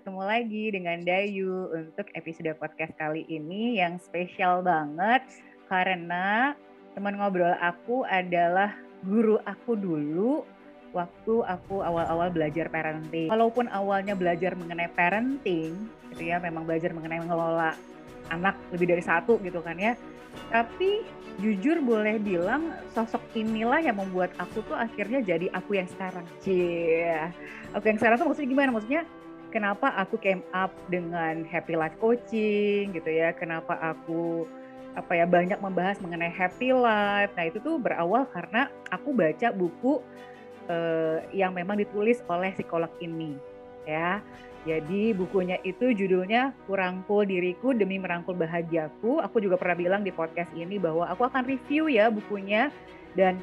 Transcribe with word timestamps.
ketemu 0.00 0.24
lagi 0.24 0.64
dengan 0.72 0.98
Dayu 1.04 1.76
untuk 1.76 2.08
episode 2.16 2.48
podcast 2.56 2.96
kali 2.96 3.28
ini 3.28 3.76
yang 3.84 4.00
spesial 4.00 4.64
banget 4.64 5.20
karena 5.68 6.56
teman 6.96 7.20
ngobrol 7.20 7.52
aku 7.60 8.08
adalah 8.08 8.72
guru 9.04 9.36
aku 9.44 9.76
dulu 9.76 10.40
waktu 10.96 11.44
aku 11.44 11.84
awal-awal 11.84 12.32
belajar 12.32 12.72
parenting. 12.72 13.28
Walaupun 13.28 13.68
awalnya 13.68 14.16
belajar 14.16 14.56
mengenai 14.56 14.88
parenting, 14.96 15.76
gitu 16.16 16.32
ya, 16.32 16.40
memang 16.40 16.64
belajar 16.64 16.96
mengenai 16.96 17.20
mengelola 17.20 17.76
anak 18.32 18.56
lebih 18.72 18.96
dari 18.96 19.04
satu 19.04 19.36
gitu 19.44 19.60
kan 19.60 19.76
ya. 19.76 20.00
Tapi 20.48 21.04
jujur 21.44 21.76
boleh 21.84 22.16
bilang 22.16 22.72
sosok 22.96 23.20
inilah 23.36 23.84
yang 23.84 24.00
membuat 24.00 24.32
aku 24.40 24.64
tuh 24.64 24.80
akhirnya 24.80 25.20
jadi 25.20 25.52
aku 25.52 25.76
yang 25.76 25.92
sekarang. 25.92 26.24
Cie. 26.40 27.20
Aku 27.76 27.84
yang 27.84 28.00
sekarang 28.00 28.16
tuh 28.16 28.32
maksudnya 28.32 28.48
gimana? 28.48 28.72
Maksudnya 28.72 29.04
kenapa 29.50 29.92
aku 29.98 30.16
came 30.16 30.46
up 30.54 30.70
dengan 30.88 31.44
happy 31.44 31.74
life 31.74 31.94
coaching 31.98 32.94
gitu 32.94 33.10
ya? 33.10 33.34
Kenapa 33.34 33.76
aku 33.78 34.46
apa 34.98 35.14
ya 35.14 35.26
banyak 35.26 35.58
membahas 35.62 36.02
mengenai 36.02 36.30
happy 36.30 36.74
life. 36.74 37.30
Nah, 37.38 37.44
itu 37.46 37.62
tuh 37.62 37.78
berawal 37.78 38.26
karena 38.34 38.66
aku 38.90 39.14
baca 39.14 39.54
buku 39.54 40.02
uh, 40.66 41.22
yang 41.30 41.54
memang 41.54 41.78
ditulis 41.78 42.18
oleh 42.26 42.50
psikolog 42.54 42.90
ini 42.98 43.38
ya. 43.86 44.18
Jadi 44.68 45.16
bukunya 45.16 45.56
itu 45.64 45.96
judulnya 45.96 46.52
Kurangkul 46.68 47.24
Diriku 47.24 47.72
Demi 47.72 47.96
Merangkul 47.96 48.36
Bahagiaku. 48.36 49.24
Aku 49.24 49.40
juga 49.40 49.56
pernah 49.56 49.76
bilang 49.78 50.02
di 50.04 50.12
podcast 50.12 50.52
ini 50.52 50.76
bahwa 50.76 51.08
aku 51.08 51.24
akan 51.24 51.48
review 51.48 51.88
ya 51.88 52.12
bukunya 52.12 52.68
dan 53.16 53.40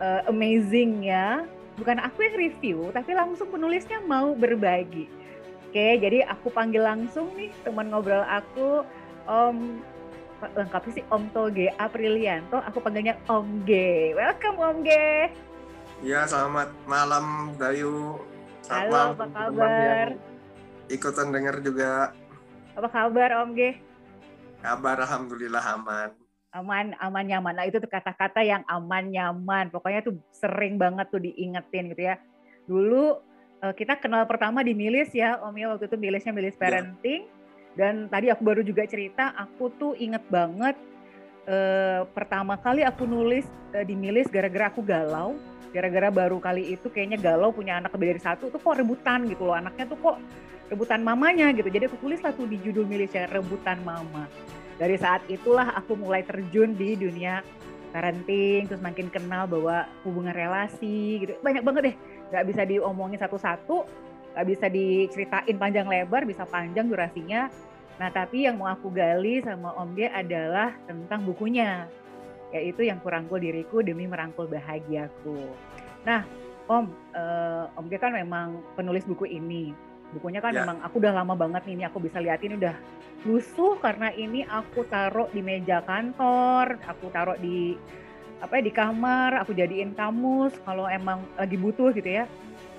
uh, 0.00 0.24
amazingnya 0.32 1.44
bukan 1.76 2.00
aku 2.00 2.24
yang 2.24 2.36
review 2.40 2.88
tapi 2.96 3.12
langsung 3.12 3.52
penulisnya 3.52 4.00
mau 4.08 4.32
berbagi. 4.32 5.12
Oke, 5.66 5.98
jadi 5.98 6.22
aku 6.30 6.54
panggil 6.54 6.86
langsung 6.86 7.34
nih 7.34 7.50
teman 7.66 7.90
ngobrol 7.90 8.22
aku 8.22 8.86
Om 9.26 9.82
lengkapnya 10.54 11.02
sih 11.02 11.04
Om 11.10 11.26
Toge 11.34 11.74
Aprilianto. 11.74 12.62
Aku 12.70 12.78
panggilnya 12.78 13.18
Om 13.26 13.66
G. 13.66 13.72
Welcome 14.14 14.62
Om 14.62 14.78
G. 14.86 14.90
Ya, 16.06 16.22
selamat 16.30 16.70
malam 16.86 17.50
Dayu. 17.58 18.22
Selamat 18.62 18.78
Halo, 18.78 18.94
malam, 18.94 19.10
apa 19.10 19.26
kabar? 19.34 20.06
Ikutan 20.86 21.34
dengar 21.34 21.58
juga. 21.58 22.14
Apa 22.78 22.86
kabar 22.86 23.42
Om 23.42 23.50
G? 23.58 23.74
Kabar 24.62 25.02
Alhamdulillah 25.02 25.66
aman. 25.66 26.14
Aman, 26.54 26.94
aman, 27.02 27.24
nyaman. 27.26 27.58
Nah 27.58 27.66
itu 27.66 27.82
tuh 27.82 27.90
kata-kata 27.90 28.46
yang 28.46 28.62
aman, 28.70 29.10
nyaman. 29.10 29.74
Pokoknya 29.74 30.06
tuh 30.06 30.14
sering 30.30 30.78
banget 30.78 31.10
tuh 31.10 31.18
diingetin 31.18 31.90
gitu 31.90 32.02
ya. 32.06 32.22
Dulu 32.70 33.18
kita 33.72 33.98
kenal 33.98 34.28
pertama 34.28 34.60
di 34.60 34.76
Milis 34.76 35.10
ya, 35.10 35.40
Om 35.40 35.54
ya. 35.56 35.66
Waktu 35.74 35.88
itu 35.88 35.96
Milisnya 35.96 36.32
Milis 36.36 36.54
iya. 36.54 36.62
Parenting. 36.62 37.22
Ya. 37.26 37.34
Dan 37.76 37.94
tadi 38.08 38.32
aku 38.32 38.42
baru 38.44 38.62
juga 38.64 38.88
cerita, 38.88 39.36
aku 39.36 39.68
tuh 39.76 39.92
inget 40.00 40.24
banget 40.32 40.76
eh, 41.46 42.02
pertama 42.12 42.58
kali 42.58 42.82
aku 42.82 43.06
nulis 43.06 43.46
eh, 43.72 43.84
di 43.86 43.94
Milis 43.94 44.28
gara-gara 44.28 44.68
aku 44.68 44.82
galau 44.82 45.38
gara-gara 45.76 46.08
baru 46.08 46.40
kali 46.40 46.72
itu 46.72 46.88
kayaknya 46.88 47.20
galau 47.20 47.52
punya 47.52 47.76
anak 47.76 47.92
lebih 47.92 48.16
dari 48.16 48.22
satu 48.22 48.48
tuh 48.48 48.56
kok 48.56 48.80
rebutan 48.80 49.28
gitu 49.28 49.44
loh 49.44 49.56
anaknya 49.56 49.92
tuh 49.92 49.98
kok 50.00 50.16
rebutan 50.72 51.04
mamanya 51.04 51.52
gitu 51.52 51.68
jadi 51.68 51.86
aku 51.90 52.00
tulis 52.00 52.20
lah 52.24 52.32
tuh 52.32 52.48
di 52.48 52.56
judul 52.64 52.88
milisnya 52.88 53.28
rebutan 53.30 53.76
mama 53.84 54.24
dari 54.80 54.96
saat 54.96 55.20
itulah 55.28 55.76
aku 55.76 56.00
mulai 56.00 56.24
terjun 56.24 56.72
di 56.72 56.96
dunia 56.96 57.44
parenting 57.92 58.66
terus 58.66 58.82
makin 58.82 59.12
kenal 59.12 59.44
bahwa 59.44 59.84
hubungan 60.02 60.32
relasi 60.32 61.22
gitu 61.22 61.36
banyak 61.44 61.60
banget 61.60 61.82
deh 61.92 61.96
nggak 62.30 62.44
bisa 62.48 62.62
diomongin 62.66 63.18
satu-satu 63.18 63.86
nggak 64.36 64.46
bisa 64.46 64.66
diceritain 64.68 65.56
panjang 65.56 65.86
lebar 65.86 66.26
bisa 66.26 66.44
panjang 66.44 66.90
durasinya 66.90 67.48
nah 67.96 68.12
tapi 68.12 68.44
yang 68.44 68.60
mau 68.60 68.68
aku 68.68 68.92
gali 68.92 69.40
sama 69.40 69.72
Om 69.72 69.96
dia 69.96 70.12
adalah 70.12 70.76
tentang 70.84 71.24
bukunya 71.24 71.88
yaitu 72.54 72.86
yang 72.86 73.02
kurangkul 73.02 73.40
diriku 73.40 73.82
demi 73.82 74.06
merangkul 74.06 74.46
bahagiaku. 74.46 75.50
Nah, 76.06 76.22
Om, 76.66 76.90
uh, 77.14 77.78
Om 77.78 77.86
G 77.90 77.98
kan 77.98 78.14
memang 78.14 78.62
penulis 78.74 79.06
buku 79.06 79.26
ini. 79.30 79.74
Bukunya 80.14 80.38
kan 80.38 80.54
ya. 80.54 80.62
memang 80.62 80.82
aku 80.86 81.02
udah 81.02 81.14
lama 81.14 81.34
banget 81.34 81.66
nih, 81.66 81.74
ini 81.82 81.84
aku 81.86 81.98
bisa 81.98 82.22
lihat 82.22 82.42
ini 82.46 82.58
udah 82.58 82.74
lusuh 83.26 83.74
karena 83.82 84.14
ini 84.14 84.46
aku 84.46 84.86
taruh 84.86 85.26
di 85.34 85.42
meja 85.42 85.82
kantor, 85.82 86.78
aku 86.86 87.10
taruh 87.10 87.34
di 87.38 87.74
apa 88.40 88.60
ya 88.60 88.62
di 88.68 88.72
kamar, 88.72 89.40
aku 89.40 89.56
jadiin 89.56 89.96
kamus 89.96 90.52
kalau 90.68 90.84
emang 90.86 91.24
lagi 91.40 91.56
butuh 91.56 91.92
gitu 91.96 92.08
ya. 92.08 92.24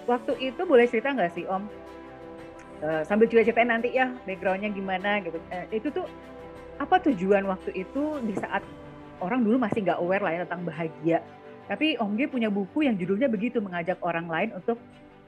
Waktu 0.06 0.54
itu 0.54 0.62
boleh 0.64 0.86
cerita 0.88 1.12
nggak 1.12 1.34
sih 1.36 1.44
Om? 1.50 1.64
Uh, 2.78 3.02
sambil 3.10 3.26
juga 3.26 3.42
ceritain 3.42 3.74
nanti 3.74 3.90
ya 3.98 4.14
backgroundnya 4.30 4.70
gimana 4.70 5.20
gitu. 5.26 5.42
Uh, 5.50 5.66
itu 5.74 5.90
tuh 5.90 6.06
apa 6.78 7.02
tujuan 7.10 7.44
waktu 7.50 7.74
itu 7.74 8.22
di 8.22 8.38
saat 8.38 8.62
orang 9.18 9.42
dulu 9.42 9.58
masih 9.58 9.82
nggak 9.82 9.98
aware 9.98 10.22
lah 10.22 10.32
ya 10.38 10.40
tentang 10.46 10.62
bahagia. 10.62 11.20
Tapi 11.68 12.00
Om 12.00 12.16
G 12.16 12.32
punya 12.32 12.48
buku 12.48 12.88
yang 12.88 12.96
judulnya 12.96 13.28
begitu 13.28 13.60
mengajak 13.60 14.00
orang 14.06 14.30
lain 14.30 14.50
untuk 14.56 14.80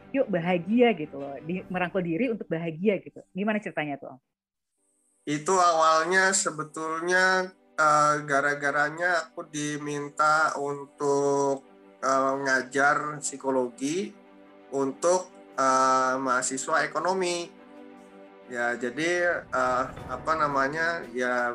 yuk 0.10 0.26
bahagia 0.32 0.96
gitu 0.98 1.22
loh, 1.22 1.38
di, 1.44 1.62
merangkul 1.68 2.02
diri 2.02 2.32
untuk 2.32 2.48
bahagia 2.48 3.02
gitu. 3.04 3.20
Gimana 3.36 3.60
ceritanya 3.60 4.00
tuh 4.00 4.16
Om? 4.16 4.20
Itu 5.28 5.54
awalnya 5.60 6.32
sebetulnya 6.32 7.52
uh, 7.80 8.16
gara-garanya 8.28 9.32
aku 9.32 9.48
diminta 9.48 10.52
untuk 10.60 11.64
uh, 12.04 12.34
ngajar 12.44 13.24
psikologi 13.24 14.12
untuk 14.76 15.32
uh, 15.56 16.20
mahasiswa 16.20 16.84
ekonomi. 16.84 17.48
Ya 18.50 18.74
jadi 18.76 19.46
uh, 19.54 19.86
apa 20.10 20.32
namanya 20.36 21.06
ya 21.14 21.54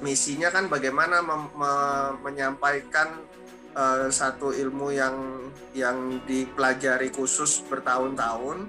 misinya 0.00 0.48
kan 0.48 0.72
bagaimana 0.72 1.20
mem, 1.20 1.52
me, 1.52 1.72
menyampaikan 2.24 3.20
uh, 3.76 4.08
satu 4.08 4.56
ilmu 4.56 4.88
yang 4.96 5.16
yang 5.76 6.24
dipelajari 6.24 7.12
khusus 7.12 7.60
bertahun-tahun 7.68 8.64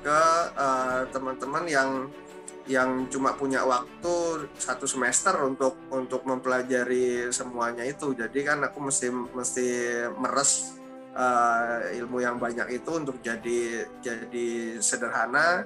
ke 0.00 0.22
uh, 0.56 1.04
teman-teman 1.12 1.64
yang 1.68 1.90
yang 2.68 3.08
cuma 3.08 3.32
punya 3.32 3.64
waktu 3.64 4.44
satu 4.60 4.84
semester 4.84 5.32
untuk 5.40 5.88
untuk 5.88 6.22
mempelajari 6.28 7.32
semuanya 7.32 7.82
itu. 7.82 8.12
Jadi 8.12 8.44
kan 8.44 8.60
aku 8.60 8.78
mesti 8.92 9.08
mesti 9.08 9.68
meres 10.20 10.76
uh, 11.16 11.88
ilmu 11.96 12.20
yang 12.20 12.36
banyak 12.36 12.84
itu 12.84 12.90
untuk 12.92 13.24
jadi 13.24 13.88
jadi 14.04 14.78
sederhana 14.84 15.64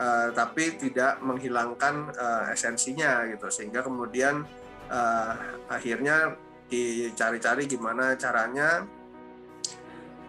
uh, 0.00 0.28
tapi 0.32 0.80
tidak 0.80 1.20
menghilangkan 1.20 2.08
uh, 2.16 2.48
esensinya 2.48 3.28
gitu. 3.28 3.52
Sehingga 3.52 3.84
kemudian 3.84 4.48
uh, 4.88 5.32
akhirnya 5.68 6.40
dicari-cari 6.72 7.68
gimana 7.68 8.16
caranya 8.16 8.88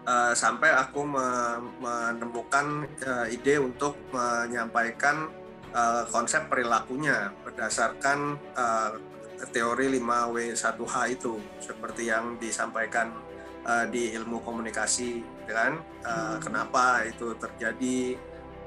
uh, 0.06 0.34
sampai 0.36 0.76
aku 0.76 1.08
me 1.08 1.28
menemukan 1.80 2.84
uh, 3.08 3.26
ide 3.30 3.62
untuk 3.62 3.96
menyampaikan 4.12 5.30
uh, 5.74 6.04
konsep 6.10 6.48
perilakunya 6.48 7.32
berdasarkan 7.44 8.38
uh, 8.56 8.92
teori 9.50 9.90
5W1H 9.98 10.96
itu 11.10 11.42
seperti 11.58 12.14
yang 12.14 12.38
disampaikan 12.38 13.10
uh, 13.66 13.86
di 13.90 14.14
ilmu 14.14 14.46
komunikasi 14.46 15.26
kan 15.50 15.82
uh, 16.06 16.38
kenapa 16.40 17.04
itu 17.10 17.34
terjadi 17.36 18.16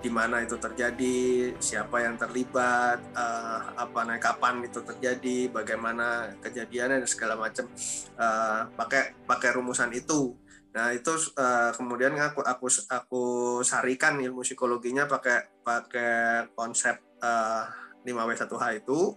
di 0.05 0.13
mana 0.13 0.45
itu 0.45 0.61
terjadi, 0.61 1.57
siapa 1.57 2.05
yang 2.05 2.21
terlibat, 2.21 3.01
uh, 3.17 3.73
apa 3.73 4.05
nah 4.05 4.21
kapan 4.21 4.61
itu 4.61 4.85
terjadi, 4.85 5.49
bagaimana 5.49 6.37
kejadiannya 6.45 7.01
dan 7.01 7.09
segala 7.09 7.41
macam. 7.41 7.65
Uh, 8.13 8.69
pakai 8.77 9.17
pakai 9.25 9.57
rumusan 9.57 9.97
itu. 9.97 10.37
Nah 10.75 10.91
itu 10.91 11.15
uh, 11.39 11.71
kemudian 11.75 12.19
aku 12.19 12.43
aku 12.43 12.67
aku 12.91 13.25
sarikan 13.63 14.19
ilmu 14.19 14.43
psikologinya 14.43 15.07
pakai 15.07 15.63
pakai 15.63 16.51
konsep 16.55 16.99
uh, 17.23 17.65
5W1H 18.03 18.65
itu. 18.83 19.15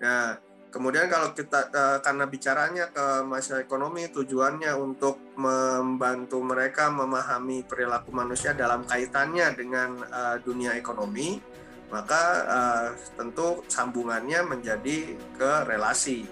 Nah 0.00 0.40
Kemudian 0.76 1.08
kalau 1.08 1.32
kita 1.32 1.72
uh, 1.72 1.98
karena 2.04 2.28
bicaranya 2.28 2.92
ke 2.92 3.24
masalah 3.24 3.64
ekonomi 3.64 4.12
tujuannya 4.12 4.76
untuk 4.76 5.16
membantu 5.40 6.44
mereka 6.44 6.92
memahami 6.92 7.64
perilaku 7.64 8.12
manusia 8.12 8.52
dalam 8.52 8.84
kaitannya 8.84 9.56
dengan 9.56 9.96
uh, 10.04 10.36
dunia 10.36 10.76
ekonomi, 10.76 11.40
maka 11.88 12.22
uh, 12.44 12.88
tentu 13.16 13.64
sambungannya 13.72 14.44
menjadi 14.44 15.16
ke 15.16 15.64
relasi. 15.64 16.28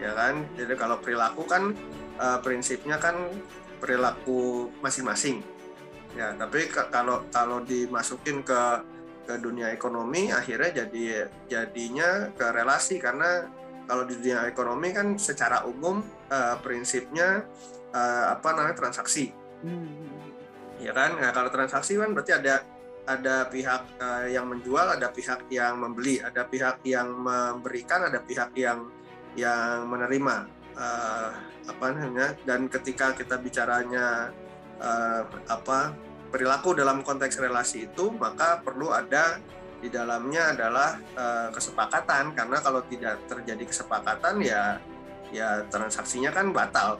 Ya 0.00 0.16
kan? 0.16 0.48
Jadi 0.56 0.80
kalau 0.80 0.96
perilaku 1.04 1.44
kan 1.44 1.76
uh, 2.16 2.40
prinsipnya 2.40 2.96
kan 2.96 3.20
perilaku 3.84 4.72
masing-masing. 4.80 5.44
Ya, 6.16 6.32
tapi 6.32 6.72
kalau 6.72 7.28
kalau 7.28 7.60
dimasukin 7.60 8.40
ke 8.40 8.80
ke 9.24 9.34
dunia 9.40 9.72
ekonomi 9.72 10.28
akhirnya 10.28 10.84
jadi 10.84 11.32
jadinya 11.48 12.28
ke 12.36 12.44
relasi 12.52 13.00
karena 13.00 13.48
kalau 13.88 14.04
di 14.04 14.20
dunia 14.20 14.44
ekonomi 14.48 14.92
kan 14.92 15.16
secara 15.16 15.64
umum 15.64 16.04
uh, 16.28 16.56
prinsipnya 16.60 17.44
uh, 17.96 18.36
apa 18.36 18.52
namanya 18.52 18.76
transaksi 18.76 19.32
hmm. 19.64 20.84
ya 20.84 20.92
kan 20.92 21.16
nah 21.16 21.32
kalau 21.32 21.48
transaksi 21.48 21.96
kan 21.96 22.12
berarti 22.12 22.36
ada 22.36 22.68
ada 23.04 23.44
pihak 23.52 24.00
uh, 24.00 24.24
yang 24.32 24.48
menjual, 24.48 24.96
ada 24.96 25.12
pihak 25.12 25.44
yang 25.52 25.76
membeli, 25.76 26.24
ada 26.24 26.48
pihak 26.48 26.80
yang 26.88 27.12
memberikan, 27.12 28.08
ada 28.08 28.16
pihak 28.16 28.56
yang 28.56 28.88
yang 29.36 29.84
menerima 29.92 30.48
uh, 30.74 31.28
apa 31.64 31.86
namanya 31.96 32.36
dan 32.44 32.68
ketika 32.68 33.16
kita 33.16 33.40
bicaranya 33.40 34.30
uh, 34.78 35.22
apa 35.48 35.96
perilaku 36.34 36.74
dalam 36.74 37.06
konteks 37.06 37.38
relasi 37.38 37.86
itu 37.88 38.10
maka 38.14 38.58
perlu 38.60 38.90
ada 38.90 39.38
di 39.84 39.92
dalamnya 39.92 40.56
adalah 40.56 40.96
uh, 41.12 41.48
kesepakatan. 41.52 42.32
Karena 42.32 42.56
kalau 42.64 42.80
tidak 42.88 43.20
terjadi 43.28 43.64
kesepakatan 43.68 44.40
ya 44.40 44.80
ya 45.28 45.60
transaksinya 45.68 46.32
kan 46.32 46.48
batal. 46.56 46.96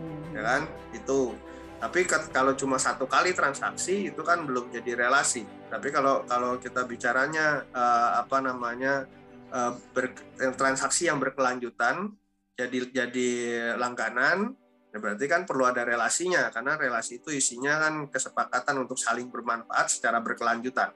Hmm. 0.00 0.32
ya 0.32 0.40
kan? 0.40 0.62
Itu. 0.96 1.36
Tapi 1.78 2.08
kalau 2.32 2.56
cuma 2.56 2.80
satu 2.80 3.04
kali 3.04 3.36
transaksi 3.36 4.08
itu 4.08 4.24
kan 4.24 4.48
belum 4.48 4.72
jadi 4.72 4.96
relasi. 4.96 5.44
Tapi 5.68 5.92
kalau 5.92 6.24
kalau 6.24 6.56
kita 6.56 6.88
bicaranya 6.88 7.68
uh, 7.76 8.24
apa 8.24 8.40
namanya 8.40 9.04
uh, 9.52 9.76
ber, 9.92 10.16
transaksi 10.56 11.12
yang 11.12 11.20
berkelanjutan 11.20 12.08
jadi 12.54 12.78
jadi 12.90 13.30
langganan 13.74 14.54
ya 14.94 15.02
berarti 15.02 15.26
kan 15.26 15.42
perlu 15.42 15.66
ada 15.66 15.82
relasinya 15.82 16.54
karena 16.54 16.78
relasi 16.78 17.18
itu 17.18 17.34
isinya 17.34 17.82
kan 17.82 18.06
kesepakatan 18.06 18.86
untuk 18.86 18.94
saling 18.94 19.26
bermanfaat 19.26 19.90
secara 19.90 20.22
berkelanjutan. 20.22 20.94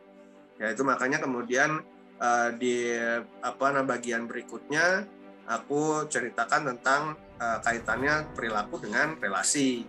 Ya 0.55 0.71
itu 0.71 0.87
makanya 0.87 1.19
kemudian 1.19 1.83
uh, 2.23 2.51
di 2.55 2.95
apa 3.43 3.75
nah 3.75 3.83
bagian 3.83 4.31
berikutnya 4.31 5.03
aku 5.51 6.07
ceritakan 6.07 6.75
tentang 6.75 7.19
uh, 7.43 7.59
kaitannya 7.59 8.31
perilaku 8.39 8.79
dengan 8.79 9.19
relasi. 9.19 9.83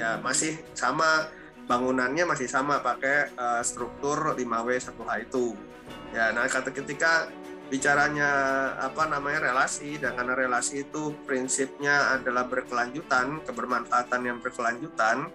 Ya 0.00 0.16
masih 0.16 0.56
sama 0.72 1.28
bangunannya 1.68 2.24
masih 2.24 2.48
sama 2.48 2.80
pakai 2.80 3.36
uh, 3.36 3.60
struktur 3.60 4.32
5W 4.32 4.68
1H 4.80 5.12
itu. 5.28 5.52
Ya 6.16 6.32
nah 6.32 6.48
kata 6.48 6.72
ketika 6.72 7.28
bicaranya 7.72 8.28
apa 8.76 9.08
namanya 9.08 9.48
relasi 9.48 9.96
dan 9.96 10.12
karena 10.12 10.36
relasi 10.36 10.84
itu 10.84 11.16
prinsipnya 11.24 12.20
adalah 12.20 12.44
berkelanjutan 12.44 13.40
kebermanfaatan 13.48 14.20
yang 14.28 14.38
berkelanjutan 14.44 15.32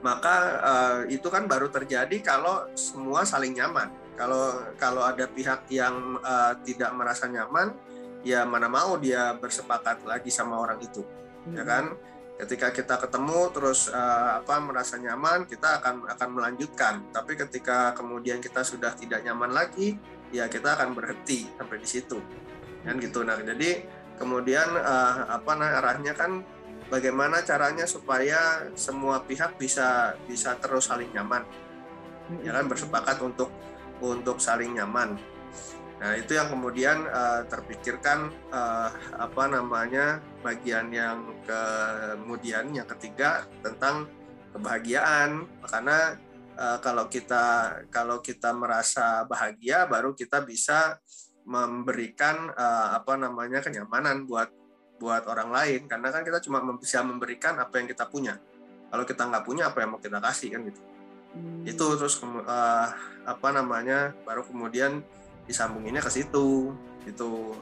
maka 0.00 0.36
uh, 0.64 0.98
itu 1.12 1.28
kan 1.28 1.44
baru 1.44 1.68
terjadi 1.68 2.24
kalau 2.24 2.68
semua 2.72 3.24
saling 3.28 3.52
nyaman. 3.52 3.92
Kalau 4.16 4.60
kalau 4.76 5.04
ada 5.04 5.24
pihak 5.28 5.68
yang 5.72 6.20
uh, 6.20 6.56
tidak 6.64 6.92
merasa 6.92 7.28
nyaman, 7.28 7.72
ya 8.24 8.44
mana 8.44 8.68
mau 8.68 8.96
dia 9.00 9.32
bersepakat 9.36 10.04
lagi 10.04 10.28
sama 10.28 10.60
orang 10.60 10.80
itu, 10.80 11.04
hmm. 11.48 11.56
ya 11.56 11.64
kan? 11.64 11.84
Ketika 12.40 12.72
kita 12.72 12.96
ketemu 12.96 13.52
terus 13.52 13.92
uh, 13.92 14.40
apa 14.40 14.56
merasa 14.64 14.96
nyaman, 14.96 15.44
kita 15.44 15.80
akan 15.80 16.08
akan 16.08 16.28
melanjutkan. 16.32 17.04
Tapi 17.12 17.36
ketika 17.36 17.92
kemudian 17.92 18.40
kita 18.40 18.64
sudah 18.64 18.96
tidak 18.96 19.20
nyaman 19.20 19.52
lagi, 19.52 20.00
ya 20.30 20.46
kita 20.46 20.78
akan 20.78 20.94
berhenti 20.94 21.46
sampai 21.58 21.78
di 21.82 21.88
situ, 21.88 22.18
kan 22.86 22.96
gitu. 23.02 23.26
Nah 23.26 23.38
jadi 23.42 23.84
kemudian 24.16 24.76
uh, 24.78 25.26
apa 25.30 25.52
nah 25.58 25.80
arahnya 25.82 26.14
kan 26.14 26.42
bagaimana 26.90 27.42
caranya 27.46 27.86
supaya 27.86 28.66
semua 28.74 29.22
pihak 29.22 29.58
bisa 29.58 30.14
bisa 30.26 30.58
terus 30.58 30.90
saling 30.90 31.10
nyaman. 31.14 31.42
Ya 32.46 32.54
kan 32.54 32.70
bersepakat 32.70 33.18
untuk 33.22 33.50
untuk 33.98 34.38
saling 34.38 34.78
nyaman. 34.78 35.18
Nah 36.00 36.16
itu 36.16 36.32
yang 36.32 36.48
kemudian 36.48 37.04
uh, 37.12 37.44
terpikirkan 37.44 38.32
uh, 38.48 38.88
apa 39.20 39.44
namanya 39.52 40.24
bagian 40.40 40.88
yang 40.88 41.28
kemudian 41.44 42.72
yang 42.72 42.88
ketiga 42.88 43.44
tentang 43.60 44.08
kebahagiaan. 44.56 45.44
Karena 45.60 46.16
kalau 46.60 47.08
kita 47.08 47.72
kalau 47.88 48.20
kita 48.20 48.52
merasa 48.52 49.24
bahagia 49.24 49.88
baru 49.88 50.12
kita 50.12 50.44
bisa 50.44 51.00
memberikan 51.48 52.52
uh, 52.52 53.00
apa 53.00 53.16
namanya 53.16 53.64
kenyamanan 53.64 54.28
buat 54.28 54.52
buat 55.00 55.24
orang 55.24 55.48
lain. 55.48 55.80
Karena 55.88 56.12
kan 56.12 56.20
kita 56.20 56.44
cuma 56.44 56.60
bisa 56.76 57.00
memberikan 57.00 57.56
apa 57.56 57.80
yang 57.80 57.88
kita 57.88 58.04
punya. 58.06 58.36
Kalau 58.92 59.04
kita 59.08 59.24
nggak 59.24 59.44
punya 59.48 59.72
apa 59.72 59.80
yang 59.80 59.96
mau 59.96 60.00
kita 60.02 60.20
kasih 60.20 60.52
kan 60.52 60.62
gitu. 60.68 60.82
Hmm. 61.30 61.62
itu 61.62 61.86
terus 61.94 62.18
uh, 62.26 62.90
apa 63.22 63.48
namanya 63.54 64.10
baru 64.26 64.42
kemudian 64.42 64.98
disambunginnya 65.46 66.02
ke 66.02 66.10
situ 66.10 66.74
gitu. 67.06 67.54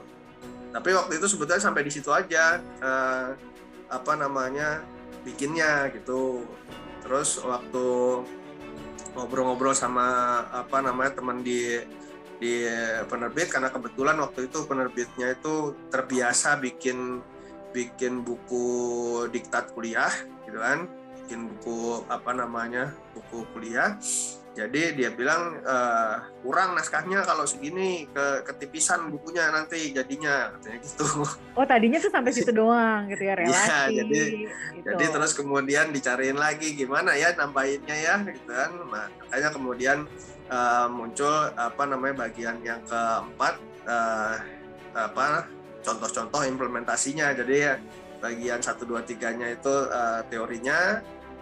Tapi 0.72 0.96
waktu 0.96 1.20
itu 1.20 1.28
sebetulnya 1.28 1.60
sampai 1.60 1.84
di 1.84 1.92
situ 1.92 2.08
aja 2.08 2.64
uh, 2.80 3.36
apa 3.92 4.12
namanya 4.16 4.80
bikinnya 5.20 5.92
gitu. 5.92 6.48
Terus 7.04 7.44
waktu 7.44 7.86
ngobrol-ngobrol 9.18 9.74
sama 9.74 10.06
apa 10.54 10.78
namanya 10.78 11.18
teman 11.18 11.42
di 11.42 11.82
di 12.38 12.62
penerbit. 13.10 13.50
Karena 13.50 13.74
kebetulan 13.74 14.14
waktu 14.22 14.46
itu 14.46 14.62
penerbitnya 14.70 15.34
itu 15.34 15.74
terbiasa 15.90 16.62
bikin 16.62 17.18
bikin 17.74 18.22
buku 18.22 19.26
diktat 19.34 19.74
kuliah 19.74 20.14
gitu 20.46 20.62
kan. 20.62 20.86
Bikin 21.26 21.50
buku 21.50 22.06
apa 22.06 22.30
namanya 22.30 22.94
buku 23.12 23.42
kuliah 23.50 23.98
jadi 24.58 24.82
dia 24.99 25.10
bilang 25.14 25.62
e, 25.62 25.76
kurang 26.43 26.75
naskahnya 26.75 27.22
kalau 27.22 27.46
segini 27.46 28.10
ke 28.10 28.43
ketipisan 28.43 29.06
bukunya 29.14 29.55
nanti 29.55 29.94
jadinya 29.94 30.50
katanya 30.58 30.78
gitu. 30.82 31.06
Oh 31.55 31.62
tadinya 31.62 32.02
tuh 32.02 32.10
sampai 32.10 32.34
situ 32.34 32.50
doang 32.50 33.06
gitu 33.06 33.22
ya 33.22 33.38
relasi. 33.38 33.70
Iya 33.70 34.02
jadi 34.02 34.22
gitu. 34.75 34.88
jadi 34.90 35.05
terus 35.14 35.32
kemudian 35.38 35.94
dicariin 35.94 36.34
lagi 36.34 36.75
gimana 36.75 37.14
ya 37.14 37.31
nambahinnya 37.38 37.96
ya 37.96 38.14
gitu 38.26 38.50
kan. 38.50 38.70
Nah, 38.90 39.06
makanya 39.06 39.49
kemudian 39.55 39.99
uh, 40.50 40.87
muncul 40.90 41.54
apa 41.54 41.82
namanya 41.87 42.26
bagian 42.26 42.58
yang 42.66 42.82
keempat 42.82 43.54
uh, 43.87 44.34
apa 44.99 45.46
contoh-contoh 45.87 46.43
implementasinya 46.43 47.31
jadi 47.38 47.54
ya 47.54 47.75
bagian 48.19 48.58
satu 48.58 48.82
dua 48.82 49.06
tiganya 49.06 49.46
itu 49.54 49.70
uh, 49.70 50.26
teorinya 50.26 50.99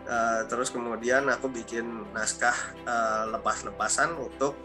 uh, 0.09 0.43
terus 0.49 0.73
kemudian 0.73 1.27
aku 1.29 1.51
bikin 1.53 2.07
naskah 2.15 2.55
uh, 2.87 3.31
lepas-lepasan 3.37 4.17
untuk 4.17 4.57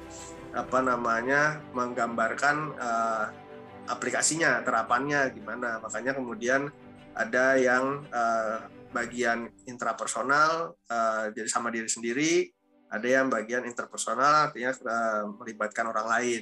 apa 0.51 0.79
namanya 0.83 1.63
menggambarkan 1.71 2.75
uh, 2.75 3.25
aplikasinya 3.87 4.63
terapannya 4.63 5.31
gimana 5.31 5.79
makanya 5.79 6.15
kemudian 6.15 6.71
ada 7.15 7.59
yang 7.59 8.07
uh, 8.11 8.67
bagian 8.91 9.51
intrapersonal 9.67 10.75
uh, 10.91 11.25
jadi 11.31 11.47
sama 11.47 11.71
diri 11.71 11.87
sendiri 11.87 12.33
ada 12.91 13.07
yang 13.07 13.31
bagian 13.31 13.63
interpersonal 13.63 14.51
artinya 14.51 14.75
uh, 14.83 15.23
melibatkan 15.39 15.87
orang 15.87 16.07
lain. 16.11 16.41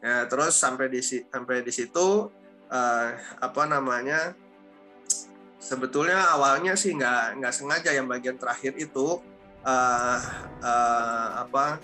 Ya, 0.00 0.24
terus 0.24 0.56
sampai 0.56 0.88
di 0.88 1.04
sampai 1.04 1.60
di 1.60 1.72
situ 1.72 2.32
uh, 2.72 3.08
apa 3.40 3.62
namanya 3.68 4.32
sebetulnya 5.64 6.36
awalnya 6.36 6.76
sih 6.76 6.92
nggak 6.92 7.40
nggak 7.40 7.54
sengaja 7.56 7.96
yang 7.96 8.04
bagian 8.04 8.36
terakhir 8.36 8.76
itu 8.76 9.16
uh, 9.64 10.18
uh, 10.60 11.28
apa 11.40 11.80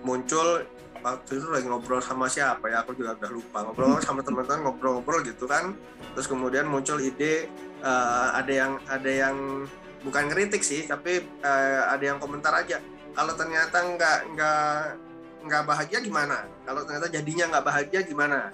muncul 0.00 0.64
waktu 1.04 1.36
itu 1.36 1.46
lagi 1.52 1.68
ngobrol 1.68 2.00
sama 2.00 2.32
siapa 2.32 2.64
ya 2.72 2.80
aku 2.80 2.96
juga 2.96 3.12
udah 3.20 3.28
lupa 3.30 3.58
ngobrol 3.60 4.00
sama 4.00 4.24
teman-teman 4.24 4.64
ngobrol-ngobrol 4.64 5.20
gitu 5.20 5.44
kan. 5.44 5.76
Terus 6.16 6.24
kemudian 6.24 6.64
muncul 6.64 6.96
ide 6.96 7.52
uh, 7.84 8.32
ada 8.32 8.52
yang 8.52 8.72
ada 8.88 9.10
yang 9.12 9.68
bukan 10.00 10.32
kritik 10.32 10.64
sih 10.64 10.88
tapi 10.88 11.20
uh, 11.44 11.92
ada 11.92 12.00
yang 12.00 12.16
komentar 12.16 12.56
aja 12.56 12.80
kalau 13.12 13.36
ternyata 13.36 13.84
nggak 13.84 14.18
nggak 14.32 14.72
nggak 15.44 15.62
bahagia 15.68 16.00
gimana? 16.00 16.48
Kalau 16.64 16.88
ternyata 16.88 17.12
jadinya 17.12 17.44
nggak 17.52 17.64
bahagia 17.68 18.00
gimana? 18.00 18.48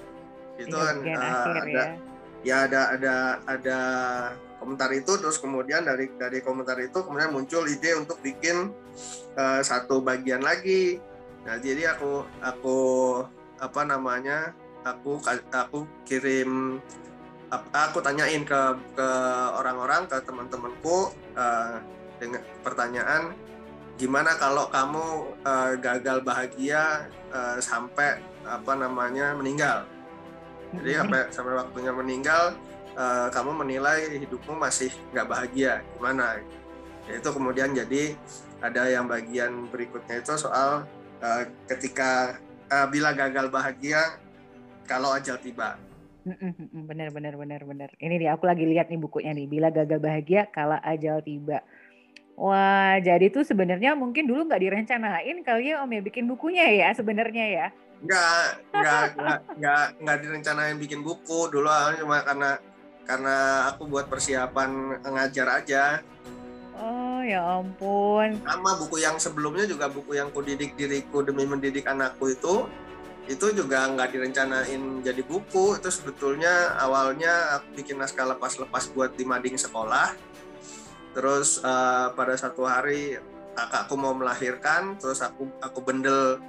Itu 0.58 0.74
kan 0.74 0.96
uh, 1.06 1.54
ada 1.54 1.70
ya. 1.70 2.09
Ya 2.40 2.64
ada 2.68 2.96
ada 2.96 3.14
ada 3.44 3.80
komentar 4.60 4.92
itu 4.92 5.16
terus 5.16 5.40
kemudian 5.40 5.84
dari 5.84 6.12
dari 6.16 6.44
komentar 6.44 6.76
itu 6.80 7.00
kemudian 7.00 7.32
muncul 7.32 7.64
ide 7.64 7.96
untuk 7.96 8.20
bikin 8.20 8.72
uh, 9.36 9.60
satu 9.64 10.04
bagian 10.04 10.44
lagi. 10.44 11.00
Nah 11.44 11.56
jadi 11.60 11.96
aku 11.96 12.24
aku 12.44 12.78
apa 13.60 13.80
namanya 13.88 14.52
aku 14.84 15.20
aku 15.52 15.88
kirim 16.04 16.80
aku 17.50 17.98
tanyain 18.00 18.44
ke 18.44 18.60
ke 18.94 19.08
orang-orang 19.56 20.06
ke 20.06 20.16
teman-temanku 20.24 21.12
uh, 21.36 21.76
dengan 22.20 22.44
pertanyaan 22.62 23.32
gimana 24.00 24.32
kalau 24.40 24.68
kamu 24.72 25.36
uh, 25.44 25.76
gagal 25.76 26.24
bahagia 26.24 27.04
uh, 27.32 27.60
sampai 27.60 28.20
apa 28.48 28.72
namanya 28.72 29.36
meninggal 29.36 29.84
jadi 30.78 31.02
sampai 31.02 31.20
sampai 31.34 31.54
waktunya 31.58 31.90
meninggal 31.90 32.54
uh, 32.94 33.26
kamu 33.34 33.50
menilai 33.66 34.06
hidupmu 34.22 34.54
masih 34.54 34.94
nggak 35.10 35.26
bahagia. 35.26 35.82
Gimana? 35.98 36.38
Ya 37.10 37.12
itu 37.18 37.28
kemudian 37.34 37.74
jadi 37.74 38.14
ada 38.62 38.86
yang 38.86 39.10
bagian 39.10 39.66
berikutnya 39.72 40.22
itu 40.22 40.36
soal 40.38 40.86
uh, 41.18 41.42
ketika 41.66 42.38
uh, 42.70 42.86
bila 42.86 43.10
gagal 43.10 43.50
bahagia 43.50 44.18
kalau 44.86 45.10
ajal 45.10 45.38
tiba. 45.42 45.74
Benar 46.20 47.10
benar 47.10 47.34
benar 47.34 47.64
benar 47.64 47.90
ini 47.96 48.20
nih 48.20 48.28
aku 48.28 48.44
lagi 48.44 48.68
lihat 48.68 48.92
nih 48.92 49.00
bukunya 49.00 49.32
nih. 49.34 49.46
Bila 49.50 49.74
gagal 49.74 49.98
bahagia 49.98 50.46
kalau 50.52 50.78
ajal 50.78 51.18
tiba. 51.24 51.64
Wah, 52.40 52.96
jadi 53.04 53.28
tuh 53.28 53.44
sebenarnya 53.44 53.92
mungkin 53.92 54.24
dulu 54.24 54.48
nggak 54.48 54.64
direncanain 54.64 55.44
kali 55.44 55.76
ya 55.76 55.84
Om 55.84 55.92
ya 55.92 56.00
bikin 56.00 56.24
bukunya 56.24 56.64
ya 56.72 56.88
sebenarnya 56.96 57.46
ya? 57.52 57.66
Nggak, 58.00 58.44
nggak, 58.72 59.04
nggak, 59.60 59.86
nggak, 60.00 60.16
direncanain 60.24 60.76
bikin 60.80 61.04
buku 61.04 61.52
dulu 61.52 61.68
cuma 62.00 62.24
karena 62.24 62.56
karena 63.04 63.36
aku 63.72 63.90
buat 63.90 64.08
persiapan 64.08 65.02
ngajar 65.04 65.46
aja. 65.60 65.84
Oh 66.80 67.20
ya 67.20 67.60
ampun. 67.60 68.40
Sama 68.40 68.80
buku 68.80 69.04
yang 69.04 69.20
sebelumnya 69.20 69.68
juga 69.68 69.92
buku 69.92 70.16
yang 70.16 70.32
kudidik 70.32 70.72
diriku 70.80 71.20
demi 71.20 71.44
mendidik 71.44 71.84
anakku 71.84 72.32
itu 72.32 72.64
itu 73.30 73.46
juga 73.54 73.86
nggak 73.86 74.10
direncanain 74.10 75.06
jadi 75.06 75.22
buku 75.22 75.78
itu 75.78 75.86
sebetulnya 75.86 76.74
awalnya 76.82 77.62
aku 77.62 77.78
bikin 77.78 78.02
naskah 78.02 78.26
lepas-lepas 78.26 78.90
buat 78.90 79.14
di 79.14 79.22
mading 79.22 79.54
sekolah 79.54 80.18
terus 81.14 81.62
uh, 81.62 82.10
pada 82.18 82.34
satu 82.34 82.66
hari 82.66 83.22
kakakku 83.54 83.94
mau 83.94 84.18
melahirkan 84.18 84.98
terus 84.98 85.22
aku 85.22 85.46
aku 85.62 85.78
bendel 85.78 86.42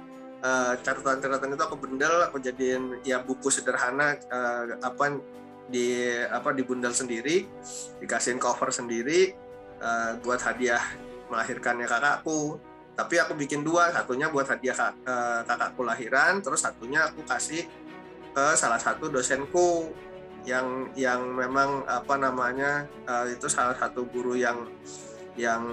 uh, 0.44 0.74
catatan-catatan 0.82 1.54
itu 1.54 1.64
aku 1.64 1.76
bendel 1.78 2.26
aku 2.26 2.42
jadiin 2.42 3.00
ya 3.06 3.22
buku 3.22 3.48
sederhana 3.48 4.18
uh, 4.28 4.76
apa 4.82 5.22
di 5.70 6.04
apa 6.28 6.52
dibundel 6.52 6.92
sendiri 6.92 7.48
dikasihin 8.02 8.36
cover 8.36 8.68
sendiri 8.74 9.32
uh, 9.80 10.18
buat 10.20 10.42
hadiah 10.42 10.82
melahirkannya 11.32 11.88
kakakku. 11.88 12.60
Tapi 12.92 13.16
aku 13.16 13.32
bikin 13.32 13.64
dua 13.64 13.88
satunya 13.88 14.28
buat 14.28 14.44
hadiah 14.44 14.76
kak, 14.76 14.92
eh, 15.08 15.40
kakakku 15.48 15.80
lahiran 15.80 16.44
terus 16.44 16.60
satunya 16.60 17.08
aku 17.08 17.24
kasih 17.24 17.64
ke 18.36 18.44
salah 18.52 18.76
satu 18.76 19.08
dosenku 19.08 19.88
yang 20.44 20.92
yang 20.92 21.24
memang 21.24 21.88
apa 21.88 22.20
namanya 22.20 22.84
eh, 23.08 23.32
itu 23.32 23.48
salah 23.48 23.72
satu 23.80 24.04
guru 24.04 24.36
yang 24.36 24.68
yang 25.40 25.64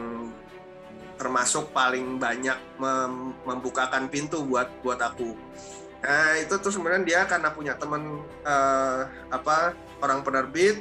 termasuk 1.19 1.75
paling 1.75 2.15
banyak 2.15 2.55
mem 2.79 3.35
membukakan 3.43 4.07
pintu 4.07 4.47
buat 4.47 4.71
buat 4.79 4.97
aku. 5.03 5.35
Nah 5.99 6.39
itu 6.39 6.55
tuh 6.63 6.71
sebenarnya 6.71 7.03
dia 7.03 7.21
karena 7.27 7.51
punya 7.51 7.75
teman 7.75 8.23
eh, 8.47 9.01
apa 9.27 9.75
orang 9.99 10.23
penerbit 10.23 10.79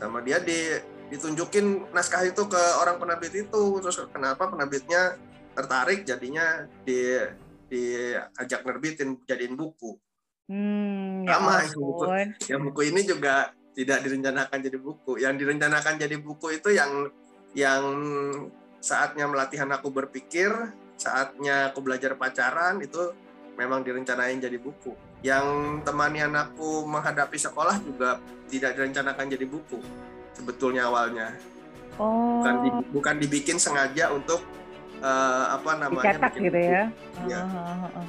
sama 0.00 0.24
dia 0.24 0.40
di 0.40 0.80
ditunjukin 1.12 1.92
naskah 1.92 2.24
itu 2.24 2.48
ke 2.48 2.62
orang 2.80 2.96
penerbit 2.96 3.46
itu 3.46 3.62
terus 3.84 4.00
kenapa 4.08 4.48
penerbitnya 4.48 5.20
tertarik 5.52 6.02
jadinya 6.02 6.64
di 6.82 7.20
diajak 7.68 8.64
nerbitin 8.64 9.20
jadiin 9.28 9.54
buku. 9.54 10.00
Hmm, 10.48 11.24
ya 11.24 11.40
Sama 11.40 11.52
ya 11.64 11.72
buku. 11.76 12.04
Yang 12.48 12.60
buku 12.70 12.80
ini 12.92 13.00
juga 13.04 13.34
tidak 13.74 13.98
direncanakan 14.04 14.58
jadi 14.60 14.78
buku. 14.78 15.12
Yang 15.20 15.34
direncanakan 15.44 15.94
jadi 15.96 16.16
buku 16.20 16.46
itu 16.60 16.68
yang 16.72 17.08
yang 17.54 17.82
saatnya 18.84 19.24
melatihan 19.24 19.72
aku 19.72 19.88
berpikir, 19.88 20.52
saatnya 21.00 21.72
aku 21.72 21.80
belajar 21.80 22.12
pacaran 22.20 22.84
itu 22.84 23.16
memang 23.56 23.80
direncanain 23.80 24.36
jadi 24.36 24.60
buku. 24.60 24.92
Yang 25.24 25.80
temani 25.88 26.20
anakku 26.20 26.84
menghadapi 26.84 27.40
sekolah 27.40 27.80
juga 27.80 28.20
tidak 28.52 28.76
direncanakan 28.76 29.26
jadi 29.32 29.46
buku 29.48 29.80
sebetulnya 30.36 30.84
awalnya. 30.92 31.32
Oh. 31.96 32.44
Bukan, 32.44 32.54
di, 32.60 32.70
bukan 32.92 33.14
dibikin 33.24 33.56
sengaja 33.56 34.12
untuk 34.12 34.44
uh, 35.00 35.56
apa 35.56 35.80
namanya 35.80 36.20
dicetak 36.20 36.32
gitu 36.36 36.60
ya. 36.60 36.82
ya. 37.24 37.40
Uh, 37.40 37.56
uh, 37.56 37.86
uh. 37.88 38.06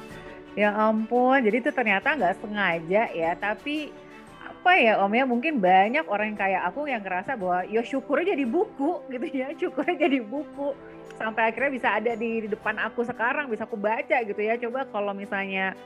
Ya 0.56 0.72
ampun, 0.72 1.40
jadi 1.40 1.56
itu 1.60 1.70
ternyata 1.72 2.16
nggak 2.16 2.36
sengaja 2.40 3.02
ya, 3.12 3.32
tapi 3.36 3.92
apa 4.66 4.82
ya 4.82 4.98
Om 4.98 5.14
ya 5.14 5.22
mungkin 5.30 5.62
banyak 5.62 6.10
orang 6.10 6.34
yang 6.34 6.38
kayak 6.42 6.62
aku 6.66 6.90
yang 6.90 6.98
ngerasa 6.98 7.38
bahwa 7.38 7.62
ya 7.70 7.86
syukurnya 7.86 8.34
jadi 8.34 8.50
buku 8.50 8.98
gitu 9.14 9.26
ya, 9.30 9.54
syukurnya 9.54 9.94
jadi 9.94 10.18
buku 10.26 10.74
sampai 11.14 11.54
akhirnya 11.54 11.70
bisa 11.70 11.88
ada 11.94 12.18
di, 12.18 12.42
di 12.42 12.48
depan 12.50 12.74
aku 12.82 13.06
sekarang 13.06 13.46
bisa 13.46 13.62
aku 13.62 13.78
baca 13.78 14.26
gitu 14.26 14.42
ya. 14.42 14.58
Coba 14.58 14.90
kalau 14.90 15.14
misalnya 15.14 15.78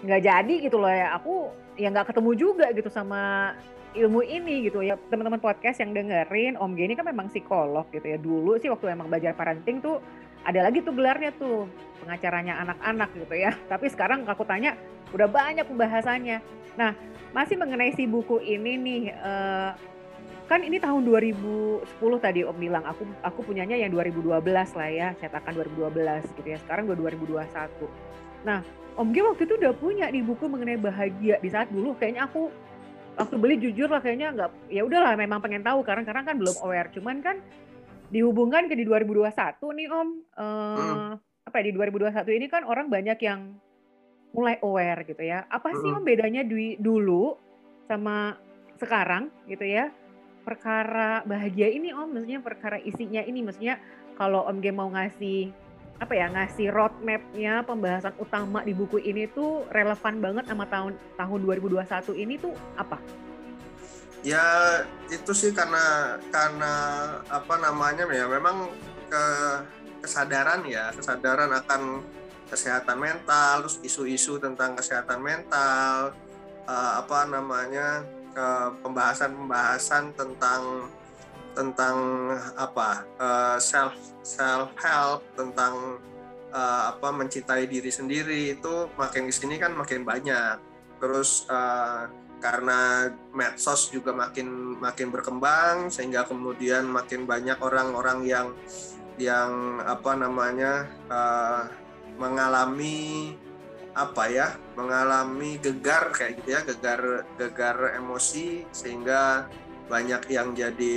nggak 0.00 0.24
jadi 0.24 0.54
gitu 0.64 0.80
loh 0.80 0.88
ya, 0.88 1.12
aku 1.12 1.52
ya 1.76 1.92
nggak 1.92 2.08
ketemu 2.08 2.30
juga 2.32 2.72
gitu 2.72 2.88
sama 2.88 3.52
ilmu 3.92 4.24
ini 4.24 4.64
gitu 4.64 4.80
ya 4.80 4.96
teman-teman 5.12 5.36
podcast 5.36 5.84
yang 5.84 5.92
dengerin 5.92 6.56
Om 6.56 6.72
Geni 6.72 6.96
kan 6.96 7.04
memang 7.04 7.28
psikolog 7.28 7.84
gitu 7.92 8.16
ya 8.16 8.16
dulu 8.16 8.56
sih 8.56 8.72
waktu 8.72 8.96
emang 8.96 9.12
belajar 9.12 9.36
parenting 9.36 9.84
tuh 9.84 10.00
ada 10.48 10.64
lagi 10.64 10.80
tuh 10.80 10.96
gelarnya 10.96 11.36
tuh 11.36 11.68
pengacaranya 12.00 12.64
anak-anak 12.64 13.12
gitu 13.12 13.36
ya. 13.36 13.52
Tapi 13.68 13.92
sekarang 13.92 14.24
aku 14.24 14.48
tanya 14.48 14.72
udah 15.12 15.28
banyak 15.28 15.68
pembahasannya. 15.68 16.40
Nah 16.80 16.96
masih 17.32 17.56
mengenai 17.56 17.92
si 17.96 18.04
buku 18.04 18.40
ini 18.44 18.72
nih, 18.76 19.02
uh, 19.18 19.72
kan 20.48 20.60
ini 20.60 20.76
tahun 20.76 21.04
2010 21.08 21.84
tadi 22.20 22.44
Om 22.44 22.56
bilang 22.60 22.84
aku 22.84 23.08
aku 23.24 23.40
punyanya 23.44 23.76
yang 23.76 23.92
2012 23.92 24.36
lah 24.52 24.90
ya, 24.92 25.08
cetakan 25.16 25.52
2012 25.56 26.28
gitu 26.36 26.48
ya. 26.48 26.58
Sekarang 26.60 26.88
udah 26.88 26.96
2021. 26.96 27.88
Nah 28.44 28.60
Om 28.92 29.08
G 29.16 29.24
waktu 29.24 29.42
itu 29.48 29.54
udah 29.56 29.72
punya 29.72 30.06
nih 30.12 30.20
buku 30.20 30.44
mengenai 30.52 30.76
bahagia 30.76 31.40
di 31.40 31.48
saat 31.48 31.72
dulu 31.72 31.96
kayaknya 31.96 32.28
aku 32.28 32.52
waktu 33.16 33.36
beli 33.40 33.56
jujur 33.60 33.88
lah 33.88 34.00
kayaknya 34.04 34.32
nggak 34.36 34.50
ya 34.68 34.84
udahlah 34.84 35.16
memang 35.16 35.40
pengen 35.40 35.64
tahu 35.64 35.80
karena 35.84 36.04
karena 36.04 36.22
kan 36.24 36.36
belum 36.36 36.56
aware 36.64 36.88
cuman 36.92 37.20
kan 37.24 37.36
dihubungkan 38.12 38.68
ke 38.68 38.76
di 38.76 38.84
2021 38.84 39.32
nih 39.56 39.88
Om, 39.88 40.08
uh, 40.36 40.76
hmm. 40.76 41.12
apa 41.48 41.54
ya 41.60 41.64
di 41.64 41.72
2021 41.72 42.36
ini 42.36 42.46
kan 42.52 42.62
orang 42.68 42.92
banyak 42.92 43.16
yang 43.24 43.56
mulai 44.32 44.56
aware 44.64 45.04
gitu 45.04 45.22
ya. 45.22 45.44
Apa 45.48 45.72
sih 45.76 45.88
Om 45.92 46.04
bedanya 46.04 46.42
di 46.44 46.76
dulu 46.80 47.36
sama 47.86 48.36
sekarang 48.80 49.28
gitu 49.48 49.64
ya? 49.64 49.92
Perkara 50.42 51.22
bahagia 51.22 51.70
ini 51.70 51.94
Om, 51.94 52.18
maksudnya 52.18 52.40
perkara 52.42 52.76
isinya 52.82 53.22
ini, 53.22 53.46
maksudnya 53.46 53.78
kalau 54.18 54.44
Om 54.48 54.58
Game 54.58 54.80
mau 54.80 54.90
ngasih 54.90 55.54
apa 56.02 56.18
ya 56.18 56.26
ngasih 56.34 56.74
roadmapnya 56.74 57.62
pembahasan 57.62 58.10
utama 58.18 58.66
di 58.66 58.74
buku 58.74 58.98
ini 58.98 59.30
tuh 59.30 59.62
relevan 59.70 60.18
banget 60.18 60.50
sama 60.50 60.66
tahun 60.66 60.98
tahun 61.14 61.40
2021 61.46 61.78
ini 62.18 62.34
tuh 62.42 62.50
apa? 62.74 62.98
ya 64.22 64.42
itu 65.10 65.34
sih 65.34 65.50
karena 65.50 66.16
karena 66.30 66.72
apa 67.26 67.54
namanya 67.58 68.06
ya 68.06 68.30
memang 68.30 68.70
ke 69.10 69.24
kesadaran 70.02 70.62
ya 70.66 70.94
kesadaran 70.94 71.50
akan 71.50 72.02
kesehatan 72.52 73.00
mental 73.00 73.64
terus 73.64 73.80
isu-isu 73.80 74.36
tentang 74.36 74.76
kesehatan 74.76 75.24
mental 75.24 76.12
uh, 76.68 76.92
apa 77.00 77.24
namanya 77.24 78.04
pembahasan-pembahasan 78.80 80.16
tentang 80.16 80.88
tentang 81.52 81.96
apa 82.56 83.04
uh, 83.20 83.56
self 83.60 83.92
self 84.24 84.72
help 84.80 85.20
tentang 85.36 86.00
uh, 86.52 86.82
apa 86.96 87.08
mencintai 87.12 87.68
diri 87.68 87.92
sendiri 87.92 88.56
itu 88.56 88.88
makin 88.96 89.28
di 89.28 89.34
sini 89.34 89.56
kan 89.60 89.76
makin 89.76 90.04
banyak. 90.04 90.56
Terus 91.00 91.44
uh, 91.52 92.08
karena 92.42 93.10
medsos 93.30 93.92
juga 93.92 94.10
makin 94.10 94.80
makin 94.80 95.14
berkembang 95.14 95.92
sehingga 95.92 96.26
kemudian 96.26 96.90
makin 96.90 97.22
banyak 97.28 97.58
orang-orang 97.62 98.26
yang 98.26 98.48
yang 99.20 99.78
apa 99.84 100.16
namanya 100.18 100.88
uh, 101.06 101.68
mengalami 102.16 103.32
apa 103.92 104.24
ya 104.32 104.48
mengalami 104.72 105.60
gegar 105.60 106.16
kayak 106.16 106.40
gitu 106.40 106.48
ya 106.56 106.60
gegar 106.64 107.28
gegar 107.36 107.92
emosi 107.92 108.64
sehingga 108.72 109.52
banyak 109.92 110.32
yang 110.32 110.56
jadi 110.56 110.96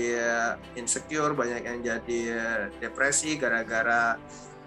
insecure 0.79 1.35
banyak 1.35 1.67
yang 1.67 1.79
jadi 1.83 2.21
depresi 2.79 3.35
gara-gara 3.35 4.15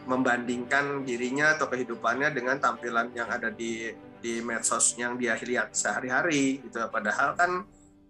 membandingkan 0.09 1.05
dirinya 1.05 1.57
atau 1.57 1.69
kehidupannya 1.69 2.33
dengan 2.33 2.61
tampilan 2.61 3.13
yang 3.13 3.29
ada 3.29 3.53
di 3.53 3.93
di 4.19 4.41
medsos 4.41 4.97
yang 4.99 5.21
dia 5.21 5.39
lihat 5.39 5.77
sehari-hari 5.77 6.65
gitu. 6.65 6.81
Padahal 6.89 7.37
kan 7.37 7.63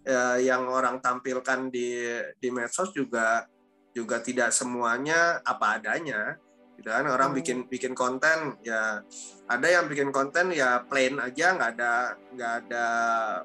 eh, 0.07 0.47
yang 0.47 0.67
orang 0.71 1.03
tampilkan 1.03 1.69
di 1.69 2.19
di 2.39 2.49
medsos 2.55 2.95
juga 2.95 3.45
juga 3.93 4.23
tidak 4.23 4.55
semuanya 4.55 5.43
apa 5.43 5.83
adanya 5.83 6.39
gitu 6.79 6.95
kan 6.95 7.11
orang 7.11 7.35
hmm. 7.35 7.39
bikin 7.43 7.59
bikin 7.67 7.93
konten 7.93 8.55
ya 8.63 9.03
ada 9.51 9.67
yang 9.67 9.91
bikin 9.91 10.15
konten 10.15 10.55
ya 10.55 10.87
plain 10.87 11.19
aja 11.19 11.59
nggak 11.59 11.71
ada 11.75 12.15
nggak 12.31 12.53
ada 12.65 12.87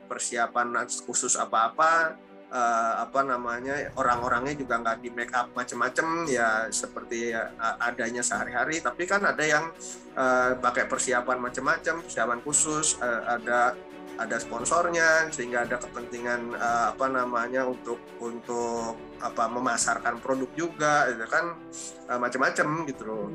persiapan 0.06 0.86
khusus 0.86 1.34
apa-apa 1.34 2.14
uh, 2.54 2.94
apa 3.02 3.20
namanya 3.26 3.90
orang-orangnya 3.98 4.54
juga 4.54 4.78
nggak 4.86 4.98
di 5.02 5.10
make 5.10 5.34
up 5.34 5.50
macem-macem 5.58 6.30
ya 6.30 6.70
seperti 6.70 7.34
uh, 7.34 7.50
adanya 7.82 8.22
sehari-hari 8.22 8.78
tapi 8.80 9.10
kan 9.10 9.26
ada 9.26 9.42
yang 9.42 9.66
uh, 10.14 10.54
pakai 10.62 10.86
persiapan 10.86 11.42
macem-macem 11.42 12.06
persiapan 12.06 12.40
khusus 12.46 13.02
uh, 13.02 13.34
ada 13.34 13.74
ada 14.18 14.38
sponsornya 14.38 15.34
sehingga 15.34 15.66
ada 15.66 15.82
kepentingan 15.82 16.54
uh, 16.54 16.94
apa 16.94 17.10
namanya 17.10 17.66
untuk 17.66 17.98
untuk 18.22 18.96
apa 19.18 19.50
memasarkan 19.50 20.22
produk 20.22 20.50
juga 20.54 21.10
itu 21.10 21.26
kan. 21.26 21.58
Uh, 22.06 22.20
macam-macam 22.22 22.68
gitu 22.86 23.04
loh. 23.08 23.28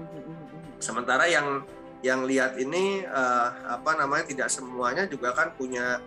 Sementara 0.78 1.26
yang 1.26 1.66
yang 2.06 2.22
lihat 2.22 2.54
ini 2.62 3.02
uh, 3.02 3.74
apa 3.74 3.98
namanya 3.98 4.30
tidak 4.30 4.48
semuanya 4.54 5.10
juga 5.10 5.34
kan 5.34 5.50
punya 5.58 5.98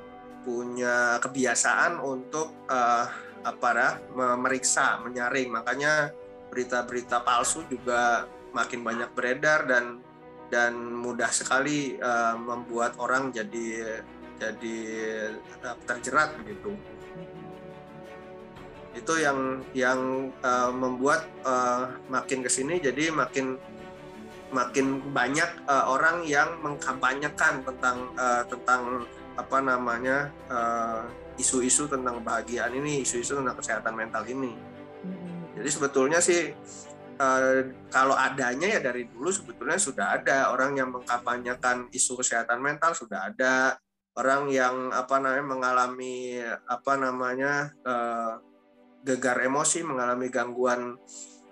punya 0.41 1.19
kebiasaan 1.19 1.99
untuk 1.99 2.65
uh, 2.71 3.05
apa 3.43 3.69
ya 3.75 3.89
memeriksa 4.15 5.03
menyaring. 5.03 5.51
Makanya 5.51 6.15
berita-berita 6.47 7.23
palsu 7.23 7.67
juga 7.67 8.27
makin 8.51 8.83
banyak 8.83 9.11
beredar 9.15 9.67
dan 9.67 9.99
dan 10.51 10.75
mudah 10.75 11.31
sekali 11.31 11.95
uh, 11.99 12.35
membuat 12.35 12.99
orang 12.99 13.31
jadi 13.31 13.99
jadi 14.41 14.77
terjerat 15.85 16.33
begitu. 16.41 16.73
Itu 18.97 19.13
yang 19.21 19.61
yang 19.71 20.33
uh, 20.41 20.73
membuat 20.73 21.29
uh, 21.45 21.93
makin 22.09 22.41
ke 22.41 22.49
sini 22.49 22.81
jadi 22.81 23.13
makin 23.13 23.55
makin 24.51 24.99
banyak 25.15 25.47
uh, 25.69 25.87
orang 25.87 26.27
yang 26.27 26.59
mengkampanyekan 26.59 27.63
tentang 27.63 28.11
uh, 28.19 28.43
tentang 28.49 29.07
apa 29.39 29.57
namanya 29.63 30.27
isu-isu 31.39 31.87
uh, 31.87 31.95
tentang 31.95 32.19
kebahagiaan 32.19 32.75
ini 32.75 33.07
isu-isu 33.07 33.39
tentang 33.39 33.55
kesehatan 33.55 33.95
mental 33.95 34.27
ini. 34.27 34.51
Jadi 35.55 35.69
sebetulnya 35.69 36.19
sih 36.19 36.51
Uh, 37.21 37.69
kalau 37.93 38.17
adanya 38.17 38.65
ya 38.65 38.79
dari 38.81 39.05
dulu 39.05 39.29
sebetulnya 39.29 39.77
sudah 39.77 40.17
ada. 40.17 40.49
Orang 40.49 40.73
yang 40.73 40.89
mengkampanyekan 40.89 41.93
isu 41.93 42.17
kesehatan 42.17 42.57
mental 42.57 42.97
sudah 42.97 43.29
ada 43.29 43.77
orang 44.15 44.51
yang 44.51 44.91
apa 44.91 45.23
namanya 45.23 45.45
mengalami 45.47 46.43
apa 46.67 46.93
namanya 46.99 47.71
uh, 47.87 48.43
gegar 49.01 49.39
emosi 49.39 49.81
mengalami 49.81 50.27
gangguan 50.27 50.99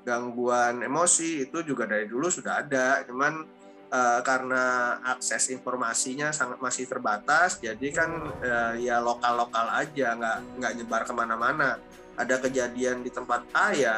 gangguan 0.03 0.83
emosi 0.83 1.47
itu 1.47 1.63
juga 1.63 1.87
dari 1.87 2.05
dulu 2.07 2.27
sudah 2.27 2.63
ada. 2.65 3.03
Cuman 3.07 3.47
uh, 3.91 4.19
karena 4.21 4.97
akses 5.07 5.51
informasinya 5.55 6.35
sangat 6.35 6.59
masih 6.59 6.85
terbatas 6.85 7.63
jadi 7.63 7.87
kan 7.95 8.11
uh, 8.43 8.73
ya 8.75 8.99
lokal 8.99 9.47
lokal 9.47 9.65
aja 9.71 10.15
nggak 10.19 10.37
nggak 10.59 10.73
nyebar 10.83 11.01
ke 11.07 11.13
mana-mana. 11.15 11.79
Ada 12.19 12.43
kejadian 12.43 13.07
di 13.07 13.11
tempat 13.15 13.47
A 13.55 13.71
ya 13.71 13.97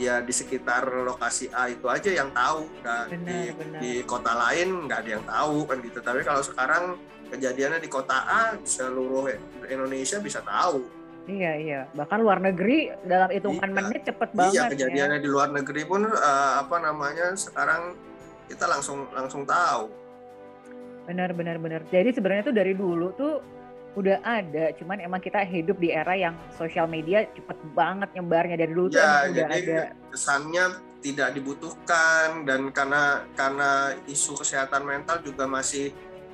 ya 0.00 0.24
di 0.24 0.32
sekitar 0.32 0.88
lokasi 1.04 1.52
A 1.52 1.68
itu 1.68 1.84
aja 1.84 2.08
yang 2.08 2.32
tahu. 2.32 2.64
Dan 2.80 3.06
benar, 3.12 3.28
di, 3.28 3.38
benar. 3.52 3.80
di 3.84 3.92
kota 4.08 4.32
lain 4.32 4.88
nggak 4.88 4.98
ada 5.04 5.10
yang 5.20 5.24
tahu 5.28 5.56
kan 5.68 5.76
gitu. 5.84 5.98
Tapi 6.00 6.20
kalau 6.24 6.40
sekarang 6.40 6.84
kejadiannya 7.30 7.80
di 7.80 7.90
kota 7.90 8.18
A 8.26 8.42
seluruh 8.62 9.30
Indonesia 9.70 10.18
bisa 10.18 10.42
tahu 10.42 10.82
iya 11.30 11.52
iya 11.56 11.80
bahkan 11.94 12.18
luar 12.20 12.42
negeri 12.42 12.90
dalam 13.06 13.30
hitungan 13.30 13.70
iya. 13.70 13.76
menit 13.78 14.02
cepet 14.04 14.30
iya, 14.30 14.38
banget 14.38 14.54
iya 14.54 14.64
kejadiannya 14.74 15.18
ya. 15.18 15.24
di 15.24 15.28
luar 15.30 15.48
negeri 15.54 15.82
pun 15.86 16.02
uh, 16.10 16.52
apa 16.58 16.76
namanya 16.82 17.32
sekarang 17.38 17.94
kita 18.50 18.66
langsung 18.66 19.06
langsung 19.14 19.46
tahu 19.46 19.86
benar 21.06 21.30
benar 21.32 21.56
benar 21.62 21.80
jadi 21.88 22.10
sebenarnya 22.10 22.50
tuh 22.50 22.56
dari 22.56 22.74
dulu 22.74 23.14
tuh 23.14 23.34
udah 23.98 24.22
ada, 24.22 24.70
cuman 24.78 25.02
emang 25.02 25.18
kita 25.18 25.42
hidup 25.42 25.74
di 25.82 25.90
era 25.90 26.14
yang 26.14 26.38
sosial 26.54 26.86
media 26.86 27.26
cepet 27.34 27.58
banget 27.74 28.06
nyebarnya 28.14 28.54
dari 28.54 28.70
dulu 28.70 28.86
ya, 28.86 28.94
tuh 28.94 29.02
emang 29.02 29.30
udah 29.34 29.46
ada. 29.50 29.80
Kesannya 30.14 30.64
tidak 31.00 31.28
dibutuhkan 31.34 32.44
dan 32.46 32.70
karena 32.70 33.24
karena 33.34 33.96
isu 34.06 34.38
kesehatan 34.38 34.84
mental 34.84 35.18
juga 35.24 35.48
masih 35.48 35.90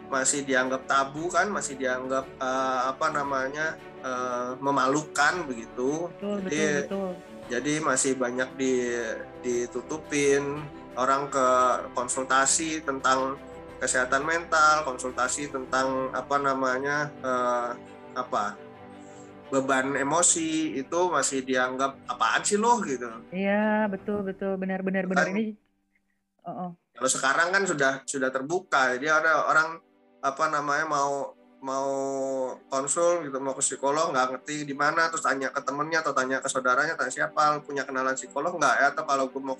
masih 0.06 0.46
dianggap 0.46 0.86
tabu 0.86 1.28
kan, 1.28 1.50
masih 1.50 1.74
dianggap 1.78 2.24
uh, 2.38 2.90
apa 2.94 3.06
namanya 3.10 3.74
uh, 4.02 4.54
memalukan 4.58 5.46
begitu. 5.46 6.10
Betul, 6.16 6.36
jadi 6.46 6.62
betul, 6.62 6.72
betul. 6.82 7.10
jadi 7.50 7.74
masih 7.82 8.12
banyak 8.14 8.50
di 8.58 8.74
ditutupin 9.42 10.62
orang 10.96 11.28
ke 11.28 11.48
konsultasi 11.92 12.80
tentang 12.82 13.36
kesehatan 13.76 14.24
mental, 14.24 14.88
konsultasi 14.88 15.52
tentang 15.52 16.08
apa 16.16 16.36
namanya 16.40 17.12
uh, 17.20 17.76
apa 18.16 18.56
beban 19.46 19.94
emosi 19.94 20.74
itu 20.74 21.00
masih 21.06 21.46
dianggap 21.46 21.94
apaan 22.10 22.42
sih 22.42 22.58
loh 22.58 22.82
gitu. 22.82 23.06
Iya 23.30 23.86
betul 23.86 24.26
betul 24.26 24.58
benar 24.58 24.82
benar 24.82 25.06
benar 25.06 25.30
kan, 25.30 25.36
ini. 25.38 25.54
Oh, 26.42 26.50
oh. 26.50 26.70
Kalau 26.96 27.10
sekarang 27.10 27.48
kan 27.52 27.62
sudah 27.68 27.92
sudah 28.08 28.32
terbuka, 28.32 28.96
jadi 28.96 29.20
ada 29.20 29.46
orang 29.46 29.78
apa 30.22 30.44
namanya 30.48 30.86
mau 30.88 31.36
mau 31.64 31.90
konsul 32.68 33.26
gitu 33.26 33.40
mau 33.40 33.56
ke 33.56 33.62
psikolog 33.64 34.12
nggak 34.12 34.38
ngerti 34.38 34.68
di 34.68 34.74
mana 34.76 35.08
terus 35.08 35.24
tanya 35.24 35.50
ke 35.50 35.60
temennya 35.64 36.04
atau 36.04 36.12
tanya 36.12 36.38
ke 36.38 36.48
saudaranya 36.52 36.94
tanya 36.94 37.10
siapa 37.10 37.58
punya 37.64 37.82
kenalan 37.82 38.14
psikolog 38.14 38.54
nggak 38.54 38.74
ya? 38.76 38.86
Atau 38.92 39.04
kalau 39.08 39.26
mau 39.40 39.56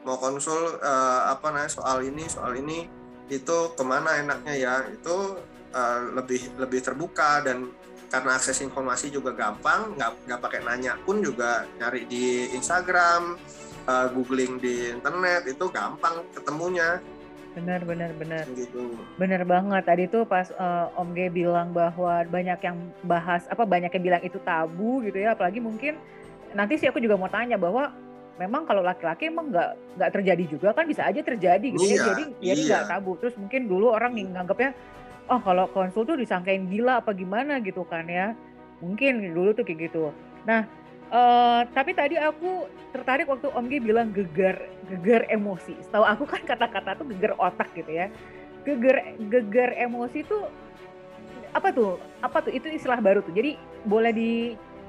mau 0.00 0.16
konsul 0.16 0.80
uh, 0.80 1.22
apa 1.32 1.52
namanya 1.52 1.72
soal 1.72 2.04
ini 2.04 2.24
soal 2.28 2.54
ini 2.56 2.86
itu 3.32 3.56
ke 3.74 3.82
mana 3.82 4.20
enaknya 4.20 4.54
ya? 4.54 4.74
Itu 4.92 5.40
uh, 5.74 6.00
lebih 6.14 6.54
lebih 6.60 6.80
terbuka 6.84 7.42
dan 7.42 7.72
karena 8.10 8.36
akses 8.36 8.58
informasi 8.60 9.08
juga 9.14 9.30
gampang 9.32 9.94
nggak 9.94 10.26
nggak 10.26 10.40
pakai 10.42 10.60
nanya 10.66 10.98
pun 11.06 11.22
juga 11.22 11.62
nyari 11.78 12.10
di 12.10 12.50
Instagram 12.58 13.38
uh, 13.86 14.06
googling 14.10 14.58
di 14.58 14.90
internet 14.90 15.46
itu 15.46 15.70
gampang 15.70 16.26
ketemunya 16.34 16.98
benar 17.54 17.80
benar 17.82 18.10
benar. 18.14 18.44
Gitu. 18.50 18.94
Benar 19.18 19.42
banget. 19.42 19.82
Tadi 19.82 20.04
tuh 20.06 20.22
pas 20.26 20.46
uh, 20.54 20.92
Om 20.94 21.10
G 21.14 21.30
bilang 21.30 21.74
bahwa 21.74 22.22
banyak 22.26 22.60
yang 22.62 22.76
bahas 23.02 23.46
apa 23.50 23.66
banyak 23.66 23.90
yang 23.90 24.04
bilang 24.04 24.22
itu 24.22 24.38
tabu 24.42 25.02
gitu 25.02 25.18
ya. 25.18 25.34
Apalagi 25.34 25.58
mungkin 25.58 25.98
nanti 26.54 26.78
sih 26.78 26.86
aku 26.86 27.02
juga 27.02 27.18
mau 27.18 27.30
tanya 27.30 27.58
bahwa 27.58 27.90
memang 28.38 28.64
kalau 28.64 28.80
laki-laki 28.80 29.28
emang 29.28 29.52
nggak 29.52 30.00
nggak 30.00 30.10
terjadi 30.16 30.44
juga 30.48 30.68
kan 30.72 30.88
bisa 30.88 31.04
aja 31.04 31.20
terjadi 31.20 31.66
gitu 31.76 31.84
ya. 31.84 31.90
iya, 31.90 31.98
ya 31.98 32.06
jadi 32.08 32.24
iya. 32.40 32.52
jadi 32.54 32.60
nggak 32.70 32.84
tabu. 32.88 33.12
Terus 33.20 33.34
mungkin 33.36 33.60
dulu 33.66 33.86
orang 33.92 34.12
nih 34.14 34.26
nganggapnya 34.32 34.70
oh 35.30 35.40
kalau 35.42 35.66
konsul 35.70 36.02
tuh 36.08 36.16
disangkain 36.18 36.66
gila 36.70 37.02
apa 37.02 37.12
gimana 37.12 37.58
gitu 37.60 37.82
kan 37.86 38.06
ya. 38.06 38.32
Mungkin 38.80 39.36
dulu 39.36 39.52
tuh 39.52 39.66
kayak 39.66 39.90
gitu. 39.90 40.14
Nah 40.48 40.64
uh, 41.10 41.62
tapi 41.70 41.92
tadi 41.92 42.16
aku 42.16 42.66
tertarik 42.90 43.30
waktu 43.30 43.50
Om 43.50 43.66
G 43.70 43.72
bilang 43.78 44.10
gegar 44.10 44.58
gegar 44.90 45.26
emosi 45.30 45.78
setahu 45.82 46.02
aku 46.02 46.24
kan 46.26 46.42
kata-kata 46.42 46.98
tuh 46.98 47.06
gegar 47.14 47.38
otak 47.38 47.70
gitu 47.74 47.90
ya 47.90 48.10
gegar 48.66 49.14
gegar 49.30 49.70
emosi 49.78 50.26
tuh 50.26 50.50
apa 51.50 51.74
tuh 51.74 51.98
apa 52.22 52.46
tuh 52.46 52.52
itu 52.54 52.66
istilah 52.70 52.98
baru 53.02 53.22
tuh 53.22 53.34
jadi 53.34 53.58
boleh 53.86 54.12
di 54.14 54.32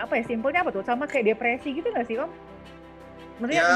apa 0.01 0.17
ya 0.17 0.23
simpelnya 0.25 0.65
apa 0.65 0.73
tuh 0.73 0.81
sama 0.81 1.05
kayak 1.05 1.37
depresi 1.37 1.77
gitu 1.77 1.87
nggak 1.93 2.07
sih 2.09 2.17
Om? 2.17 2.31
Sebenarnya 3.37 3.61
ya 3.61 3.69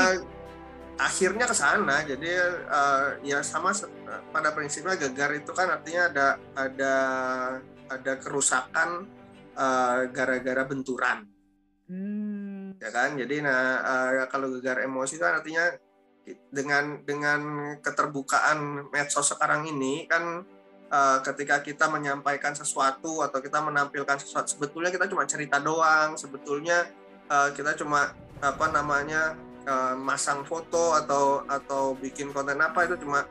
akhirnya 1.00 1.46
ke 1.46 1.56
sana. 1.56 2.02
Jadi 2.04 2.30
uh, 2.68 3.20
ya 3.22 3.44
sama 3.46 3.72
pada 4.32 4.56
prinsipnya 4.56 4.96
gegar 4.98 5.32
itu 5.36 5.52
kan 5.52 5.70
artinya 5.70 6.10
ada 6.10 6.28
ada 6.56 6.96
ada 7.92 8.14
kerusakan 8.18 9.06
uh, 9.54 10.10
gara-gara 10.10 10.64
benturan. 10.66 11.28
Hmm. 11.86 12.25
Ya 12.80 12.90
kan? 12.92 13.16
Jadi 13.16 13.40
nah 13.40 13.82
uh, 13.84 14.28
kalau 14.28 14.52
gegar 14.58 14.84
emosi 14.84 15.16
kan 15.16 15.40
artinya 15.40 15.72
dengan 16.50 17.06
dengan 17.06 17.42
keterbukaan 17.80 18.90
medsos 18.90 19.30
sekarang 19.30 19.70
ini 19.70 20.10
kan 20.10 20.42
uh, 20.90 21.18
ketika 21.22 21.62
kita 21.62 21.86
menyampaikan 21.86 22.58
sesuatu 22.58 23.22
atau 23.22 23.40
kita 23.40 23.62
menampilkan 23.62 24.18
sesuatu 24.18 24.58
sebetulnya 24.58 24.90
kita 24.92 25.06
cuma 25.08 25.24
cerita 25.30 25.62
doang. 25.62 26.18
Sebetulnya 26.20 26.90
uh, 27.30 27.50
kita 27.54 27.78
cuma 27.80 28.12
apa 28.44 28.66
namanya 28.74 29.38
uh, 29.70 29.96
masang 29.96 30.44
foto 30.44 30.98
atau 30.98 31.46
atau 31.48 31.96
bikin 31.96 32.36
konten 32.36 32.60
apa 32.60 32.90
itu 32.90 33.00
cuma 33.00 33.24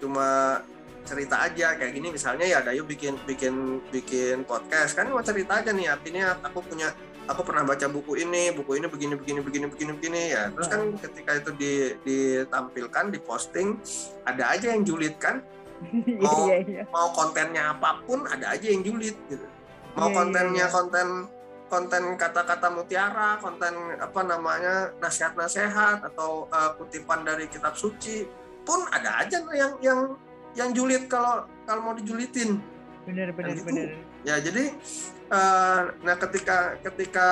cuma 0.00 0.60
cerita 1.04 1.44
aja. 1.44 1.76
Kayak 1.76 1.92
gini 1.92 2.08
misalnya 2.12 2.46
ya 2.48 2.58
Dayu 2.64 2.82
bikin 2.88 3.20
bikin 3.28 3.84
bikin 3.92 4.42
podcast. 4.48 4.96
Kan 4.96 5.12
cuma 5.12 5.22
cerita 5.22 5.60
aja 5.60 5.70
nih 5.70 5.92
artinya 5.92 6.40
aku 6.40 6.64
punya 6.64 6.90
aku 7.28 7.40
pernah 7.44 7.62
baca 7.66 7.86
buku 7.90 8.22
ini 8.22 8.54
buku 8.54 8.80
ini 8.80 8.86
begini 8.88 9.14
begini 9.16 9.40
begini 9.44 9.66
begini 9.68 9.92
begini 9.96 10.22
ya 10.32 10.48
terus 10.54 10.68
kan 10.70 10.80
ketika 10.96 11.30
itu 11.36 11.50
di, 11.58 11.72
ditampilkan 12.06 13.12
diposting 13.12 13.76
ada 14.24 14.54
aja 14.54 14.72
yang 14.72 14.82
julid 14.86 15.18
kan 15.20 15.44
mau 16.24 16.48
iya, 16.48 16.56
iya. 16.64 16.82
mau 16.92 17.08
kontennya 17.12 17.72
apa 17.76 18.04
pun 18.04 18.28
ada 18.28 18.52
aja 18.52 18.66
yang 18.68 18.84
julid 18.84 19.16
gitu 19.28 19.46
mau 19.96 20.08
iya, 20.08 20.16
kontennya 20.16 20.66
konten 20.68 21.08
konten 21.70 22.18
kata-kata 22.18 22.66
mutiara, 22.74 23.38
konten 23.38 23.94
apa 23.94 24.20
namanya 24.26 24.90
nasihat-nasihat 24.98 26.02
atau 26.02 26.50
uh, 26.50 26.74
kutipan 26.74 27.22
dari 27.22 27.46
kitab 27.46 27.78
suci 27.78 28.26
pun 28.66 28.82
ada 28.90 29.22
aja 29.22 29.38
yang 29.54 29.72
yang 29.78 30.00
yang 30.58 30.74
julid 30.74 31.06
kalau 31.06 31.46
kalau 31.64 31.80
mau 31.86 31.94
dijulitin. 31.94 32.58
Benar 33.06 33.30
benar 33.32 33.54
gitu. 33.54 33.70
benar. 33.70 33.88
Ya 34.26 34.36
jadi 34.38 34.74
uh, 35.32 35.80
nah 36.04 36.16
ketika 36.20 36.76
ketika 36.84 37.28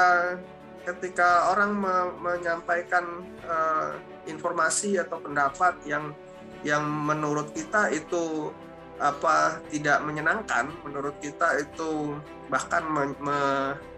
ketika 0.89 1.53
orang 1.53 1.77
me 1.77 1.95
menyampaikan 2.17 3.25
uh, 3.45 3.93
informasi 4.25 4.97
atau 4.97 5.21
pendapat 5.21 5.77
yang 5.85 6.17
yang 6.65 6.83
menurut 6.85 7.53
kita 7.53 7.93
itu 7.93 8.51
apa 8.99 9.63
tidak 9.71 10.03
menyenangkan 10.03 10.75
menurut 10.83 11.15
kita 11.23 11.63
itu 11.63 12.19
bahkan 12.51 12.83
me, 12.83 13.15
me, 13.23 13.39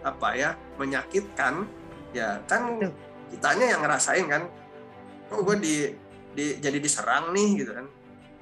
apa 0.05 0.29
ya 0.37 0.53
menyakitkan 0.77 1.65
ya 2.13 2.37
kan 2.45 2.77
kitanya 3.33 3.65
yang 3.73 3.81
ngerasain 3.81 4.27
kan 4.29 4.43
kok 5.31 5.41
gue 5.47 5.57
di, 5.63 5.75
di 6.35 6.45
jadi 6.59 6.77
diserang 6.77 7.31
nih 7.31 7.63
gitu 7.63 7.71
kan. 7.71 7.87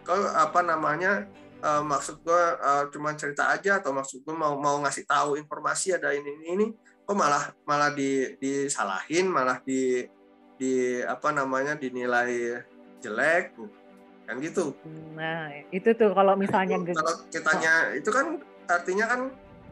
Kok 0.01 0.33
apa 0.33 0.59
namanya 0.65 1.29
uh, 1.63 1.83
maksud 1.83 2.23
gue 2.23 2.43
uh, 2.59 2.87
cuma 2.91 3.15
cerita 3.15 3.51
aja 3.51 3.79
atau 3.79 3.91
maksud 3.91 4.23
gue 4.23 4.35
mau 4.35 4.55
mau 4.59 4.79
ngasih 4.83 5.05
tahu 5.07 5.35
informasi 5.39 5.95
ada 5.95 6.11
ini 6.15 6.29
ini 6.41 6.45
ini 6.55 6.67
kok 7.03 7.17
malah 7.17 7.51
malah 7.65 7.91
di 7.91 8.37
disalahin 8.37 9.27
malah 9.27 9.59
di 9.63 10.05
di 10.59 10.99
apa 11.01 11.31
namanya 11.31 11.79
dinilai 11.79 12.61
jelek 12.99 13.55
kan 14.27 14.37
gitu 14.43 14.75
nah 15.15 15.49
itu 15.73 15.89
tuh 15.95 16.11
kalau 16.13 16.37
misalnya 16.37 16.77
itu, 16.77 16.93
kalau 16.93 17.15
kitanya 17.31 17.73
oh. 17.89 17.97
itu 17.97 18.09
kan 18.13 18.27
artinya 18.69 19.05
kan 19.09 19.21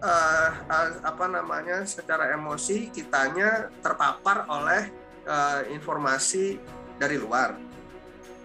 uh, 0.01 0.49
uh, 0.65 0.89
apa 1.05 1.25
namanya 1.29 1.85
secara 1.85 2.33
emosi 2.33 2.89
kitanya 2.89 3.69
terpapar 3.85 4.49
oleh 4.49 4.89
uh, 5.29 5.61
informasi 5.69 6.57
dari 6.97 7.21
luar 7.21 7.66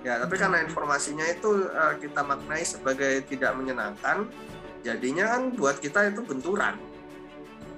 ya 0.02 0.18
tapi 0.18 0.34
karena 0.34 0.58
informasinya 0.66 1.26
itu 1.30 1.70
uh, 1.70 1.94
kita 1.98 2.20
maknai 2.26 2.66
sebagai 2.66 3.22
tidak 3.30 3.54
menyenangkan 3.54 4.26
jadinya 4.82 5.38
kan 5.38 5.54
buat 5.54 5.78
kita 5.78 6.10
itu 6.10 6.26
benturan 6.26 6.74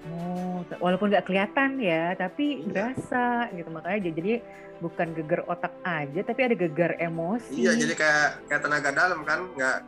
Oh, 0.05 0.61
walaupun 0.85 1.09
nggak 1.09 1.25
kelihatan 1.25 1.81
ya, 1.81 2.13
tapi 2.13 2.61
iya. 2.61 2.65
berasa 2.69 3.49
gitu 3.57 3.73
makanya 3.73 4.13
jadi 4.13 4.45
bukan 4.85 5.17
geger 5.17 5.41
otak 5.49 5.73
aja, 5.81 6.21
tapi 6.21 6.41
ada 6.45 6.53
geger 6.53 6.93
emosi. 7.01 7.57
Iya, 7.57 7.73
jadi 7.73 7.95
kayak 7.97 8.29
kayak 8.53 8.63
tenaga 8.69 8.91
dalam 8.93 9.25
kan, 9.25 9.49
nggak 9.57 9.79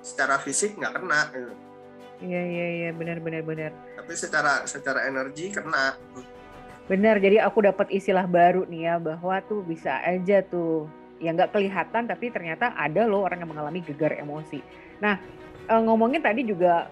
secara 0.00 0.40
fisik 0.40 0.72
nggak 0.80 0.96
kena. 0.96 1.20
Gitu. 1.36 1.52
Iya 2.18 2.42
iya 2.48 2.66
iya 2.80 2.90
benar 2.96 3.20
benar 3.20 3.44
benar. 3.44 3.70
Tapi 4.00 4.12
secara 4.16 4.64
secara 4.64 5.04
energi 5.04 5.52
kena. 5.52 6.00
Benar, 6.88 7.20
jadi 7.20 7.44
aku 7.44 7.68
dapat 7.68 7.92
istilah 7.92 8.24
baru 8.24 8.64
nih 8.64 8.88
ya 8.88 8.94
bahwa 8.96 9.36
tuh 9.44 9.60
bisa 9.60 10.00
aja 10.00 10.40
tuh 10.40 10.88
yang 11.18 11.34
nggak 11.34 11.50
kelihatan 11.54 12.06
tapi 12.06 12.30
ternyata 12.30 12.74
ada 12.78 13.06
loh 13.06 13.26
orang 13.26 13.42
yang 13.42 13.50
mengalami 13.50 13.82
gegar 13.82 14.14
emosi. 14.14 14.62
Nah 15.02 15.18
eh, 15.68 15.82
ngomongin 15.82 16.22
tadi 16.22 16.46
juga 16.46 16.90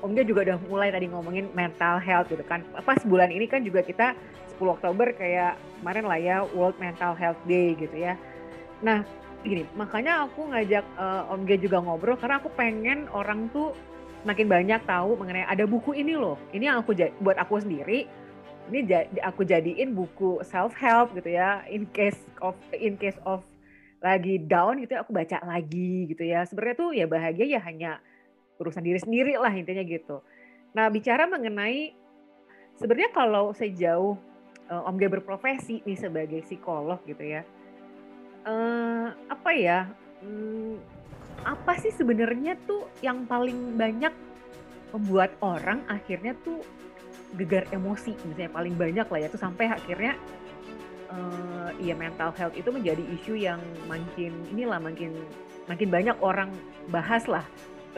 Om 0.00 0.16
Dia 0.16 0.24
juga 0.24 0.40
udah 0.48 0.58
mulai 0.64 0.88
tadi 0.88 1.12
ngomongin 1.12 1.52
mental 1.52 2.00
health 2.00 2.32
gitu 2.32 2.40
kan. 2.48 2.64
Pas 2.84 2.96
bulan 3.04 3.28
ini 3.28 3.44
kan 3.44 3.60
juga 3.60 3.84
kita 3.84 4.16
10 4.56 4.76
Oktober 4.80 5.12
kayak 5.12 5.60
kemarin 5.80 6.04
lah 6.08 6.18
ya 6.20 6.36
World 6.56 6.80
Mental 6.80 7.12
Health 7.12 7.40
Day 7.44 7.76
gitu 7.76 7.92
ya. 7.92 8.16
Nah 8.80 9.04
gini, 9.44 9.68
makanya 9.76 10.24
aku 10.24 10.48
ngajak 10.52 10.84
uh, 10.96 11.32
Om 11.32 11.44
Gia 11.44 11.56
juga 11.60 11.84
ngobrol 11.84 12.16
karena 12.16 12.40
aku 12.40 12.48
pengen 12.56 13.08
orang 13.12 13.52
tuh 13.52 13.76
makin 14.24 14.48
banyak 14.48 14.80
tahu 14.84 15.16
mengenai 15.16 15.48
ada 15.48 15.64
buku 15.68 15.96
ini 15.96 16.16
loh. 16.16 16.36
Ini 16.52 16.72
yang 16.72 16.80
aku 16.80 16.96
buat 17.20 17.36
aku 17.36 17.60
sendiri. 17.60 18.08
Ini 18.70 18.86
aku 19.24 19.42
jadiin 19.44 19.92
buku 19.92 20.40
self 20.44 20.72
help 20.80 21.12
gitu 21.16 21.32
ya. 21.32 21.64
In 21.68 21.88
case 21.92 22.20
of 22.40 22.56
in 22.72 22.96
case 22.96 23.16
of 23.28 23.44
lagi 24.00 24.40
down 24.40 24.80
gitu 24.80 24.96
ya 24.96 25.00
aku 25.04 25.12
baca 25.12 25.38
lagi 25.44 26.08
gitu 26.08 26.24
ya. 26.24 26.44
Sebenarnya 26.48 26.76
tuh 26.76 26.90
ya 26.96 27.06
bahagia 27.06 27.46
ya 27.46 27.60
hanya 27.64 28.00
urusan 28.60 28.84
diri 28.84 29.00
sendiri 29.00 29.36
lah 29.40 29.52
intinya 29.52 29.84
gitu. 29.84 30.20
Nah 30.76 30.88
bicara 30.92 31.24
mengenai 31.28 31.96
sebenarnya 32.80 33.12
kalau 33.12 33.52
sejauh 33.52 34.16
uh, 34.72 34.88
Om 34.88 34.96
Gia 35.00 35.08
berprofesi 35.12 35.84
nih 35.84 35.98
sebagai 35.98 36.40
psikolog 36.44 37.00
gitu 37.04 37.20
ya, 37.20 37.42
uh, 38.48 39.12
apa 39.28 39.50
ya, 39.52 39.88
um, 40.24 40.80
apa 41.44 41.76
sih 41.80 41.92
sebenarnya 41.92 42.56
tuh 42.68 42.84
yang 43.00 43.24
paling 43.24 43.76
banyak 43.76 44.12
membuat 44.92 45.32
orang 45.40 45.80
akhirnya 45.88 46.36
tuh 46.44 46.60
gegar 47.38 47.62
emosi 47.70 48.18
misalnya 48.26 48.50
paling 48.50 48.74
banyak 48.74 49.06
lah 49.06 49.18
ya 49.22 49.28
tuh 49.30 49.38
sampai 49.38 49.70
akhirnya 49.70 50.18
uh, 51.10 51.70
ya 51.82 51.94
mental 51.98 52.30
health 52.34 52.54
itu 52.54 52.70
menjadi 52.70 53.02
isu 53.20 53.34
yang 53.36 53.60
makin 53.90 54.32
inilah 54.54 54.78
makin 54.78 55.12
makin 55.66 55.88
banyak 55.90 56.16
orang 56.22 56.50
bahas 56.88 57.26
lah 57.26 57.44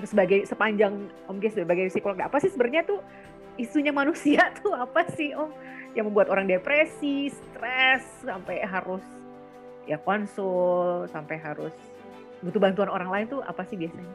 sebagai 0.03 0.49
sepanjang 0.49 1.09
Om 1.29 1.37
Ges 1.39 1.61
sebagai 1.61 1.93
psikolog 1.93 2.17
apa 2.25 2.41
sih 2.41 2.49
sebenarnya 2.49 2.89
tuh 2.89 3.01
isunya 3.61 3.93
manusia 3.93 4.49
tuh 4.61 4.73
apa 4.73 5.05
sih 5.13 5.37
Om 5.37 5.53
yang 5.93 6.09
membuat 6.09 6.33
orang 6.33 6.49
depresi, 6.49 7.29
stres 7.29 8.01
sampai 8.25 8.65
harus 8.65 9.05
ya 9.85 10.01
konsul, 10.01 11.05
sampai 11.13 11.37
harus 11.37 11.75
butuh 12.41 12.59
bantuan 12.59 12.89
orang 12.89 13.13
lain 13.13 13.27
tuh 13.29 13.41
apa 13.45 13.63
sih 13.69 13.77
biasanya? 13.77 14.15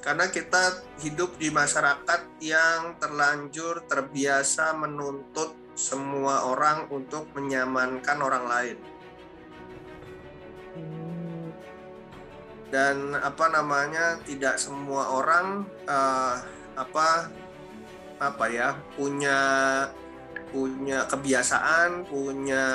Karena 0.00 0.24
kita 0.32 0.80
hidup 1.04 1.36
di 1.36 1.52
masyarakat 1.52 2.20
yang 2.40 2.96
terlanjur 2.96 3.84
terbiasa 3.84 4.72
menuntut 4.72 5.52
semua 5.74 6.48
orang 6.50 6.90
untuk 6.92 7.28
menyamankan 7.34 8.18
orang 8.20 8.44
lain. 8.46 8.78
dan 12.70 13.18
apa 13.18 13.50
namanya 13.50 14.22
tidak 14.22 14.56
semua 14.56 15.10
orang 15.10 15.66
uh, 15.90 16.38
apa 16.78 17.28
apa 18.22 18.44
ya 18.46 18.78
punya 18.94 19.38
punya 20.50 21.06
kebiasaan 21.06 22.06
punya 22.06 22.66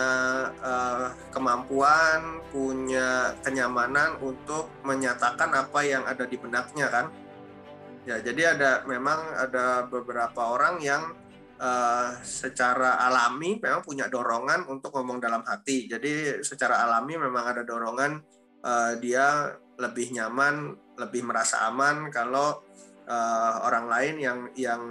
uh, 0.60 1.12
kemampuan 1.32 2.44
punya 2.52 3.36
kenyamanan 3.44 4.20
untuk 4.20 4.72
menyatakan 4.84 5.52
apa 5.52 5.80
yang 5.84 6.04
ada 6.08 6.28
di 6.28 6.40
benaknya 6.40 6.88
kan 6.92 7.06
ya 8.04 8.20
jadi 8.20 8.56
ada 8.56 8.72
memang 8.88 9.20
ada 9.36 9.88
beberapa 9.88 10.56
orang 10.56 10.80
yang 10.80 11.16
uh, 11.60 12.18
secara 12.24 13.00
alami 13.04 13.60
memang 13.60 13.84
punya 13.84 14.10
dorongan 14.10 14.68
untuk 14.72 14.96
ngomong 14.96 15.20
dalam 15.20 15.44
hati 15.44 15.88
jadi 15.90 16.40
secara 16.42 16.84
alami 16.88 17.20
memang 17.20 17.44
ada 17.56 17.62
dorongan 17.64 18.24
uh, 18.66 18.94
dia 18.98 19.56
lebih 19.76 20.16
nyaman, 20.16 20.76
lebih 20.96 21.28
merasa 21.28 21.68
aman 21.68 22.08
kalau 22.10 22.64
uh, 23.08 23.54
orang 23.68 23.86
lain 23.92 24.16
yang 24.20 24.40
yang 24.56 24.84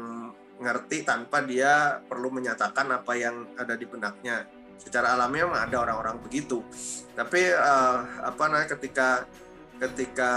ngerti 0.61 1.03
tanpa 1.03 1.43
dia 1.43 1.99
perlu 2.07 2.31
menyatakan 2.31 2.87
apa 2.95 3.13
yang 3.19 3.57
ada 3.59 3.75
di 3.75 3.85
benaknya. 3.89 4.47
Secara 4.79 5.17
alami 5.17 5.43
memang 5.43 5.71
ada 5.71 5.77
orang-orang 5.83 6.21
begitu. 6.23 6.63
Tapi 7.17 7.51
uh, 7.51 7.99
apa 8.23 8.43
namanya 8.51 8.77
ketika 8.77 9.25
ketika 9.81 10.33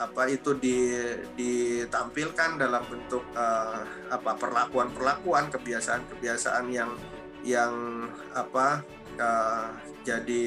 apa 0.00 0.32
itu 0.32 0.56
di, 0.56 0.96
ditampilkan 1.36 2.56
dalam 2.56 2.80
bentuk 2.88 3.20
uh, 3.36 3.84
apa 4.08 4.32
perlakuan-perlakuan 4.40 5.52
kebiasaan-kebiasaan 5.52 6.66
yang 6.72 6.90
yang 7.44 8.08
apa 8.32 8.80
uh, 9.20 9.68
jadi 10.00 10.44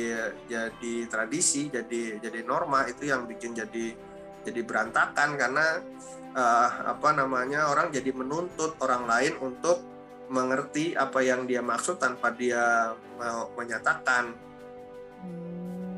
jadi 0.50 0.94
tradisi 1.06 1.70
jadi 1.70 2.18
jadi 2.18 2.42
norma 2.42 2.89
itu 2.89 3.06
yang 3.06 3.30
bikin 3.30 3.54
jadi 3.54 3.94
jadi 4.42 4.62
berantakan 4.66 5.38
karena 5.38 5.86
uh, 6.34 6.70
apa 6.98 7.13
namanya 7.13 7.70
orang 7.70 7.94
jadi 7.94 8.10
menuntut 8.10 8.74
orang 8.82 9.06
lain 9.06 9.38
untuk 9.38 9.94
mengerti 10.34 10.98
apa 10.98 11.22
yang 11.22 11.46
dia 11.46 11.62
maksud 11.62 12.02
tanpa 12.02 12.34
dia 12.34 12.98
mau 13.22 13.54
menyatakan. 13.54 14.34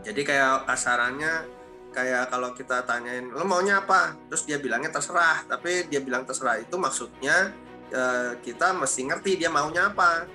Jadi 0.06 0.22
kayak 0.22 0.70
kasarannya 0.70 1.55
kayak 1.96 2.28
kalau 2.28 2.52
kita 2.52 2.84
tanyain 2.84 3.32
lo 3.32 3.48
maunya 3.48 3.80
apa? 3.80 4.20
Terus 4.28 4.44
dia 4.44 4.60
bilangnya 4.60 4.92
terserah 4.92 5.48
tapi 5.48 5.88
dia 5.88 6.04
bilang 6.04 6.28
terserah 6.28 6.60
itu 6.60 6.76
maksudnya 6.76 7.56
uh, 7.96 8.36
kita 8.44 8.76
mesti 8.76 9.08
ngerti 9.08 9.40
dia 9.40 9.48
maunya 9.48 9.88
apa. 9.88 10.28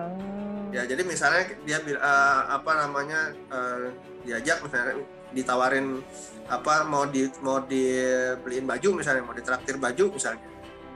Oh. 0.00 0.72
Ya 0.72 0.88
jadi 0.88 1.04
misalnya 1.04 1.52
dia 1.68 1.84
uh, 2.00 2.56
apa 2.56 2.72
namanya 2.88 3.36
uh, 3.52 3.92
diajak 4.24 4.64
misalnya 4.64 5.04
ditawarin 5.36 6.00
apa 6.48 6.84
mau 6.88 7.04
di 7.04 7.28
mau 7.44 7.60
dibeliin 7.60 8.64
baju 8.64 8.88
misalnya 9.04 9.20
mau 9.20 9.36
ditraktir 9.36 9.76
baju 9.76 10.16
misalnya. 10.16 10.40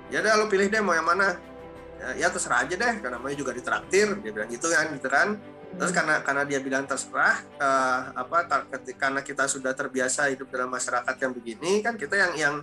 Ya 0.09 0.25
udah 0.25 0.33
lo 0.41 0.45
pilih 0.49 0.73
deh 0.73 0.81
mau 0.81 0.97
yang 0.97 1.05
mana. 1.05 1.37
Ya, 1.97 2.25
ya 2.25 2.29
terserah 2.29 2.65
aja 2.65 2.77
deh 2.77 2.95
karena 3.01 3.17
namanya 3.17 3.37
juga 3.41 3.57
ditraktir 3.57 4.21
dia 4.21 4.29
bilang 4.33 4.53
gitu 4.53 4.69
kan 4.69 4.85
gitu 4.93 5.09
kan 5.09 5.41
terus 5.77 5.93
karena 5.93 6.25
karena 6.25 6.43
dia 6.49 6.61
bilang 6.65 6.89
terserah 6.89 7.37
uh, 7.61 8.17
apa 8.17 8.65
ketika 8.73 9.09
karena 9.09 9.21
kita 9.21 9.45
sudah 9.45 9.77
terbiasa 9.77 10.33
hidup 10.33 10.49
dalam 10.49 10.73
masyarakat 10.73 11.17
yang 11.21 11.33
begini 11.37 11.85
kan 11.85 12.01
kita 12.01 12.17
yang 12.17 12.33
yang 12.37 12.57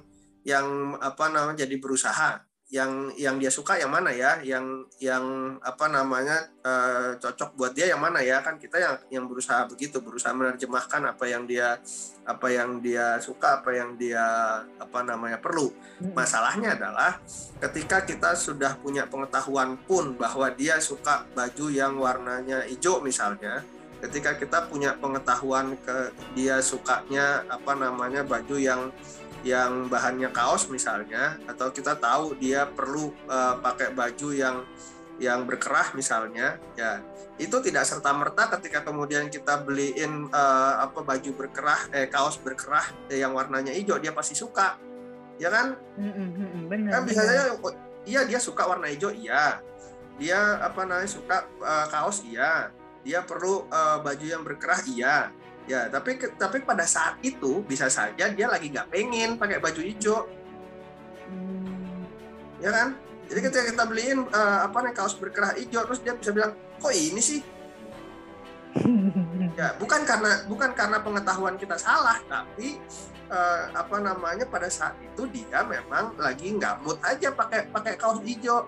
yang 0.44 0.68
apa 1.00 1.30
namanya 1.30 1.64
jadi 1.64 1.78
berusaha 1.78 2.42
yang 2.74 3.14
yang 3.14 3.38
dia 3.38 3.54
suka 3.54 3.78
yang 3.78 3.94
mana 3.94 4.10
ya? 4.10 4.42
Yang 4.42 4.90
yang 4.98 5.22
apa 5.62 5.86
namanya 5.94 6.50
uh, 6.66 7.14
cocok 7.22 7.54
buat 7.54 7.72
dia 7.78 7.94
yang 7.94 8.02
mana 8.02 8.18
ya? 8.26 8.42
Kan 8.42 8.58
kita 8.58 8.82
yang 8.82 8.96
yang 9.14 9.26
berusaha 9.30 9.70
begitu 9.70 10.02
berusaha 10.02 10.34
menerjemahkan 10.34 11.14
apa 11.14 11.26
yang 11.30 11.46
dia 11.46 11.78
apa 12.26 12.48
yang 12.50 12.82
dia 12.82 13.22
suka 13.22 13.62
apa 13.62 13.78
yang 13.78 13.94
dia 13.94 14.26
apa 14.82 15.00
namanya 15.06 15.38
perlu. 15.38 15.70
Hmm. 16.02 16.18
masalahnya 16.18 16.74
adalah 16.74 17.22
ketika 17.62 18.02
kita 18.02 18.34
sudah 18.34 18.76
punya 18.82 19.06
pengetahuan 19.06 19.78
pun 19.86 20.18
bahwa 20.18 20.50
dia 20.50 20.82
suka 20.82 21.30
baju 21.38 21.70
yang 21.70 22.02
warnanya 22.02 22.66
hijau 22.66 22.98
misalnya 23.00 23.62
ketika 24.04 24.36
kita 24.36 24.68
punya 24.68 25.00
pengetahuan 25.00 25.80
ke 25.80 26.12
dia 26.36 26.60
sukanya 26.60 27.48
apa 27.48 27.72
namanya 27.72 28.28
baju 28.28 28.60
yang 28.60 28.92
yang 29.44 29.92
bahannya 29.92 30.32
kaos 30.32 30.72
misalnya 30.72 31.36
atau 31.46 31.70
kita 31.70 32.00
tahu 32.00 32.40
dia 32.40 32.64
perlu 32.64 33.12
uh, 33.28 33.60
pakai 33.60 33.92
baju 33.92 34.30
yang 34.32 34.64
yang 35.22 35.46
berkerah 35.46 35.94
misalnya 35.94 36.58
ya 36.74 37.04
itu 37.38 37.54
tidak 37.62 37.86
serta 37.86 38.16
merta 38.16 38.50
ketika 38.58 38.82
kemudian 38.82 39.30
kita 39.30 39.62
beliin 39.62 40.32
uh, 40.32 40.82
apa 40.82 41.06
baju 41.06 41.32
berkerah 41.38 41.92
eh 41.94 42.10
kaos 42.10 42.40
berkerah 42.42 42.88
eh, 43.12 43.22
yang 43.22 43.36
warnanya 43.36 43.76
hijau 43.76 44.00
dia 44.02 44.16
pasti 44.16 44.34
suka 44.34 44.80
ya 45.42 45.50
kan? 45.50 45.68
Benar, 46.70 46.90
kan 46.94 47.02
bisa 47.06 47.22
saja 47.26 47.54
iya 48.06 48.22
dia 48.26 48.40
suka 48.40 48.66
warna 48.66 48.90
hijau 48.90 49.14
iya. 49.14 49.62
Dia 50.22 50.62
apa 50.62 50.86
namanya 50.86 51.10
suka 51.10 51.50
uh, 51.62 51.86
kaos 51.90 52.22
iya. 52.26 52.70
Dia 53.04 53.26
perlu 53.26 53.68
uh, 53.68 54.00
baju 54.00 54.26
yang 54.26 54.46
berkerah 54.46 54.82
iya 54.88 55.34
ya 55.64 55.88
tapi 55.88 56.20
tapi 56.36 56.58
pada 56.64 56.84
saat 56.84 57.20
itu 57.24 57.64
bisa 57.64 57.88
saja 57.88 58.30
dia 58.32 58.48
lagi 58.52 58.68
nggak 58.72 58.90
pengen 58.92 59.40
pakai 59.40 59.60
baju 59.60 59.82
hijau. 59.82 60.28
Hmm. 61.28 62.04
ya 62.60 62.70
kan? 62.72 62.90
Jadi 63.32 63.40
ketika 63.40 63.64
kita 63.72 63.84
beliin 63.88 64.20
uh, 64.30 64.60
apa 64.68 64.78
nih 64.84 64.94
kaos 64.94 65.16
berkerah 65.16 65.56
hijau 65.56 65.88
terus 65.88 66.04
dia 66.04 66.14
bisa 66.14 66.32
bilang 66.36 66.54
kok 66.80 66.94
ini 66.94 67.22
sih? 67.22 67.42
Ya 69.54 69.78
bukan 69.78 70.02
karena 70.02 70.50
bukan 70.50 70.74
karena 70.74 70.98
pengetahuan 70.98 71.62
kita 71.62 71.78
salah 71.78 72.18
tapi 72.26 72.82
uh, 73.30 73.70
apa 73.70 74.02
namanya 74.02 74.50
pada 74.50 74.66
saat 74.66 74.98
itu 74.98 75.30
dia 75.30 75.62
memang 75.62 76.18
lagi 76.18 76.58
nggak 76.58 76.82
mood 76.82 76.98
aja 77.06 77.30
pakai 77.30 77.70
pakai 77.70 77.94
kaos 77.94 78.18
hijau. 78.26 78.66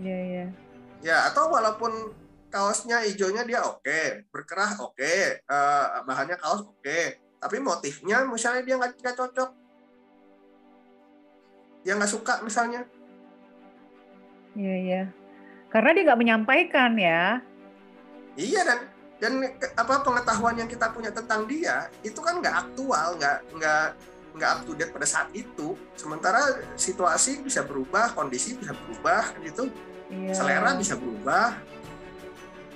Iya, 0.00 0.18
iya. 0.32 0.46
Ya, 1.00 1.16
atau 1.32 1.48
walaupun 1.52 2.12
kaosnya 2.50 3.06
hijaunya 3.06 3.46
dia 3.46 3.62
oke, 3.62 3.80
okay, 3.80 4.26
berkerah 4.28 4.76
oke, 4.82 4.98
okay, 4.98 5.40
uh, 5.46 6.02
eh, 6.02 6.02
bahannya 6.04 6.36
kaos 6.36 6.66
oke, 6.66 6.82
okay, 6.82 7.16
tapi 7.38 7.62
motifnya 7.62 8.26
misalnya 8.26 8.62
dia 8.66 8.74
nggak 8.76 9.16
cocok, 9.16 9.50
dia 11.86 11.92
nggak 11.96 12.12
suka 12.12 12.42
misalnya. 12.42 12.84
Iya, 14.58 14.76
iya. 14.82 15.02
Karena 15.70 15.90
dia 15.94 16.02
nggak 16.10 16.20
menyampaikan 16.20 16.92
ya. 16.98 17.38
Iya 18.34 18.60
dan 18.66 18.78
dan 19.22 19.32
apa 19.78 20.02
pengetahuan 20.02 20.58
yang 20.58 20.66
kita 20.66 20.90
punya 20.90 21.14
tentang 21.14 21.46
dia 21.46 21.86
itu 22.02 22.18
kan 22.18 22.42
nggak 22.42 22.68
aktual, 22.68 23.14
nggak 23.14 23.38
nggak 23.54 23.86
nggak 24.34 24.50
up 24.50 24.60
to 24.66 24.74
date 24.74 24.90
pada 24.90 25.06
saat 25.06 25.30
itu. 25.30 25.78
Sementara 25.94 26.66
situasi 26.74 27.46
bisa 27.46 27.62
berubah, 27.62 28.10
kondisi 28.18 28.58
bisa 28.58 28.74
berubah 28.74 29.38
gitu 29.46 29.70
yeah. 30.10 30.34
selera 30.34 30.74
bisa 30.74 30.98
berubah 30.98 31.54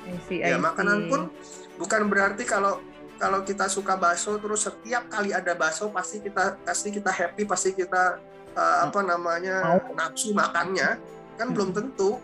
I 0.04 0.16
see, 0.28 0.38
ya 0.44 0.60
makanan 0.60 1.08
pun 1.08 1.32
bukan 1.80 2.06
berarti 2.12 2.44
kalau 2.44 2.80
kalau 3.16 3.40
kita 3.46 3.70
suka 3.70 3.96
bakso 3.96 4.36
terus 4.36 4.66
setiap 4.66 5.08
kali 5.08 5.32
ada 5.32 5.56
bakso 5.56 5.88
pasti 5.88 6.20
kita 6.20 6.60
pasti 6.60 6.92
kita 6.92 7.08
happy 7.08 7.48
pasti 7.48 7.72
kita 7.72 8.20
uh, 8.52 8.76
apa 8.84 9.00
namanya 9.00 9.80
nafsu 9.94 10.34
makannya. 10.36 11.00
Kan 11.34 11.50
hmm. 11.50 11.54
belum 11.56 11.70
tentu. 11.74 12.20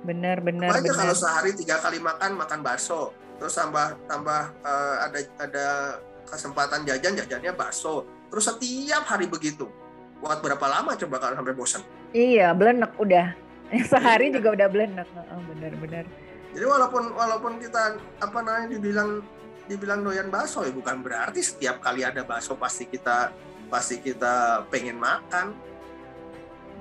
Benar 0.00 0.40
benar 0.40 0.80
aja 0.80 0.92
kalau 0.96 1.16
sehari 1.16 1.52
tiga 1.56 1.80
kali 1.80 2.00
makan 2.00 2.36
makan 2.36 2.60
bakso. 2.60 3.12
Terus 3.40 3.56
tambah 3.56 3.96
tambah 4.04 4.52
uh, 4.64 4.96
ada 5.08 5.18
ada 5.40 5.66
kesempatan 6.28 6.84
jajan 6.84 7.16
jajannya 7.16 7.52
bakso. 7.56 8.04
Terus 8.28 8.44
setiap 8.52 9.08
hari 9.08 9.26
begitu. 9.26 9.68
Buat 10.20 10.44
berapa 10.44 10.66
lama 10.68 10.92
coba 11.00 11.16
kalau 11.16 11.40
sampai 11.40 11.56
bosan 11.56 11.80
iya 12.12 12.52
belenek 12.54 12.92
udah. 12.98 13.32
Sehari 13.90 14.34
juga 14.34 14.50
udah 14.58 14.66
blend 14.66 14.98
oh, 14.98 15.42
benar-benar 15.54 16.04
jadi 16.50 16.66
walaupun 16.66 17.14
walaupun 17.14 17.52
kita 17.62 17.98
apa 18.18 18.38
namanya 18.42 18.74
dibilang 18.74 19.22
dibilang 19.70 20.02
doyan 20.02 20.26
bakso 20.34 20.66
ya 20.66 20.74
bukan 20.74 20.98
berarti 20.98 21.38
setiap 21.46 21.78
kali 21.78 22.02
ada 22.02 22.26
bakso 22.26 22.58
pasti 22.58 22.90
kita 22.90 23.30
pasti 23.70 24.02
kita 24.02 24.66
pengen 24.66 24.98
makan. 24.98 25.54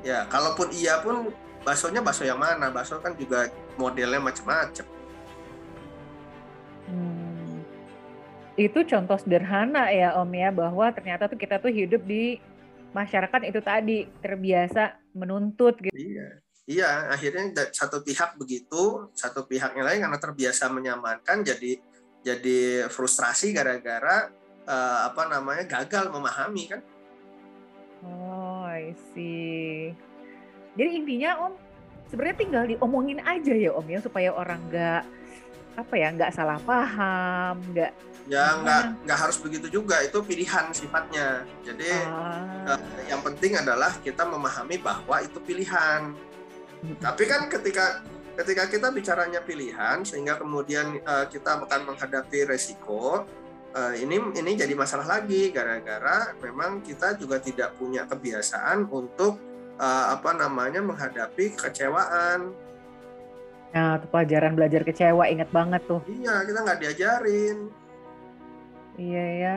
Ya 0.01 0.25
kalaupun 0.25 0.73
iya 0.73 0.97
pun 1.05 1.29
baksonya 1.61 2.01
bakso 2.01 2.25
yang 2.25 2.41
mana? 2.41 2.73
Bakso 2.73 2.97
kan 2.97 3.13
juga 3.13 3.51
modelnya 3.77 4.19
macam-macam 4.19 4.85
hmm. 6.89 7.63
itu 8.59 8.79
contoh 8.89 9.17
sederhana 9.21 9.87
ya 9.93 10.17
om 10.19 10.31
ya 10.33 10.51
bahwa 10.51 10.91
ternyata 10.91 11.31
tuh 11.31 11.39
kita 11.39 11.61
tuh 11.61 11.71
hidup 11.71 12.03
di 12.03 12.41
masyarakat 12.91 13.41
itu 13.45 13.59
tadi 13.61 13.97
terbiasa 14.19 14.97
menuntut 15.13 15.77
gitu. 15.79 15.93
Iya 15.93 16.41
Iya, 16.69 17.09
akhirnya 17.09 17.65
satu 17.73 18.05
pihak 18.05 18.37
begitu, 18.37 19.09
satu 19.17 19.41
pihak 19.49 19.73
yang 19.73 19.89
lain 19.89 20.05
karena 20.05 20.19
terbiasa 20.21 20.69
menyamankan 20.69 21.41
jadi 21.41 21.81
jadi 22.21 22.85
frustrasi 22.93 23.49
gara-gara 23.57 24.29
uh, 24.69 25.09
apa 25.09 25.25
namanya 25.33 25.65
gagal 25.65 26.13
memahami 26.13 26.69
kan. 26.69 26.81
Oh, 28.05 28.69
I 28.69 28.93
see. 29.17 29.97
Jadi 30.77 30.89
intinya 30.93 31.49
Om 31.49 31.53
sebenarnya 32.13 32.37
tinggal 32.37 32.63
diomongin 32.69 33.17
aja 33.25 33.53
ya 33.57 33.73
Om 33.73 33.89
ya 33.89 33.99
supaya 34.05 34.29
orang 34.29 34.61
nggak 34.69 35.03
apa 35.73 35.93
ya 35.97 36.13
nggak 36.13 36.37
salah 36.37 36.61
paham, 36.69 37.65
nggak 37.73 37.91
ya 38.29 38.61
nggak 38.61 39.09
nggak 39.09 39.17
harus 39.17 39.41
begitu 39.41 39.81
juga 39.81 40.05
itu 40.05 40.21
pilihan 40.21 40.69
sifatnya. 40.69 41.49
Jadi 41.65 41.89
ah. 42.05 42.77
uh, 42.77 42.81
yang 43.09 43.25
penting 43.25 43.57
adalah 43.57 43.89
kita 44.05 44.21
memahami 44.21 44.77
bahwa 44.77 45.17
itu 45.17 45.41
pilihan 45.41 46.13
tapi 46.99 47.23
kan 47.27 47.51
ketika 47.51 48.03
ketika 48.39 48.63
kita 48.71 48.87
bicaranya 48.95 49.43
pilihan 49.43 49.99
sehingga 50.07 50.39
kemudian 50.39 51.03
uh, 51.03 51.27
kita 51.27 51.59
akan 51.59 51.91
menghadapi 51.91 52.47
resiko 52.47 53.27
uh, 53.75 53.93
ini 53.99 54.15
ini 54.39 54.51
jadi 54.55 54.71
masalah 54.79 55.19
lagi 55.19 55.51
gara-gara 55.51 56.31
memang 56.39 56.79
kita 56.79 57.19
juga 57.19 57.43
tidak 57.43 57.75
punya 57.75 58.07
kebiasaan 58.07 58.87
untuk 58.87 59.35
uh, 59.75 60.15
apa 60.15 60.31
namanya 60.39 60.79
menghadapi 60.79 61.59
kekecewaan. 61.59 62.55
Nah, 63.69 64.01
itu 64.01 64.07
pelajaran 64.09 64.57
belajar 64.57 64.81
kecewa 64.81 65.29
ingat 65.29 65.53
banget 65.53 65.85
tuh. 65.85 66.01
Iya, 66.09 66.41
kita 66.41 66.59
nggak 66.65 66.79
diajarin. 66.81 67.57
Iya 68.97 69.25
ya 69.37 69.55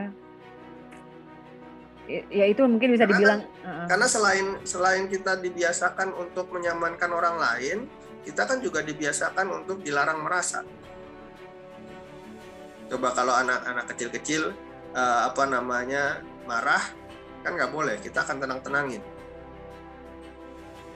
ya 2.11 2.45
itu 2.51 2.61
mungkin 2.67 2.93
bisa 2.93 3.07
karena, 3.07 3.15
dibilang 3.17 3.41
karena 3.63 4.07
selain 4.11 4.47
selain 4.67 5.07
kita 5.07 5.39
dibiasakan 5.39 6.11
untuk 6.19 6.51
menyamankan 6.51 7.11
orang 7.15 7.37
lain 7.39 7.79
kita 8.23 8.47
kan 8.47 8.59
juga 8.63 8.83
dibiasakan 8.87 9.63
untuk 9.63 9.83
dilarang 9.83 10.23
merasa. 10.23 10.63
Coba 12.87 13.11
kalau 13.15 13.35
anak-anak 13.35 13.85
kecil-kecil 13.95 14.55
uh, 14.95 15.21
apa 15.27 15.43
namanya 15.51 16.23
marah 16.47 16.83
kan 17.43 17.59
nggak 17.59 17.73
boleh. 17.75 17.99
Kita 17.99 18.23
akan 18.27 18.37
tenang-tenangin. 18.43 19.03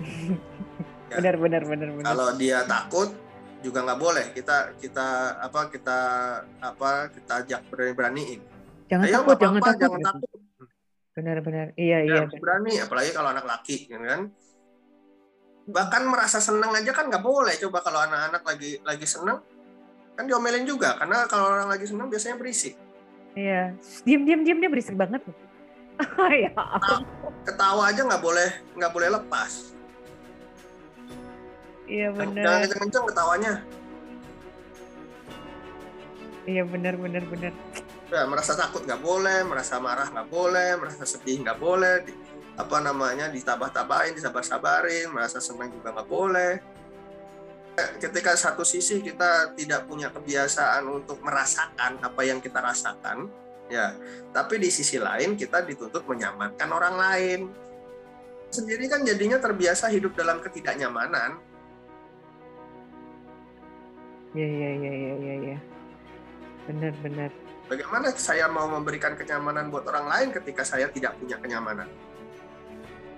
Ya. 1.07 1.23
benar 1.23 1.39
benar 1.39 1.63
benar 1.63 1.89
benar. 1.95 2.07
Kalau 2.11 2.29
dia 2.35 2.67
takut 2.67 3.15
juga 3.63 3.79
nggak 3.87 4.01
boleh. 4.03 4.27
Kita 4.35 4.75
kita 4.75 5.39
apa 5.39 5.71
kita 5.71 5.99
apa 6.59 7.15
kita 7.15 7.47
ajak 7.47 7.61
berani-beraniin. 7.71 8.43
Jangan 8.91 9.07
Ayo, 9.07 9.15
takut 9.23 9.37
jangan 9.39 9.63
takut. 9.63 9.79
jangan 9.87 10.01
takut 10.03 10.36
Benar-benar. 11.17 11.73
Iya, 11.81 12.05
ya, 12.05 12.29
iya. 12.29 12.37
Berani, 12.37 12.77
apalagi 12.77 13.11
kalau 13.17 13.33
anak 13.33 13.49
laki, 13.49 13.89
gitu 13.89 13.97
kan. 13.97 14.29
Bahkan 15.65 16.03
merasa 16.05 16.39
senang 16.45 16.77
aja 16.77 16.93
kan 16.93 17.09
nggak 17.09 17.25
boleh. 17.25 17.57
Coba 17.57 17.81
kalau 17.81 18.05
anak-anak 18.05 18.45
lagi 18.45 18.77
lagi 18.85 19.07
senang, 19.09 19.41
kan 20.13 20.29
diomelin 20.29 20.69
juga. 20.69 20.93
Karena 21.01 21.25
kalau 21.25 21.57
orang 21.57 21.73
lagi 21.73 21.89
senang 21.89 22.13
biasanya 22.13 22.37
berisik. 22.37 22.77
Iya. 23.33 23.73
Diam, 24.05 24.29
diam, 24.29 24.45
diam 24.45 24.61
dia 24.61 24.69
berisik 24.69 24.93
banget. 24.93 25.25
ya. 26.45 26.53
Ketawa 27.49 27.89
aja 27.89 28.05
nggak 28.05 28.21
boleh 28.21 28.51
nggak 28.77 28.93
boleh 28.93 29.09
lepas. 29.17 29.73
Iya 31.89 32.13
benar. 32.13 32.45
Jangan 32.45 32.61
kenceng-kenceng 32.69 33.05
ketawanya. 33.09 33.53
Iya 36.47 36.63
benar 36.63 36.95
benar 37.01 37.25
benar 37.27 37.53
ya, 38.11 38.23
merasa 38.27 38.55
takut 38.55 38.87
nggak 38.87 39.03
boleh 39.03 39.43
merasa 39.47 39.83
marah 39.83 40.09
nggak 40.11 40.29
boleh 40.31 40.71
merasa 40.79 41.03
sedih 41.03 41.43
nggak 41.43 41.59
boleh 41.59 41.95
di, 42.07 42.13
apa 42.57 42.77
namanya 42.81 43.29
ditabah-tabahin 43.29 44.17
disabar-sabarin 44.17 45.13
merasa 45.13 45.43
senang 45.43 45.71
juga 45.73 45.93
nggak 45.93 46.09
boleh. 46.09 46.53
Ketika 48.01 48.33
satu 48.33 48.65
sisi 48.65 49.05
kita 49.05 49.53
tidak 49.53 49.85
punya 49.85 50.09
kebiasaan 50.09 50.89
untuk 50.89 51.21
merasakan 51.21 52.01
apa 52.01 52.23
yang 52.25 52.41
kita 52.41 52.65
rasakan 52.65 53.29
ya 53.69 53.93
tapi 54.33 54.63
di 54.63 54.71
sisi 54.71 54.97
lain 54.97 55.37
kita 55.37 55.61
dituntut 55.61 56.09
menyamankan 56.09 56.69
orang 56.73 56.95
lain. 56.97 57.41
Sendiri 58.49 58.89
kan 58.89 59.05
jadinya 59.05 59.37
terbiasa 59.37 59.93
hidup 59.93 60.17
dalam 60.17 60.41
ketidaknyamanan. 60.41 61.37
Ya 64.33 64.49
ya 64.49 64.71
ya 64.81 64.93
ya 64.93 65.15
ya 65.17 65.35
ya 65.53 65.59
benar 66.67 66.93
benar 66.99 67.31
Bagaimana 67.67 68.15
saya 68.15 68.47
mau 68.47 68.71
memberikan 68.71 69.19
kenyamanan 69.19 69.75
buat 69.75 69.83
orang 69.91 70.07
lain 70.07 70.29
ketika 70.31 70.63
saya 70.63 70.87
tidak 70.87 71.19
punya 71.19 71.35
kenyamanan? 71.43 71.91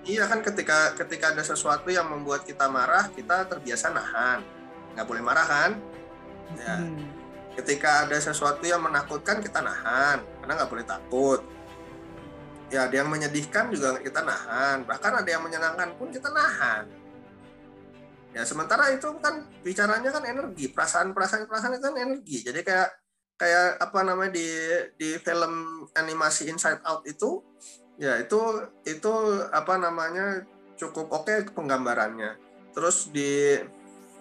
Iya 0.09 0.25
kan 0.25 0.41
ketika 0.41 0.97
ketika 0.97 1.37
ada 1.37 1.45
sesuatu 1.45 1.93
yang 1.93 2.09
membuat 2.09 2.41
kita 2.41 2.65
marah, 2.65 3.13
kita 3.13 3.45
terbiasa 3.45 3.93
nahan. 3.93 4.41
Nggak 4.97 5.05
boleh 5.05 5.21
marah 5.21 5.45
kan? 5.45 5.71
Ya. 6.57 6.81
Hmm. 6.81 7.05
Ketika 7.53 8.09
ada 8.09 8.17
sesuatu 8.17 8.65
yang 8.65 8.81
menakutkan, 8.81 9.37
kita 9.43 9.61
nahan. 9.61 10.25
Karena 10.41 10.51
nggak 10.57 10.71
boleh 10.71 10.85
takut. 10.87 11.41
Ya, 12.73 12.85
ada 12.89 12.95
yang 12.95 13.09
menyedihkan 13.09 13.69
juga 13.69 14.01
kita 14.01 14.25
nahan. 14.25 14.87
Bahkan 14.87 15.11
ada 15.25 15.29
yang 15.29 15.45
menyenangkan 15.45 15.93
pun 15.93 16.09
kita 16.09 16.29
nahan. 16.33 16.89
Ya, 18.33 18.45
sementara 18.45 18.93
itu 18.93 19.09
kan 19.21 19.45
bicaranya 19.61 20.09
kan 20.09 20.23
energi. 20.25 20.69
Perasaan-perasaan 20.73 21.45
perasaan 21.45 21.77
itu 21.77 21.85
kan 21.85 21.97
energi. 21.97 22.37
Jadi 22.45 22.61
kayak 22.65 22.89
kayak 23.39 23.79
apa 23.79 23.99
namanya 24.03 24.35
di 24.35 24.47
di 24.99 25.09
film 25.23 25.87
animasi 25.95 26.51
Inside 26.51 26.83
Out 26.83 27.07
itu 27.07 27.39
ya 27.95 28.19
itu 28.19 28.35
itu 28.83 29.13
apa 29.55 29.79
namanya 29.79 30.43
cukup 30.75 31.07
oke 31.15 31.31
okay 31.31 31.47
penggambarannya. 31.47 32.35
Terus 32.75 33.07
di 33.15 33.55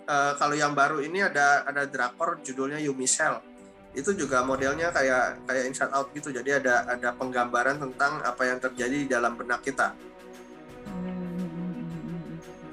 uh, 0.06 0.32
kalau 0.38 0.54
yang 0.54 0.72
baru 0.72 1.02
ini 1.02 1.26
ada 1.26 1.66
ada 1.66 1.82
drakor 1.90 2.38
judulnya 2.46 2.78
Yumi 2.78 3.10
Cell. 3.10 3.42
Itu 3.90 4.14
juga 4.14 4.46
modelnya 4.46 4.94
kayak 4.94 5.50
kayak 5.50 5.64
Inside 5.66 5.90
Out 5.90 6.14
gitu. 6.14 6.30
Jadi 6.30 6.62
ada 6.62 6.86
ada 6.86 7.10
penggambaran 7.18 7.82
tentang 7.82 8.22
apa 8.22 8.42
yang 8.46 8.62
terjadi 8.62 8.96
di 9.02 9.08
dalam 9.10 9.34
benak 9.34 9.66
kita. 9.66 9.98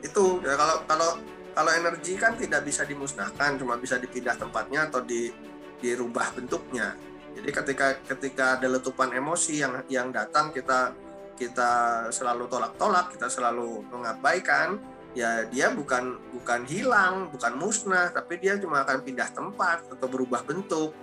Itu 0.05 0.45
ya, 0.45 0.53
kalau 0.53 0.77
kalau 0.85 1.09
kalau 1.57 1.71
energi 1.73 2.13
kan 2.21 2.37
tidak 2.37 2.61
bisa 2.61 2.85
dimusnahkan 2.85 3.57
cuma 3.57 3.81
bisa 3.81 3.97
dipindah 3.97 4.37
tempatnya 4.37 4.85
atau 4.91 5.01
di 5.01 5.33
dirubah 5.79 6.35
bentuknya 6.35 6.95
jadi 7.35 7.49
ketika 7.51 7.87
ketika 8.15 8.45
ada 8.59 8.67
letupan 8.71 9.11
emosi 9.11 9.59
yang 9.59 9.83
yang 9.91 10.07
datang 10.09 10.55
kita 10.55 10.95
kita 11.35 11.71
selalu 12.15 12.47
tolak-tolak 12.47 13.11
kita 13.11 13.27
selalu 13.27 13.83
mengabaikan 13.91 14.79
ya 15.15 15.47
dia 15.47 15.71
bukan 15.71 16.19
bukan 16.31 16.63
hilang 16.67 17.27
bukan 17.31 17.55
musnah 17.59 18.11
tapi 18.11 18.39
dia 18.39 18.59
cuma 18.59 18.83
akan 18.83 19.03
pindah 19.03 19.31
tempat 19.31 19.87
atau 19.91 20.07
berubah 20.07 20.43
bentuk 20.43 20.95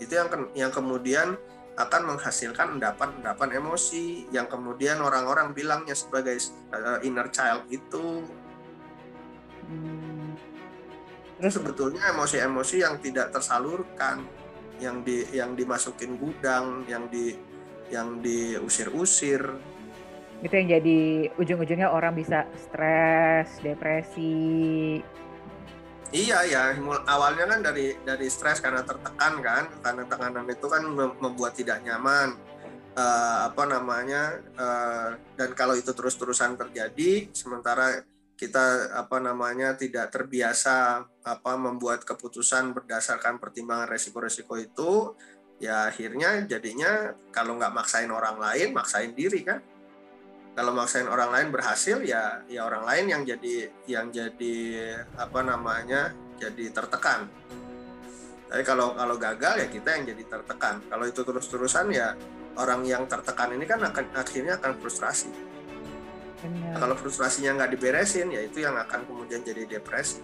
itu 0.00 0.12
yang 0.12 0.28
yang 0.56 0.72
kemudian 0.72 1.36
akan 1.74 2.14
menghasilkan 2.14 2.78
endapan-endapan 2.78 3.50
emosi 3.58 4.30
yang 4.30 4.46
kemudian 4.46 5.02
orang-orang 5.02 5.50
bilangnya 5.50 5.94
sebagai 5.98 6.38
uh, 6.70 7.02
inner 7.02 7.26
child 7.34 7.66
itu. 7.66 8.22
Hmm. 9.66 10.13
Terus 11.38 11.54
sebetulnya 11.58 12.14
emosi-emosi 12.14 12.76
yang 12.82 12.98
tidak 13.02 13.34
tersalurkan, 13.34 14.22
yang 14.78 15.02
di 15.02 15.26
yang 15.34 15.58
dimasukin 15.58 16.18
gudang, 16.18 16.86
yang 16.86 17.10
di 17.10 17.34
yang 17.90 18.22
diusir-usir. 18.22 19.42
Itu 20.42 20.54
yang 20.54 20.68
jadi 20.80 21.00
ujung-ujungnya 21.40 21.88
orang 21.90 22.14
bisa 22.14 22.44
stres, 22.58 23.62
depresi, 23.64 25.00
Iya 26.14 26.46
ya, 26.46 26.62
awalnya 27.10 27.50
kan 27.50 27.60
dari 27.66 27.90
dari 28.06 28.30
stres 28.30 28.62
karena 28.62 28.86
tertekan 28.86 29.42
kan, 29.42 29.66
karena 29.82 30.06
tekanan 30.06 30.46
itu 30.46 30.66
kan 30.70 30.86
membuat 31.18 31.58
tidak 31.58 31.82
nyaman. 31.82 32.38
Uh, 32.94 33.50
apa 33.50 33.66
namanya? 33.66 34.38
Uh, 34.54 35.18
dan 35.34 35.50
kalau 35.58 35.74
itu 35.74 35.90
terus-terusan 35.90 36.54
terjadi, 36.54 37.26
sementara 37.34 38.06
kita 38.34 38.90
apa 38.98 39.22
namanya 39.22 39.78
tidak 39.78 40.10
terbiasa 40.10 41.06
apa 41.22 41.52
membuat 41.54 42.02
keputusan 42.02 42.74
berdasarkan 42.74 43.38
pertimbangan 43.38 43.86
resiko-resiko 43.86 44.58
itu, 44.58 44.92
ya 45.62 45.86
akhirnya 45.86 46.42
jadinya 46.44 47.14
kalau 47.30 47.54
nggak 47.54 47.70
maksain 47.70 48.10
orang 48.10 48.42
lain, 48.42 48.74
maksain 48.74 49.14
diri 49.14 49.46
kan? 49.46 49.62
Kalau 50.54 50.70
maksain 50.70 51.06
orang 51.06 51.30
lain 51.34 51.48
berhasil 51.50 51.98
ya 52.02 52.42
ya 52.46 52.66
orang 52.66 52.86
lain 52.86 53.04
yang 53.10 53.22
jadi 53.26 53.54
yang 53.90 54.06
jadi 54.10 54.56
apa 55.18 55.42
namanya 55.42 56.14
jadi 56.38 56.70
tertekan. 56.70 57.26
Tapi 58.50 58.62
kalau 58.62 58.94
kalau 58.94 59.18
gagal 59.18 59.62
ya 59.62 59.66
kita 59.66 59.98
yang 59.98 60.14
jadi 60.14 60.22
tertekan. 60.30 60.78
Kalau 60.86 61.04
itu 61.06 61.26
terus 61.26 61.46
terusan 61.50 61.90
ya 61.90 62.14
orang 62.54 62.86
yang 62.86 63.06
tertekan 63.10 63.50
ini 63.54 63.66
kan 63.66 63.82
akan 63.82 64.14
akhirnya 64.14 64.58
akan 64.62 64.78
frustrasi 64.78 65.53
Nah, 66.44 66.76
kalau 66.76 66.94
frustrasinya 66.98 67.56
nggak 67.56 67.70
diberesin 67.76 68.28
ya 68.28 68.44
itu 68.44 68.60
yang 68.60 68.76
akan 68.76 69.08
kemudian 69.08 69.40
jadi 69.40 69.64
depresi. 69.64 70.20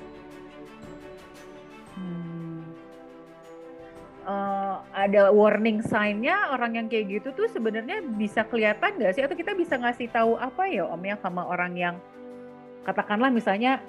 Uh, 4.20 4.84
ada 4.92 5.32
warning 5.32 5.80
sign-nya 5.80 6.52
orang 6.52 6.76
yang 6.76 6.86
kayak 6.92 7.08
gitu 7.08 7.28
tuh 7.32 7.48
sebenarnya 7.48 8.04
bisa 8.04 8.44
kelihatan 8.44 9.00
nggak 9.00 9.16
sih? 9.16 9.24
Atau 9.24 9.34
kita 9.34 9.56
bisa 9.56 9.80
ngasih 9.80 10.12
tahu 10.12 10.36
apa 10.36 10.68
ya 10.68 10.84
om 10.86 11.00
ya 11.00 11.16
sama 11.18 11.48
orang 11.48 11.72
yang 11.74 11.96
katakanlah 12.84 13.32
misalnya 13.32 13.80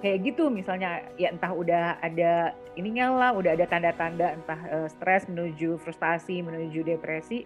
kayak 0.00 0.24
gitu 0.24 0.52
misalnya 0.52 1.04
ya 1.16 1.32
entah 1.32 1.52
udah 1.52 1.96
ada 2.00 2.52
ininya 2.76 3.12
lah 3.12 3.30
udah 3.36 3.56
ada 3.56 3.64
tanda-tanda 3.64 4.36
entah 4.36 4.60
uh, 4.68 4.88
stres 4.88 5.28
menuju 5.28 5.76
frustasi 5.80 6.40
menuju 6.40 6.80
depresi. 6.84 7.44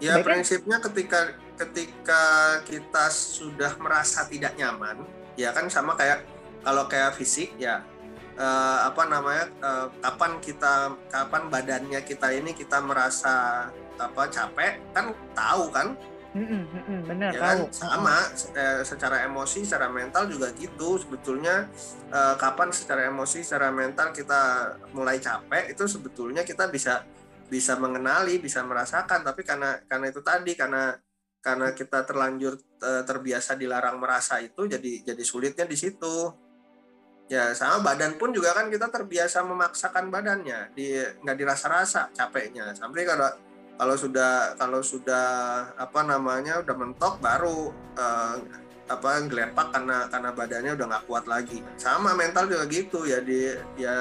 Ya 0.00 0.18
prinsipnya 0.24 0.78
ketika 0.80 1.34
ketika 1.58 2.22
kita 2.62 3.10
sudah 3.10 3.74
merasa 3.82 4.24
tidak 4.30 4.54
nyaman 4.54 5.02
ya 5.34 5.50
kan 5.50 5.66
sama 5.66 5.98
kayak 5.98 6.22
kalau 6.62 6.86
kayak 6.86 7.18
fisik 7.18 7.54
ya 7.58 7.82
uh, 8.38 8.86
apa 8.86 9.02
namanya 9.10 9.46
uh, 9.60 9.86
kapan 9.98 10.38
kita 10.38 10.94
kapan 11.10 11.42
badannya 11.50 12.00
kita 12.06 12.30
ini 12.30 12.54
kita 12.54 12.78
merasa 12.78 13.68
apa 13.98 14.30
capek 14.30 14.78
kan 14.94 15.10
tahu 15.34 15.74
kan? 15.74 15.98
Mm-mm, 16.36 17.08
benar 17.08 17.30
ya 17.34 17.40
kan? 17.40 17.58
Sama 17.74 18.14
eh, 18.54 18.84
secara 18.86 19.26
emosi 19.26 19.66
secara 19.66 19.90
mental 19.90 20.30
juga 20.30 20.54
gitu. 20.54 21.00
Sebetulnya 21.00 21.66
eh, 22.14 22.34
kapan 22.38 22.70
secara 22.70 23.10
emosi 23.10 23.42
secara 23.42 23.74
mental 23.74 24.14
kita 24.14 24.40
mulai 24.94 25.18
capek 25.18 25.74
itu 25.74 25.84
sebetulnya 25.90 26.46
kita 26.46 26.70
bisa 26.70 27.02
bisa 27.50 27.74
mengenali 27.80 28.38
bisa 28.38 28.62
merasakan. 28.62 29.26
Tapi 29.26 29.42
karena 29.42 29.82
karena 29.90 30.06
itu 30.14 30.20
tadi 30.22 30.52
karena 30.54 30.94
karena 31.48 31.72
kita 31.72 32.04
terlanjur 32.04 32.60
eh, 32.84 33.02
terbiasa 33.08 33.56
dilarang 33.56 33.96
merasa 33.96 34.36
itu 34.44 34.68
jadi 34.68 35.12
jadi 35.12 35.24
sulitnya 35.24 35.64
di 35.64 35.76
situ. 35.80 36.28
Ya 37.28 37.52
sama 37.52 37.84
badan 37.84 38.16
pun 38.16 38.32
juga 38.32 38.56
kan 38.56 38.72
kita 38.72 38.88
terbiasa 38.88 39.44
memaksakan 39.44 40.08
badannya 40.08 40.72
di 40.76 40.96
nggak 41.24 41.36
dirasa-rasa 41.36 42.12
capeknya. 42.12 42.72
Sampai 42.76 43.04
kalau 43.08 43.28
kalau 43.76 43.96
sudah 43.96 44.56
kalau 44.56 44.80
sudah 44.80 45.28
apa 45.76 46.00
namanya 46.04 46.60
udah 46.64 46.76
mentok 46.76 47.20
baru 47.20 47.72
uh, 47.96 48.36
apa 48.88 49.28
gelepak 49.28 49.68
karena 49.76 50.08
karena 50.08 50.30
badannya 50.32 50.72
udah 50.72 50.86
nggak 50.88 51.04
kuat 51.04 51.24
lagi. 51.28 51.60
Sama 51.76 52.16
mental 52.16 52.48
juga 52.48 52.64
gitu 52.68 53.04
ya 53.04 53.20
di 53.20 53.52
ya 53.76 53.96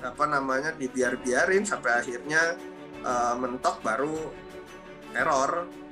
apa 0.00 0.24
namanya 0.24 0.72
dibiar-biarin 0.72 1.68
sampai 1.68 2.00
akhirnya 2.00 2.56
uh, 3.04 3.36
mentok 3.36 3.84
baru 3.84 4.32
teror 5.12 5.83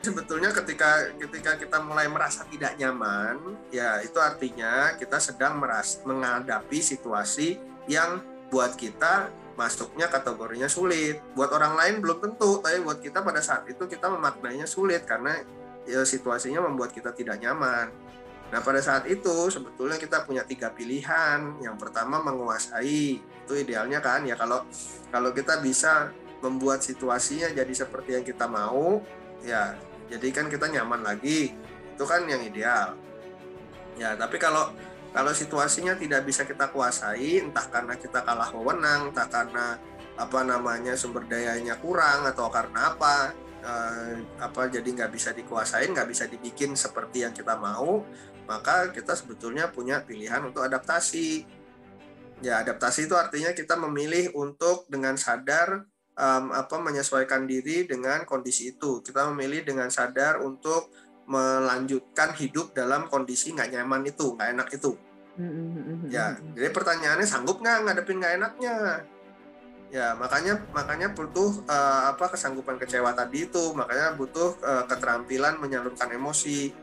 sebetulnya 0.00 0.50
ketika 0.52 1.12
ketika 1.20 1.60
kita 1.60 1.78
mulai 1.84 2.08
merasa 2.08 2.48
tidak 2.48 2.76
nyaman 2.80 3.36
ya 3.68 4.00
itu 4.00 4.16
artinya 4.16 4.96
kita 4.96 5.20
sedang 5.20 5.60
meras 5.60 6.00
menghadapi 6.08 6.80
situasi 6.80 7.60
yang 7.84 8.24
buat 8.48 8.74
kita 8.74 9.30
masuknya 9.60 10.08
kategorinya 10.08 10.72
sulit. 10.72 11.20
Buat 11.36 11.52
orang 11.52 11.76
lain 11.76 11.94
belum 12.00 12.18
tentu 12.24 12.64
tapi 12.64 12.80
buat 12.80 13.04
kita 13.04 13.20
pada 13.20 13.44
saat 13.44 13.68
itu 13.68 13.84
kita 13.84 14.08
memaknainya 14.08 14.64
sulit 14.64 15.04
karena 15.04 15.36
ya, 15.84 16.00
situasinya 16.00 16.64
membuat 16.64 16.96
kita 16.96 17.12
tidak 17.12 17.36
nyaman. 17.44 17.92
Nah 18.50 18.60
pada 18.64 18.80
saat 18.80 19.04
itu 19.06 19.52
sebetulnya 19.52 20.00
kita 20.00 20.24
punya 20.24 20.48
tiga 20.48 20.72
pilihan. 20.72 21.60
Yang 21.60 21.76
pertama 21.76 22.24
menguasai. 22.24 23.20
Itu 23.20 23.52
idealnya 23.52 24.00
kan 24.00 24.24
ya. 24.24 24.34
Kalau 24.34 24.64
kalau 25.12 25.30
kita 25.36 25.60
bisa 25.60 26.08
membuat 26.40 26.80
situasinya 26.80 27.52
jadi 27.52 27.70
seperti 27.76 28.16
yang 28.16 28.24
kita 28.24 28.48
mau 28.48 29.04
ya 29.44 29.76
jadi 30.10 30.28
kan 30.34 30.50
kita 30.50 30.66
nyaman 30.66 31.06
lagi. 31.06 31.54
Itu 31.94 32.04
kan 32.04 32.26
yang 32.26 32.42
ideal. 32.42 32.98
Ya 33.94 34.18
tapi 34.18 34.36
kalau 34.42 34.74
kalau 35.14 35.30
situasinya 35.30 35.94
tidak 35.94 36.26
bisa 36.26 36.42
kita 36.42 36.70
kuasai 36.70 37.42
entah 37.42 37.66
karena 37.70 37.94
kita 37.94 38.22
kalah 38.22 38.50
wewenang 38.54 39.10
entah 39.10 39.26
karena 39.26 39.78
apa 40.18 40.40
namanya 40.44 40.94
sumber 40.98 41.26
dayanya 41.26 41.78
kurang 41.80 42.28
atau 42.28 42.46
karena 42.52 42.94
apa 42.94 43.34
eh, 43.62 44.22
apa 44.38 44.70
jadi 44.70 44.86
nggak 44.86 45.10
bisa 45.10 45.34
dikuasai 45.34 45.90
nggak 45.90 46.08
bisa 46.10 46.30
dibikin 46.30 46.78
seperti 46.78 47.26
yang 47.26 47.34
kita 47.34 47.58
mau 47.58 48.04
maka 48.50 48.90
kita 48.90 49.14
sebetulnya 49.14 49.70
punya 49.70 50.02
pilihan 50.02 50.42
untuk 50.42 50.66
adaptasi. 50.66 51.46
Ya 52.42 52.58
adaptasi 52.64 53.06
itu 53.06 53.14
artinya 53.14 53.54
kita 53.54 53.78
memilih 53.78 54.34
untuk 54.34 54.90
dengan 54.90 55.14
sadar 55.14 55.86
um, 56.20 56.44
apa 56.52 56.76
menyesuaikan 56.76 57.48
diri 57.48 57.88
dengan 57.88 58.28
kondisi 58.28 58.76
itu. 58.76 59.00
Kita 59.00 59.32
memilih 59.32 59.64
dengan 59.64 59.88
sadar 59.88 60.44
untuk 60.44 60.92
melanjutkan 61.24 62.36
hidup 62.36 62.76
dalam 62.76 63.08
kondisi 63.08 63.56
nggak 63.56 63.72
nyaman 63.72 64.04
itu, 64.04 64.36
nggak 64.36 64.50
enak 64.60 64.68
itu. 64.76 64.92
Mm-hmm. 65.40 66.12
Ya, 66.12 66.36
jadi 66.52 66.68
pertanyaannya 66.68 67.24
sanggup 67.24 67.64
nggak 67.64 67.88
ngadepin 67.88 68.20
nggak 68.20 68.34
enaknya? 68.36 68.76
Ya, 69.90 70.14
makanya 70.14 70.62
makanya 70.70 71.10
butuh 71.10 71.66
uh, 71.66 72.14
apa 72.14 72.30
kesanggupan 72.30 72.78
kecewa 72.78 73.10
tadi 73.16 73.48
itu, 73.48 73.74
makanya 73.74 74.14
butuh 74.14 74.54
uh, 74.62 74.84
keterampilan 74.86 75.58
menyalurkan 75.58 76.12
emosi. 76.12 76.74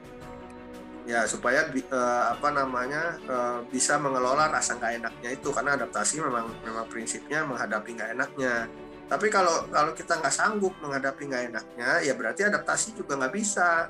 Ya, 1.07 1.23
supaya 1.23 1.71
uh, 1.71 2.35
apa 2.35 2.51
namanya 2.51 3.15
uh, 3.31 3.59
bisa 3.71 3.95
mengelola 3.95 4.51
rasa 4.51 4.75
nggak 4.75 4.99
enaknya 4.99 5.29
itu 5.39 5.55
karena 5.55 5.79
adaptasi 5.79 6.19
memang 6.19 6.51
memang 6.67 6.83
prinsipnya 6.91 7.47
menghadapi 7.47 7.95
nggak 7.95 8.11
enaknya 8.11 8.67
tapi 9.07 9.31
kalau 9.31 9.63
kalau 9.71 9.95
kita 9.95 10.19
nggak 10.19 10.35
sanggup 10.35 10.75
menghadapi 10.83 11.31
nggak 11.31 11.43
enaknya, 11.55 11.89
ya 12.03 12.11
berarti 12.11 12.43
adaptasi 12.43 12.91
juga 12.99 13.15
nggak 13.15 13.33
bisa. 13.33 13.87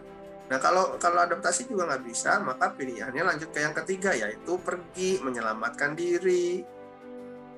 Nah 0.48 0.58
kalau 0.62 0.96
kalau 1.02 1.26
adaptasi 1.26 1.66
juga 1.66 1.90
nggak 1.90 2.06
bisa, 2.06 2.38
maka 2.46 2.70
pilihannya 2.78 3.26
lanjut 3.26 3.50
ke 3.50 3.60
yang 3.66 3.74
ketiga 3.74 4.14
yaitu 4.14 4.62
pergi 4.62 5.18
menyelamatkan 5.26 5.98
diri. 5.98 6.62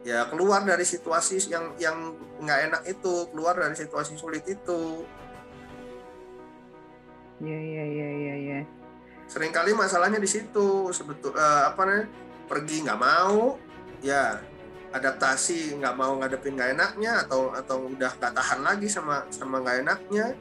Ya 0.07 0.23
keluar 0.31 0.63
dari 0.63 0.87
situasi 0.87 1.51
yang 1.51 1.75
yang 1.75 2.15
nggak 2.39 2.59
enak 2.71 2.81
itu, 2.87 3.27
keluar 3.35 3.59
dari 3.59 3.75
situasi 3.75 4.15
sulit 4.15 4.47
itu. 4.47 5.03
Ya 7.43 7.59
ya 7.59 7.85
ya 7.87 8.09
ya 8.09 8.35
ya. 8.55 8.59
sering 9.29 9.53
kali 9.53 9.77
masalahnya 9.77 10.17
di 10.17 10.25
situ 10.25 10.89
sebetul 10.89 11.37
uh, 11.37 11.69
apa 11.69 11.81
nih 11.85 12.03
pergi 12.49 12.81
nggak 12.81 12.97
mau 12.97 13.61
ya 14.01 14.41
adaptasi 14.89 15.77
nggak 15.77 15.95
mau 15.95 16.17
ngadepin 16.17 16.57
nggak 16.57 16.71
enaknya 16.73 17.25
atau 17.25 17.53
atau 17.53 17.85
udah 17.93 18.11
nggak 18.17 18.33
tahan 18.33 18.59
lagi 18.65 18.87
sama 18.89 19.21
sama 19.29 19.61
nggak 19.61 19.85
enaknya 19.85 20.33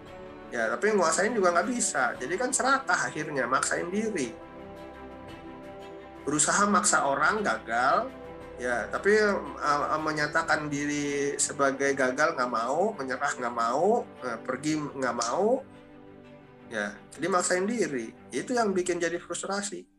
ya 0.49 0.73
tapi 0.73 0.97
nguasain 0.97 1.37
juga 1.37 1.53
nggak 1.53 1.69
bisa. 1.69 2.17
Jadi 2.17 2.35
kan 2.41 2.51
serakah 2.53 3.13
akhirnya 3.13 3.45
maksain 3.45 3.93
diri. 3.93 4.33
Berusaha 6.25 6.65
maksa 6.69 7.05
orang 7.05 7.45
gagal 7.45 8.09
ya 8.59 8.89
tapi 8.91 9.15
uh, 9.23 10.01
menyatakan 10.03 10.67
diri 10.67 11.39
sebagai 11.39 11.95
gagal 11.95 12.35
nggak 12.35 12.51
mau 12.51 12.91
menyerah 12.97 13.33
nggak 13.39 13.55
mau 13.55 14.03
uh, 14.03 14.39
pergi 14.43 14.83
nggak 14.83 15.15
mau 15.15 15.63
ya 16.73 16.97
jadi 17.13 17.27
maksain 17.29 17.69
diri. 17.69 18.13
Itu 18.33 18.57
yang 18.57 18.73
bikin 18.73 18.97
jadi 18.97 19.21
frustrasi 19.21 19.98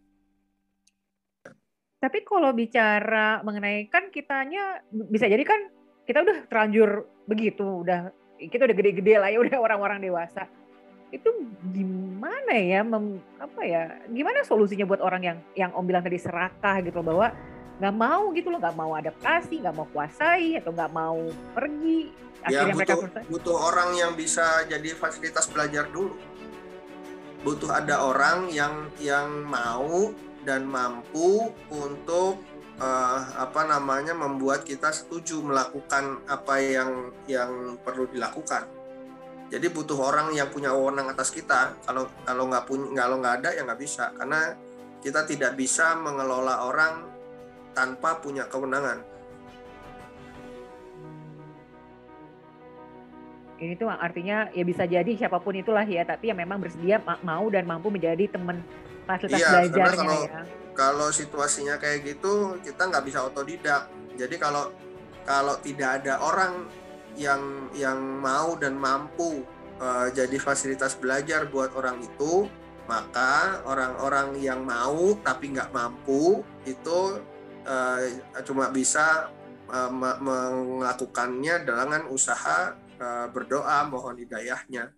tapi 1.99 2.23
kalau 2.23 2.55
bicara 2.55 3.43
mengenai 3.43 3.91
kan 3.91 4.07
kitanya 4.07 4.79
bisa 4.89 5.27
jadi 5.27 5.43
kan 5.43 5.67
kita 6.07 6.23
udah 6.23 6.37
terlanjur 6.47 7.05
begitu, 7.27 7.85
udah 7.85 8.09
kita 8.39 8.65
udah 8.65 8.75
gede-gede 8.75 9.19
lah 9.19 9.29
ya, 9.29 9.37
udah 9.45 9.59
orang-orang 9.59 9.99
dewasa. 9.99 10.47
Itu 11.11 11.29
gimana 11.75 12.55
ya, 12.55 12.81
mem, 12.81 13.19
apa 13.37 13.61
ya, 13.67 13.99
gimana 14.09 14.47
solusinya 14.47 14.87
buat 14.87 15.03
orang 15.03 15.21
yang 15.21 15.37
yang 15.53 15.71
Om 15.75 15.85
bilang 15.85 16.01
tadi 16.01 16.17
serakah 16.17 16.79
gitu 16.81 17.03
loh, 17.03 17.07
bahwa 17.13 17.27
nggak 17.83 17.95
mau 17.95 18.23
gitu 18.31 18.47
loh, 18.47 18.59
nggak 18.63 18.77
mau 18.79 18.91
adaptasi, 18.95 19.59
nggak 19.59 19.75
mau 19.75 19.87
kuasai 19.91 20.55
atau 20.55 20.71
nggak 20.71 20.91
mau 20.95 21.19
pergi. 21.51 22.15
Ya, 22.47 22.63
Akhirnya 22.63 22.71
ya 22.71 22.75
butuh, 22.79 22.99
mereka 23.03 23.19
butuh 23.27 23.55
orang 23.59 23.89
yang 23.99 24.11
bisa 24.15 24.63
jadi 24.71 24.95
fasilitas 24.95 25.51
belajar 25.51 25.91
dulu. 25.91 26.15
Butuh 27.43 27.71
ada 27.71 28.03
orang 28.03 28.47
yang 28.51 28.87
yang 28.99 29.43
mau 29.47 30.11
dan 30.47 30.63
mampu 30.65 31.51
untuk 31.69 32.39
uh, 32.79 33.19
apa 33.35 33.67
namanya 33.67 34.15
membuat 34.15 34.63
kita 34.63 34.89
setuju 34.91 35.43
melakukan 35.43 36.23
apa 36.25 36.55
yang 36.63 37.11
yang 37.27 37.75
perlu 37.83 38.07
dilakukan. 38.09 38.65
Jadi 39.49 39.65
butuh 39.73 39.97
orang 39.97 40.29
yang 40.37 40.53
punya 40.53 40.71
wewenang 40.71 41.09
atas 41.09 41.33
kita. 41.33 41.73
Kalau 41.83 42.07
kalau 42.23 42.47
nggak 42.47 42.65
punya 42.69 43.03
kalau 43.03 43.17
nggak 43.17 43.35
ada 43.43 43.49
ya 43.57 43.61
nggak 43.65 43.81
bisa 43.81 44.13
karena 44.13 44.53
kita 44.99 45.25
tidak 45.25 45.57
bisa 45.57 45.95
mengelola 45.97 46.69
orang 46.69 47.07
tanpa 47.73 48.19
punya 48.19 48.45
kewenangan. 48.45 49.01
Ini 53.59 53.75
tuh 53.75 53.91
artinya 53.91 54.47
ya 54.55 54.63
bisa 54.63 54.87
jadi 54.87 55.11
siapa 55.19 55.35
pun 55.43 55.51
itulah 55.51 55.83
ya, 55.83 56.07
tapi 56.07 56.31
yang 56.31 56.39
memang 56.39 56.63
bersedia 56.63 57.03
mau 57.27 57.43
dan 57.51 57.67
mampu 57.67 57.91
menjadi 57.91 58.31
teman 58.31 58.63
fasilitas 59.09 59.41
iya, 59.41 59.49
belajarnya 59.65 59.97
kalau, 59.97 60.21
ya. 60.21 60.41
Kalau 60.77 61.07
situasinya 61.09 61.75
kayak 61.81 61.99
gitu 62.05 62.33
kita 62.61 62.81
nggak 62.85 63.03
bisa 63.09 63.25
otodidak. 63.25 63.89
Jadi 64.13 64.35
kalau 64.37 64.69
kalau 65.25 65.57
tidak 65.65 66.03
ada 66.03 66.21
orang 66.21 66.69
yang 67.17 67.73
yang 67.73 67.97
mau 68.21 68.53
dan 68.55 68.77
mampu 68.77 69.41
uh, 69.81 70.07
jadi 70.13 70.37
fasilitas 70.37 70.93
belajar 70.95 71.49
buat 71.49 71.73
orang 71.73 71.99
itu, 72.05 72.45
maka 72.85 73.65
orang-orang 73.65 74.37
yang 74.37 74.61
mau 74.61 75.17
tapi 75.25 75.57
nggak 75.57 75.73
mampu 75.73 76.45
itu 76.63 77.17
uh, 77.65 77.99
cuma 78.45 78.69
bisa 78.69 79.33
uh, 79.67 79.91
melakukannya 80.21 81.65
dengan 81.65 82.07
usaha 82.07 82.77
uh, 83.01 83.27
berdoa 83.33 83.89
mohon 83.89 84.21
hidayahnya. 84.21 84.93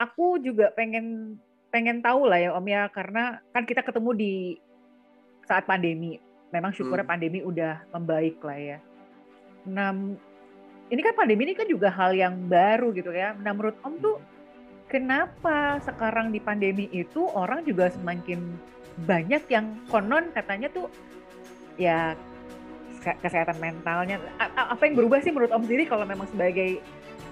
Aku 0.00 0.34
juga 0.42 0.74
pengen 0.74 1.38
pengen 1.72 2.04
tahu 2.04 2.28
lah 2.28 2.38
ya 2.38 2.50
Om 2.52 2.66
ya 2.68 2.86
karena 2.92 3.40
kan 3.50 3.64
kita 3.64 3.80
ketemu 3.80 4.10
di 4.12 4.34
saat 5.48 5.64
pandemi. 5.64 6.20
Memang 6.52 6.76
syukurnya 6.76 7.08
hmm. 7.08 7.12
pandemi 7.16 7.40
udah 7.40 7.80
membaik 7.96 8.36
lah 8.44 8.58
ya. 8.60 8.78
Nah, 9.64 9.96
ini 10.92 11.00
kan 11.00 11.16
pandemi 11.16 11.48
ini 11.48 11.56
kan 11.56 11.64
juga 11.64 11.88
hal 11.88 12.12
yang 12.12 12.36
baru 12.44 12.92
gitu 12.92 13.08
ya. 13.10 13.32
Nah, 13.40 13.56
menurut 13.56 13.80
Om 13.80 13.94
tuh 14.04 14.16
kenapa 14.92 15.80
sekarang 15.80 16.28
di 16.28 16.38
pandemi 16.44 16.92
itu 16.92 17.24
orang 17.32 17.64
juga 17.64 17.88
semakin 17.88 18.52
banyak 19.08 19.48
yang 19.48 19.72
konon 19.88 20.28
katanya 20.36 20.68
tuh 20.68 20.92
ya 21.80 22.12
kesehatan 23.00 23.56
mentalnya 23.56 24.20
apa 24.38 24.84
yang 24.84 24.94
berubah 24.94 25.24
sih 25.24 25.32
menurut 25.32 25.48
Om 25.48 25.64
sendiri 25.64 25.88
kalau 25.88 26.04
memang 26.04 26.28
sebagai 26.28 26.84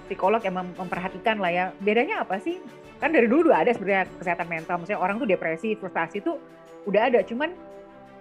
psikolog 0.09 0.41
yang 0.41 0.57
memperhatikan 0.57 1.37
lah 1.37 1.53
ya 1.53 1.65
bedanya 1.79 2.25
apa 2.25 2.41
sih 2.41 2.57
kan 3.01 3.09
dari 3.09 3.25
dulu 3.25 3.49
ada 3.49 3.73
sebenarnya 3.73 4.05
kesehatan 4.21 4.45
mental 4.45 4.77
maksudnya 4.77 5.01
orang 5.01 5.17
tuh 5.17 5.25
depresi 5.25 5.73
frustasi 5.73 6.21
tuh 6.21 6.37
udah 6.85 7.09
ada 7.09 7.25
cuman 7.25 7.49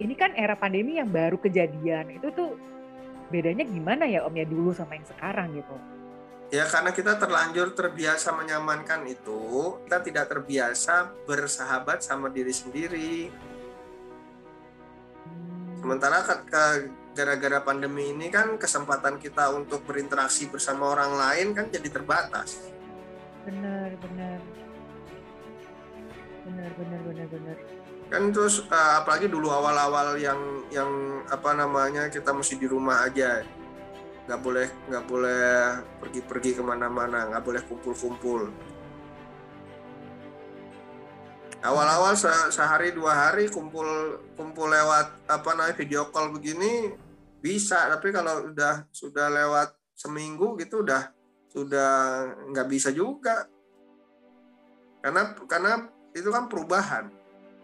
ini 0.01 0.17
kan 0.17 0.33
era 0.33 0.57
pandemi 0.57 0.97
yang 0.97 1.13
baru 1.13 1.37
kejadian 1.37 2.17
itu 2.17 2.33
tuh 2.33 2.57
bedanya 3.29 3.63
gimana 3.69 4.09
ya 4.09 4.25
om 4.27 4.33
ya 4.35 4.49
dulu 4.49 4.75
sama 4.75 4.99
yang 4.99 5.07
sekarang 5.07 5.55
gitu? 5.55 5.77
Ya 6.51 6.67
karena 6.67 6.91
kita 6.91 7.15
terlanjur 7.15 7.79
terbiasa 7.79 8.35
menyamankan 8.35 9.07
itu 9.07 9.79
kita 9.87 10.03
tidak 10.03 10.27
terbiasa 10.35 11.15
bersahabat 11.29 12.03
sama 12.03 12.27
diri 12.33 12.51
sendiri. 12.51 13.31
Hmm. 15.21 15.79
sementara 15.79 16.27
gara-gara 17.15 17.61
pandemi 17.63 18.11
ini 18.11 18.33
kan 18.35 18.59
kesempatan 18.59 19.23
kita 19.23 19.53
untuk 19.55 19.87
berinteraksi 19.87 20.51
bersama 20.51 20.91
orang 20.91 21.15
lain 21.15 21.49
kan 21.55 21.67
jadi 21.71 21.87
terbatas. 21.87 22.67
Benar 23.47 23.95
benar 24.03 24.60
benar 26.45 26.71
benar 26.77 27.01
benar 27.05 27.27
benar. 27.29 27.57
Kan 28.11 28.35
terus 28.35 28.67
uh, 28.67 28.93
apalagi 28.99 29.31
dulu 29.31 29.55
awal-awal 29.55 30.19
yang 30.19 30.67
yang 30.75 31.23
apa 31.31 31.55
namanya 31.55 32.11
kita 32.11 32.35
mesti 32.35 32.59
di 32.59 32.67
rumah 32.67 33.07
aja. 33.07 33.47
Nggak 34.27 34.41
boleh 34.43 34.67
nggak 34.91 35.05
boleh 35.07 35.43
pergi-pergi 36.03 36.51
ke 36.59 36.63
mana-mana 36.63 37.31
nggak 37.31 37.45
boleh 37.47 37.63
kumpul-kumpul. 37.67 38.51
Awal-awal 41.61 42.17
se 42.17 42.33
sehari 42.51 42.97
dua 42.97 43.29
hari 43.29 43.53
kumpul 43.53 43.85
kumpul 44.33 44.73
lewat 44.73 45.29
apa 45.29 45.51
namanya 45.55 45.77
video 45.77 46.09
call 46.09 46.33
begini 46.33 46.91
bisa. 47.39 47.87
Tapi 47.95 48.09
kalau 48.11 48.49
udah 48.49 48.89
sudah 48.91 49.29
lewat 49.29 49.77
seminggu 49.93 50.57
gitu 50.57 50.81
udah 50.81 51.13
sudah 51.53 51.91
nggak 52.51 52.67
bisa 52.67 52.91
juga. 52.91 53.45
Karena 55.05 55.37
karena 55.45 55.73
itu 56.15 56.29
kan 56.31 56.47
perubahan. 56.51 57.11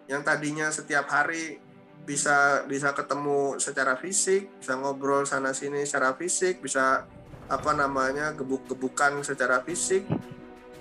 Yang 0.07 0.23
tadinya 0.23 0.67
setiap 0.71 1.07
hari 1.11 1.59
bisa 2.07 2.63
bisa 2.71 2.95
ketemu 2.95 3.59
secara 3.59 3.99
fisik 3.99 4.47
bisa 4.63 4.79
ngobrol 4.79 5.27
sana 5.27 5.51
sini 5.51 5.83
secara 5.83 6.15
fisik 6.15 6.63
bisa 6.63 7.03
apa 7.51 7.71
namanya 7.75 8.31
gebuk-gebukan 8.39 9.23
secara 9.27 9.63
fisik. 9.67 10.07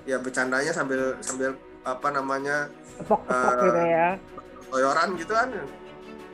Ya 0.06 0.22
bercandanya 0.22 0.70
sambil 0.70 1.18
sambil 1.26 1.58
apa 1.82 2.14
namanya 2.14 2.70
tepok 2.98 3.22
uh, 3.26 3.58
gitu 3.66 3.82
ya. 3.82 4.10
toyoran 4.70 5.10
gitu 5.18 5.34
kan. 5.34 5.50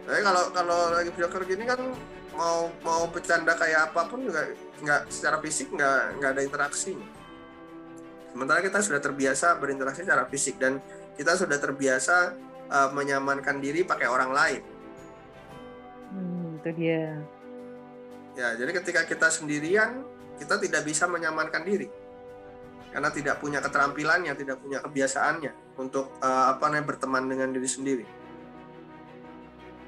Tapi 0.08 0.20
kalau 0.24 0.44
kalau 0.52 0.80
lagi 0.92 1.10
video 1.16 1.28
gini 1.48 1.64
kan 1.64 1.80
mau 2.36 2.72
mau 2.84 3.08
bercanda 3.12 3.56
kayak 3.56 3.92
apa 3.92 4.08
pun 4.08 4.24
juga 4.28 4.48
nggak 4.84 5.12
secara 5.12 5.38
fisik 5.40 5.72
nggak 5.72 6.20
nggak 6.20 6.32
ada 6.36 6.42
interaksi. 6.44 6.96
Sementara 8.32 8.64
kita 8.64 8.80
sudah 8.80 9.04
terbiasa 9.04 9.60
berinteraksi 9.60 10.08
secara 10.08 10.24
fisik 10.28 10.56
dan 10.56 10.80
kita 11.22 11.38
sudah 11.38 11.62
terbiasa 11.62 12.34
uh, 12.66 12.90
menyamankan 12.98 13.62
diri 13.62 13.86
pakai 13.86 14.10
orang 14.10 14.34
lain. 14.34 14.62
Hmm, 16.10 16.58
itu 16.58 16.70
dia. 16.74 17.22
Ya, 18.34 18.58
jadi 18.58 18.74
ketika 18.82 19.06
kita 19.06 19.30
sendirian, 19.30 20.02
kita 20.42 20.58
tidak 20.58 20.82
bisa 20.82 21.06
menyamankan 21.06 21.62
diri 21.62 21.94
karena 22.90 23.14
tidak 23.14 23.38
punya 23.38 23.62
keterampilannya, 23.62 24.34
tidak 24.34 24.58
punya 24.66 24.82
kebiasaannya 24.82 25.78
untuk 25.78 26.12
uh, 26.26 26.58
apa 26.58 26.74
namanya 26.74 26.90
berteman 26.90 27.30
dengan 27.30 27.54
diri 27.54 27.70
sendiri. 27.70 28.06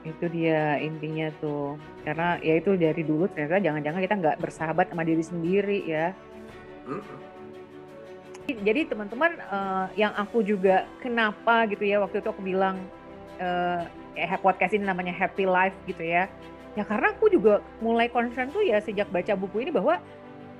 Itu 0.05 0.29
dia 0.29 0.77
intinya 0.79 1.33
tuh, 1.41 1.81
karena 2.05 2.37
ya 2.45 2.61
itu 2.61 2.77
dari 2.77 3.01
dulu 3.01 3.25
ternyata 3.33 3.59
jangan-jangan 3.59 4.01
kita 4.05 4.15
nggak 4.21 4.37
bersahabat 4.39 4.85
sama 4.93 5.03
diri 5.03 5.23
sendiri 5.25 5.79
ya. 5.83 6.13
Hmm 6.85 7.32
jadi 8.47 8.91
teman-teman 8.91 9.39
uh, 9.47 9.87
yang 9.95 10.11
aku 10.19 10.43
juga 10.43 10.83
kenapa 10.99 11.63
gitu 11.71 11.87
ya 11.87 12.03
waktu 12.03 12.19
itu 12.19 12.27
aku 12.27 12.43
bilang 12.43 12.75
uh, 13.39 13.87
podcast 14.43 14.75
ini 14.75 14.85
namanya 14.85 15.15
Happy 15.15 15.47
Life 15.47 15.75
gitu 15.87 16.03
ya. 16.03 16.27
Ya 16.73 16.83
karena 16.83 17.13
aku 17.13 17.29
juga 17.29 17.61
mulai 17.79 18.09
concern 18.09 18.49
tuh 18.49 18.65
ya 18.65 18.81
sejak 18.81 19.07
baca 19.13 19.37
buku 19.37 19.63
ini 19.63 19.71
bahwa 19.71 20.01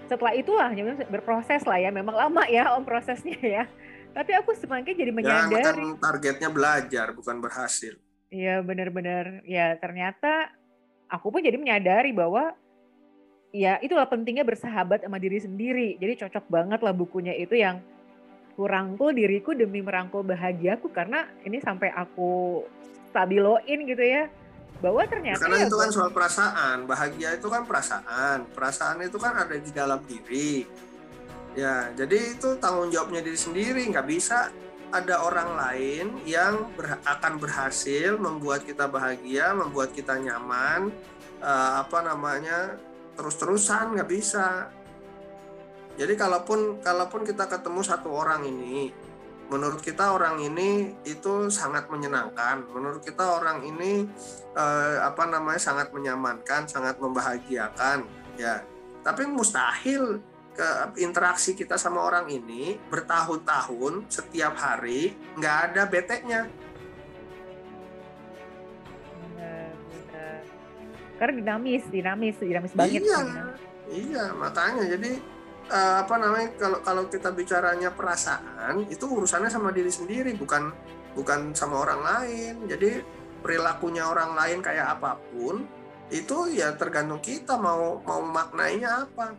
setelah 0.06 0.34
itulah 0.36 0.70
ya 0.70 0.84
berproses 1.10 1.66
lah 1.66 1.80
ya 1.82 1.90
memang 1.90 2.14
lama 2.14 2.46
ya 2.48 2.72
om 2.78 2.86
prosesnya 2.86 3.38
ya. 3.42 3.64
Tapi 4.14 4.32
aku 4.38 4.54
semakin 4.54 4.94
jadi 4.94 5.10
ya, 5.10 5.18
menyadari. 5.18 5.90
Ya, 5.90 5.98
targetnya 5.98 6.50
belajar 6.54 7.08
bukan 7.18 7.42
berhasil. 7.42 7.98
Iya 8.30 8.62
benar-benar 8.62 9.42
ya 9.46 9.78
ternyata 9.78 10.54
aku 11.10 11.34
pun 11.34 11.42
jadi 11.42 11.58
menyadari 11.58 12.14
bahwa 12.14 12.54
ya 13.54 13.78
itulah 13.86 14.10
pentingnya 14.10 14.42
bersahabat 14.44 15.06
sama 15.06 15.22
diri 15.22 15.38
sendiri. 15.38 15.96
Jadi 16.02 16.26
cocok 16.26 16.46
banget 16.50 16.80
lah 16.82 16.92
bukunya 16.92 17.38
itu 17.38 17.54
yang 17.54 17.80
ku 18.58 18.66
rangkul 18.66 19.14
diriku 19.14 19.54
demi 19.54 19.86
merangkul 19.86 20.26
bahagiaku 20.26 20.90
karena 20.90 21.30
ini 21.46 21.62
sampai 21.62 21.94
aku 21.94 22.66
stabiloin 23.14 23.80
gitu 23.86 24.02
ya 24.02 24.30
bahwa 24.82 25.06
ternyata 25.06 25.46
karena 25.46 25.64
ya 25.64 25.68
itu 25.70 25.78
kan 25.78 25.90
soal 25.94 26.10
perasaan. 26.10 26.78
Bahagia 26.90 27.30
itu 27.38 27.48
kan 27.48 27.64
perasaan. 27.64 28.38
Perasaan 28.52 28.98
itu 29.06 29.18
kan 29.22 29.34
ada 29.38 29.56
di 29.56 29.72
dalam 29.72 30.02
diri. 30.10 30.66
Ya 31.54 31.94
jadi 31.94 32.34
itu 32.34 32.58
tanggung 32.58 32.90
jawabnya 32.90 33.22
diri 33.22 33.38
sendiri. 33.38 33.86
Nggak 33.86 34.10
bisa 34.10 34.50
ada 34.94 35.26
orang 35.26 35.58
lain 35.58 36.06
yang 36.26 36.74
ber- 36.74 37.02
akan 37.06 37.42
berhasil 37.42 38.18
membuat 38.18 38.66
kita 38.66 38.86
bahagia 38.86 39.54
membuat 39.54 39.90
kita 39.94 40.18
nyaman 40.22 40.94
eh, 41.42 41.72
apa 41.82 42.06
namanya 42.06 42.78
terus-terusan 43.14 43.98
nggak 43.98 44.10
bisa 44.10 44.70
jadi 45.94 46.18
kalaupun 46.18 46.82
kalaupun 46.82 47.22
kita 47.22 47.46
ketemu 47.46 47.82
satu 47.86 48.10
orang 48.10 48.42
ini 48.46 48.90
menurut 49.54 49.84
kita 49.86 50.18
orang 50.18 50.42
ini 50.42 50.98
itu 51.06 51.54
sangat 51.54 51.86
menyenangkan 51.94 52.66
menurut 52.74 53.06
kita 53.06 53.38
orang 53.38 53.62
ini 53.62 54.10
eh, 54.54 54.98
apa 55.02 55.26
namanya 55.28 55.62
sangat 55.62 55.90
menyamankan, 55.92 56.70
sangat 56.70 56.98
membahagiakan, 57.02 58.06
ya. 58.38 58.62
Tapi 59.04 59.28
mustahil 59.28 60.22
ke 60.54 60.70
interaksi 61.02 61.58
kita 61.58 61.82
sama 61.82 62.06
orang 62.06 62.30
ini 62.30 62.78
bertahun-tahun 62.94 64.06
setiap 64.06 64.54
hari 64.54 65.18
nggak 65.36 65.58
ada 65.74 65.82
beteknya. 65.90 66.42
Karena 71.18 71.34
dinamis, 71.40 71.84
dinamis, 71.88 72.36
dinamis 72.42 72.74
banget. 72.74 73.02
iya, 73.06 73.20
dinamis. 73.22 73.60
iya 73.94 74.26
makanya 74.34 74.84
jadi 74.98 75.12
eh, 75.70 75.96
apa 76.04 76.16
namanya 76.18 76.48
kalau 76.58 76.80
kalau 76.82 77.04
kita 77.08 77.30
bicaranya 77.32 77.90
perasaan 77.94 78.90
itu 78.90 79.06
urusannya 79.06 79.52
sama 79.52 79.70
diri 79.70 79.94
sendiri 79.94 80.34
bukan 80.34 80.74
bukan 81.14 81.54
sama 81.54 81.86
orang 81.86 82.02
lain. 82.02 82.56
Jadi 82.66 83.04
perilakunya 83.44 84.08
orang 84.08 84.34
lain 84.34 84.60
kayak 84.64 84.98
apa 85.00 85.20
pun 85.32 85.68
itu 86.10 86.38
ya 86.54 86.74
tergantung 86.76 87.22
kita 87.22 87.58
mau 87.58 88.02
mau 88.02 88.22
maknainya 88.22 89.08
apa. 89.08 89.36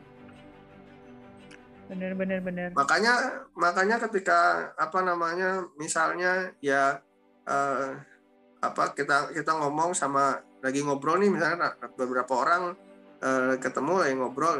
Benar, 1.84 2.16
benar, 2.16 2.40
benar. 2.40 2.68
makanya 2.72 3.44
makanya 3.52 4.00
ketika 4.08 4.72
apa 4.72 5.04
namanya 5.04 5.68
misalnya 5.76 6.56
ya 6.64 6.96
eh, 7.44 7.88
apa 8.64 8.96
kita 8.96 9.36
kita 9.36 9.52
ngomong 9.52 9.92
sama 9.92 10.40
lagi 10.64 10.80
ngobrol 10.80 11.20
nih 11.20 11.28
misalnya 11.28 11.76
beberapa 11.92 12.32
orang 12.40 12.72
eh, 13.20 13.54
ketemu 13.60 13.94
lagi 14.00 14.14
ngobrol. 14.16 14.58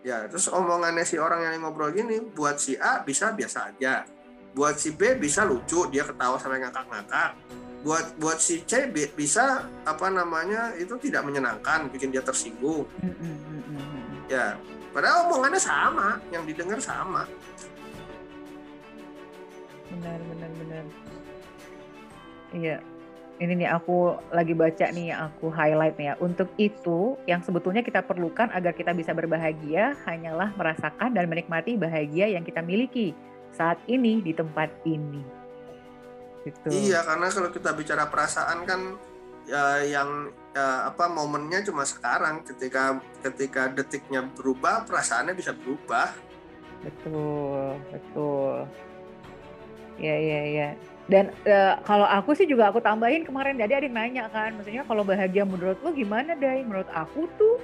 Ya 0.00 0.24
terus 0.30 0.48
omongannya 0.48 1.04
si 1.04 1.20
orang 1.20 1.44
yang 1.44 1.60
ngobrol 1.60 1.92
gini 1.92 2.24
buat 2.24 2.56
si 2.56 2.72
A 2.80 3.04
bisa 3.04 3.36
biasa 3.36 3.76
aja. 3.76 4.08
Buat 4.56 4.80
si 4.80 4.96
B 4.96 5.20
bisa 5.20 5.44
lucu 5.44 5.84
dia 5.92 6.08
ketawa 6.08 6.40
sampai 6.40 6.64
ngakak-ngakak. 6.64 7.36
Buat 7.84 8.16
buat 8.16 8.40
si 8.40 8.64
C 8.64 8.88
bi- 8.88 9.12
bisa 9.12 9.68
apa 9.84 10.08
namanya 10.08 10.72
itu 10.80 10.96
tidak 10.96 11.28
menyenangkan 11.28 11.92
bikin 11.92 12.08
dia 12.08 12.24
tersinggung. 12.24 12.88
Ya 14.32 14.56
padahal 14.96 15.28
omongannya 15.28 15.60
sama 15.60 16.16
yang 16.32 16.48
didengar 16.48 16.80
sama. 16.80 17.28
Benar, 19.92 20.18
benar, 20.32 20.50
benar. 20.56 20.84
Iya. 22.56 22.78
Ini 23.36 23.52
nih 23.52 23.68
aku 23.68 24.16
lagi 24.32 24.56
baca 24.56 24.88
nih 24.88 25.12
aku 25.12 25.52
highlight 25.52 26.00
nih 26.00 26.08
ya. 26.08 26.14
Untuk 26.24 26.48
itu 26.56 27.20
yang 27.28 27.44
sebetulnya 27.44 27.84
kita 27.84 28.00
perlukan 28.00 28.48
agar 28.48 28.72
kita 28.72 28.96
bisa 28.96 29.12
berbahagia 29.12 29.92
hanyalah 30.08 30.56
merasakan 30.56 31.12
dan 31.12 31.28
menikmati 31.28 31.76
bahagia 31.76 32.32
yang 32.32 32.40
kita 32.48 32.64
miliki 32.64 33.12
saat 33.52 33.76
ini 33.84 34.24
di 34.24 34.32
tempat 34.32 34.72
ini. 34.88 35.20
Gitu. 36.48 36.88
Iya, 36.88 37.04
karena 37.04 37.28
kalau 37.28 37.50
kita 37.52 37.76
bicara 37.76 38.08
perasaan 38.08 38.64
kan 38.64 38.80
ya, 39.44 39.84
yang 39.84 40.32
ya, 40.56 40.88
apa 40.88 41.04
momennya 41.04 41.60
cuma 41.68 41.84
sekarang. 41.84 42.40
Ketika 42.40 43.04
ketika 43.20 43.68
detiknya 43.68 44.24
berubah, 44.32 44.88
perasaannya 44.88 45.36
bisa 45.36 45.52
berubah. 45.52 46.08
Betul, 46.80 47.76
betul. 47.92 48.64
Iya, 49.96 50.16
iya, 50.20 50.40
iya. 50.52 50.68
Dan 51.06 51.30
eh, 51.46 51.74
kalau 51.86 52.04
aku 52.04 52.34
sih 52.34 52.44
juga 52.44 52.68
aku 52.68 52.82
tambahin 52.82 53.22
kemarin 53.22 53.54
tadi 53.54 53.72
ada 53.78 53.86
yang 53.86 53.94
nanya 53.94 54.24
kan, 54.28 54.52
maksudnya 54.58 54.82
kalau 54.84 55.06
bahagia 55.06 55.46
menurut 55.46 55.78
lu 55.80 55.94
gimana, 55.94 56.34
Day? 56.34 56.66
Menurut 56.66 56.90
aku 56.90 57.30
tuh 57.38 57.62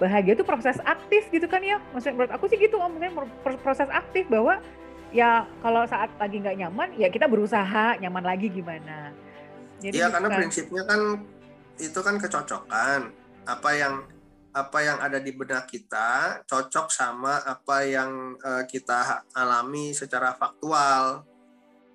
bahagia 0.00 0.38
tuh 0.38 0.46
proses 0.46 0.80
aktif 0.82 1.28
gitu 1.28 1.44
kan 1.46 1.60
ya. 1.60 1.78
Maksudnya 1.92 2.14
menurut 2.16 2.32
aku 2.32 2.44
sih 2.48 2.56
gitu, 2.56 2.80
Om. 2.80 2.96
maksudnya 2.96 3.12
proses 3.60 3.88
aktif 3.92 4.24
bahwa 4.32 4.58
ya 5.12 5.44
kalau 5.64 5.84
saat 5.88 6.12
lagi 6.20 6.36
nggak 6.40 6.56
nyaman 6.60 6.88
ya 7.00 7.08
kita 7.08 7.24
berusaha 7.28 7.96
nyaman 8.00 8.24
lagi 8.24 8.48
gimana. 8.52 9.12
Jadi 9.78 9.94
Iya, 9.96 10.08
karena 10.10 10.28
bukan- 10.28 10.38
prinsipnya 10.42 10.82
kan 10.88 11.00
itu 11.78 12.00
kan 12.02 12.14
kecocokan. 12.18 13.00
Apa 13.46 13.70
yang 13.76 13.94
apa 14.48 14.78
yang 14.82 14.98
ada 14.98 15.20
di 15.22 15.30
benak 15.30 15.70
kita 15.70 16.40
cocok 16.48 16.88
sama 16.90 17.38
apa 17.44 17.84
yang 17.84 18.34
eh, 18.40 18.64
kita 18.64 19.22
alami 19.36 19.92
secara 19.92 20.32
faktual. 20.34 21.22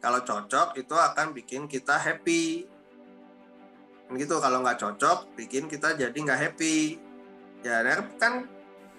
Kalau 0.03 0.19
cocok 0.19 0.75
itu 0.75 0.91
akan 0.91 1.31
bikin 1.31 1.63
kita 1.71 1.95
happy. 1.95 2.67
Kan 4.03 4.19
gitu 4.19 4.35
kalau 4.43 4.59
nggak 4.59 4.75
cocok 4.75 5.31
bikin 5.39 5.71
kita 5.71 5.95
jadi 5.95 6.11
nggak 6.11 6.39
happy. 6.43 6.99
Ya 7.63 7.79
kan 8.19 8.43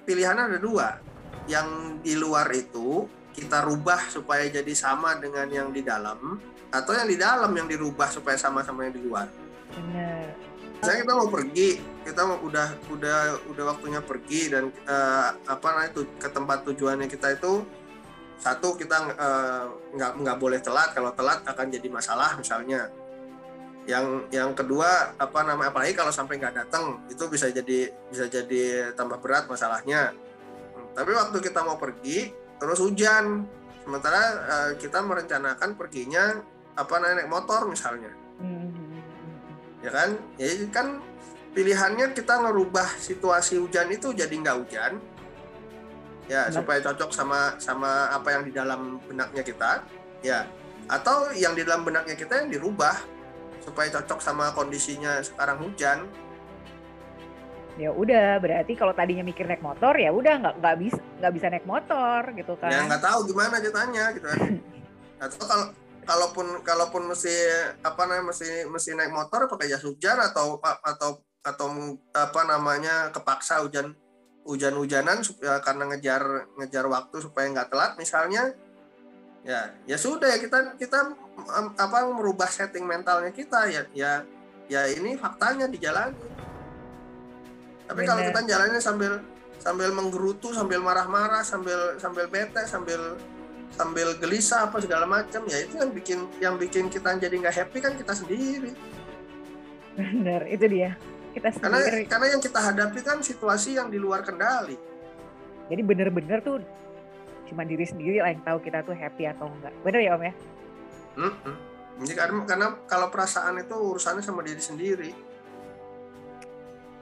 pilihannya 0.09 0.57
ada 0.57 0.59
dua. 0.59 0.97
Yang 1.45 1.69
di 2.01 2.17
luar 2.17 2.49
itu 2.57 3.05
kita 3.37 3.61
rubah 3.69 4.09
supaya 4.09 4.49
jadi 4.49 4.73
sama 4.73 5.21
dengan 5.21 5.45
yang 5.53 5.69
di 5.77 5.85
dalam 5.85 6.41
atau 6.73 6.97
yang 6.97 7.05
di 7.05 7.21
dalam 7.21 7.53
yang 7.53 7.69
dirubah 7.69 8.09
supaya 8.09 8.41
sama 8.41 8.65
sama 8.65 8.89
yang 8.89 8.97
di 8.97 9.03
luar. 9.05 9.29
bener. 9.77 10.33
Misalnya 10.81 11.01
kita 11.01 11.15
mau 11.17 11.29
pergi, 11.33 11.69
kita 12.05 12.21
mau 12.29 12.39
udah 12.45 12.69
udah 12.93 13.19
udah 13.53 13.65
waktunya 13.77 14.01
pergi 14.05 14.53
dan 14.53 14.69
eh, 14.69 15.29
apa 15.37 15.67
namanya 15.69 15.91
itu 15.97 16.03
ke 16.17 16.29
tempat 16.29 16.65
tujuannya 16.69 17.09
kita 17.09 17.37
itu 17.37 17.65
satu 18.39 18.77
kita 18.77 19.15
eh, 19.15 19.65
nggak 19.95 20.13
nggak 20.21 20.37
boleh 20.39 20.61
telat. 20.61 20.93
Kalau 20.93 21.11
telat 21.15 21.43
akan 21.47 21.67
jadi 21.71 21.89
masalah 21.89 22.37
misalnya. 22.37 22.91
Yang 23.85 24.33
yang 24.33 24.57
kedua 24.57 25.13
apa 25.21 25.45
namanya 25.45 25.69
apalagi 25.69 25.93
kalau 25.93 26.09
sampai 26.09 26.41
nggak 26.41 26.57
datang 26.57 27.05
itu 27.13 27.21
bisa 27.29 27.53
jadi 27.53 27.93
bisa 28.09 28.25
jadi 28.33 28.93
tambah 28.97 29.21
berat 29.21 29.45
masalahnya. 29.45 30.17
Tapi 30.95 31.11
waktu 31.13 31.37
kita 31.43 31.61
mau 31.67 31.77
pergi 31.77 32.33
terus 32.57 32.81
hujan, 32.81 33.45
sementara 33.85 34.23
eh, 34.49 34.71
kita 34.81 35.05
merencanakan 35.05 35.77
perginya 35.77 36.41
apa 36.75 36.95
naik 36.97 37.29
motor 37.29 37.69
misalnya. 37.69 38.11
Ya 39.85 39.91
kan? 39.93 40.17
Ya 40.41 40.49
kan 40.73 41.05
pilihannya 41.55 42.13
kita 42.13 42.41
ngerubah 42.43 42.99
situasi 42.99 43.63
hujan 43.63 43.93
itu 43.95 44.11
jadi 44.11 44.35
nggak 44.35 44.57
hujan 44.59 44.99
ya 46.25 46.49
Benar. 46.49 46.57
supaya 46.57 46.79
cocok 46.81 47.11
sama 47.13 47.41
sama 47.61 48.09
apa 48.13 48.29
yang 48.33 48.43
di 48.49 48.53
dalam 48.53 48.97
benaknya 49.05 49.43
kita 49.45 49.85
ya 50.25 50.49
atau 50.89 51.33
yang 51.33 51.53
di 51.57 51.65
dalam 51.65 51.85
benaknya 51.85 52.17
kita 52.17 52.45
yang 52.45 52.49
dirubah 52.53 52.97
supaya 53.65 53.89
cocok 54.01 54.21
sama 54.21 54.53
kondisinya 54.53 55.21
sekarang 55.25 55.61
hujan 55.65 56.05
Ya 57.75 57.91
udah, 57.91 58.39
berarti 58.39 58.79
kalau 58.79 58.95
tadinya 58.95 59.27
mikir 59.27 59.51
naik 59.51 59.59
motor 59.59 59.99
ya 59.99 60.15
udah 60.15 60.39
nggak 60.39 60.55
nggak 60.63 60.77
bisa 60.79 61.01
nggak 61.19 61.33
bisa 61.35 61.47
naik 61.51 61.67
motor 61.67 62.23
gitu 62.39 62.55
kan. 62.55 62.71
ya 62.71 62.87
nggak 62.87 63.03
tahu 63.03 63.27
gimana 63.27 63.59
ceritanya 63.59 64.05
gitu 64.15 64.27
kan 64.31 64.63
atau 65.27 65.43
kalau 65.43 65.67
kalaupun 66.07 66.47
kalaupun 66.63 67.03
mesti 67.11 67.35
apa 67.83 68.03
namanya 68.07 68.31
mesti 68.31 68.71
mesti 68.71 68.91
naik 68.95 69.11
motor 69.11 69.51
pakai 69.51 69.67
jas 69.67 69.83
hujan 69.83 70.23
atau 70.23 70.63
atau 70.63 71.19
atau 71.43 71.67
apa 72.15 72.41
namanya 72.47 73.11
kepaksa 73.11 73.59
hujan 73.67 73.91
hujan-hujanan 74.45 75.25
supaya 75.25 75.59
karena 75.65 75.89
ngejar 75.93 76.23
ngejar 76.61 76.85
waktu 76.87 77.17
supaya 77.25 77.49
nggak 77.49 77.69
telat 77.73 77.93
misalnya 77.97 78.53
ya 79.45 79.73
ya 79.85 79.97
sudah 79.97 80.29
ya 80.29 80.39
kita 80.41 80.77
kita 80.81 81.17
apa 81.77 81.99
merubah 82.09 82.49
setting 82.49 82.85
mentalnya 82.85 83.33
kita 83.33 83.69
ya 83.69 83.83
ya 83.93 84.13
ya 84.69 84.89
ini 84.89 85.17
faktanya 85.17 85.69
dijalani 85.69 86.17
tapi 87.85 88.01
kalau 88.09 88.25
Bener. 88.25 88.33
kita 88.33 88.41
jalannya 88.49 88.81
sambil 88.81 89.13
sambil 89.61 89.89
menggerutu 89.93 90.53
sambil 90.57 90.81
marah-marah 90.81 91.45
sambil 91.45 91.97
sambil 92.01 92.29
bete 92.29 92.65
sambil 92.65 93.17
sambil 93.73 94.17
gelisah 94.17 94.69
apa 94.69 94.81
segala 94.81 95.05
macam 95.05 95.45
ya 95.49 95.61
itu 95.61 95.77
yang 95.77 95.93
bikin 95.93 96.19
yang 96.41 96.55
bikin 96.57 96.89
kita 96.89 97.17
jadi 97.17 97.33
nggak 97.33 97.57
happy 97.65 97.79
kan 97.81 97.93
kita 97.97 98.13
sendiri 98.17 98.73
Bener, 99.95 100.43
itu 100.51 100.67
dia. 100.67 100.99
Kita 101.35 101.51
karena 101.51 101.83
sendiri. 101.83 102.07
karena 102.07 102.27
yang 102.31 102.43
kita 102.43 102.61
hadapi 102.63 102.99
kan 103.03 103.19
situasi 103.19 103.75
yang 103.75 103.91
di 103.91 103.99
luar 103.99 104.23
kendali 104.23 104.79
Jadi 105.67 105.83
bener-bener 105.83 106.39
tuh 106.45 106.63
cuma 107.51 107.67
diri 107.67 107.85
sendiri 107.85 108.23
lah 108.23 108.31
yang 108.31 108.43
tahu 108.47 108.63
kita 108.63 108.87
tuh 108.87 108.97
happy 108.97 109.29
atau 109.29 109.49
enggak. 109.49 109.73
Bener 109.85 110.01
ya 110.01 110.11
Om 110.17 110.23
ya? 110.25 110.35
Mm-mm. 111.15 111.57
Jadi 112.05 112.13
karena, 112.17 112.41
karena 112.49 112.69
kalau 112.89 113.09
perasaan 113.13 113.61
itu 113.61 113.77
urusannya 113.77 114.25
sama 114.25 114.41
diri 114.45 114.61
sendiri. 114.61 115.11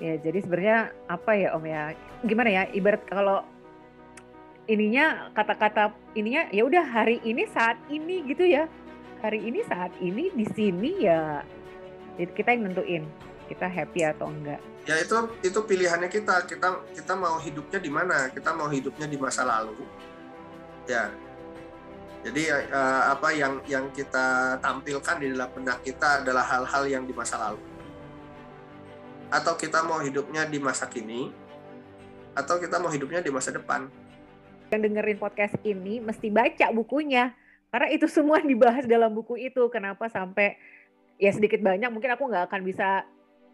Ya 0.02 0.18
jadi 0.18 0.38
sebenarnya 0.42 0.78
apa 1.06 1.30
ya 1.34 1.48
Om 1.54 1.64
ya? 1.66 1.94
Gimana 2.22 2.50
ya? 2.50 2.62
Ibarat 2.70 3.02
kalau 3.06 3.42
ininya 4.70 5.30
kata-kata 5.34 5.90
ininya 6.14 6.46
ya 6.54 6.62
udah 6.62 6.84
hari 6.86 7.18
ini 7.26 7.50
saat 7.50 7.78
ini 7.90 8.22
gitu 8.30 8.46
ya 8.46 8.70
hari 9.18 9.42
ini 9.42 9.62
saat 9.66 9.90
ini 9.98 10.30
di 10.30 10.46
sini 10.54 11.02
ya 11.02 11.42
kita 12.18 12.54
yang 12.54 12.70
nentuin 12.70 13.02
kita 13.52 13.68
happy 13.68 14.00
atau 14.08 14.32
enggak 14.32 14.60
ya 14.88 14.96
itu 14.98 15.14
itu 15.44 15.58
pilihannya 15.62 16.08
kita 16.08 16.48
kita 16.48 16.68
kita 16.96 17.14
mau 17.14 17.36
hidupnya 17.38 17.78
di 17.78 17.90
mana 17.92 18.32
kita 18.32 18.50
mau 18.56 18.66
hidupnya 18.66 19.06
di 19.06 19.20
masa 19.20 19.44
lalu 19.46 19.84
ya 20.88 21.12
jadi 22.22 22.70
uh, 22.70 23.18
apa 23.18 23.34
yang 23.34 23.58
yang 23.66 23.90
kita 23.90 24.56
tampilkan 24.62 25.18
di 25.18 25.34
dalam 25.34 25.50
benak 25.50 25.82
kita 25.82 26.22
adalah 26.22 26.46
hal-hal 26.46 26.86
yang 26.86 27.02
di 27.02 27.10
masa 27.10 27.34
lalu. 27.34 27.58
Atau 29.26 29.58
kita 29.58 29.82
mau 29.82 29.98
hidupnya 29.98 30.46
di 30.46 30.62
masa 30.62 30.86
kini, 30.86 31.34
atau 32.38 32.62
kita 32.62 32.78
mau 32.78 32.94
hidupnya 32.94 33.18
di 33.18 33.34
masa 33.34 33.50
depan. 33.50 33.90
Yang 34.70 34.80
dengerin 34.86 35.18
podcast 35.18 35.58
ini 35.66 35.98
mesti 35.98 36.30
baca 36.30 36.70
bukunya, 36.70 37.34
karena 37.74 37.90
itu 37.90 38.06
semua 38.06 38.38
dibahas 38.50 38.86
dalam 38.86 39.10
buku 39.10 39.42
itu. 39.42 39.66
Kenapa 39.66 40.06
sampai 40.06 40.54
ya 41.18 41.34
sedikit 41.34 41.58
banyak 41.58 41.90
mungkin 41.90 42.14
aku 42.14 42.30
nggak 42.30 42.46
akan 42.46 42.62
bisa 42.62 43.02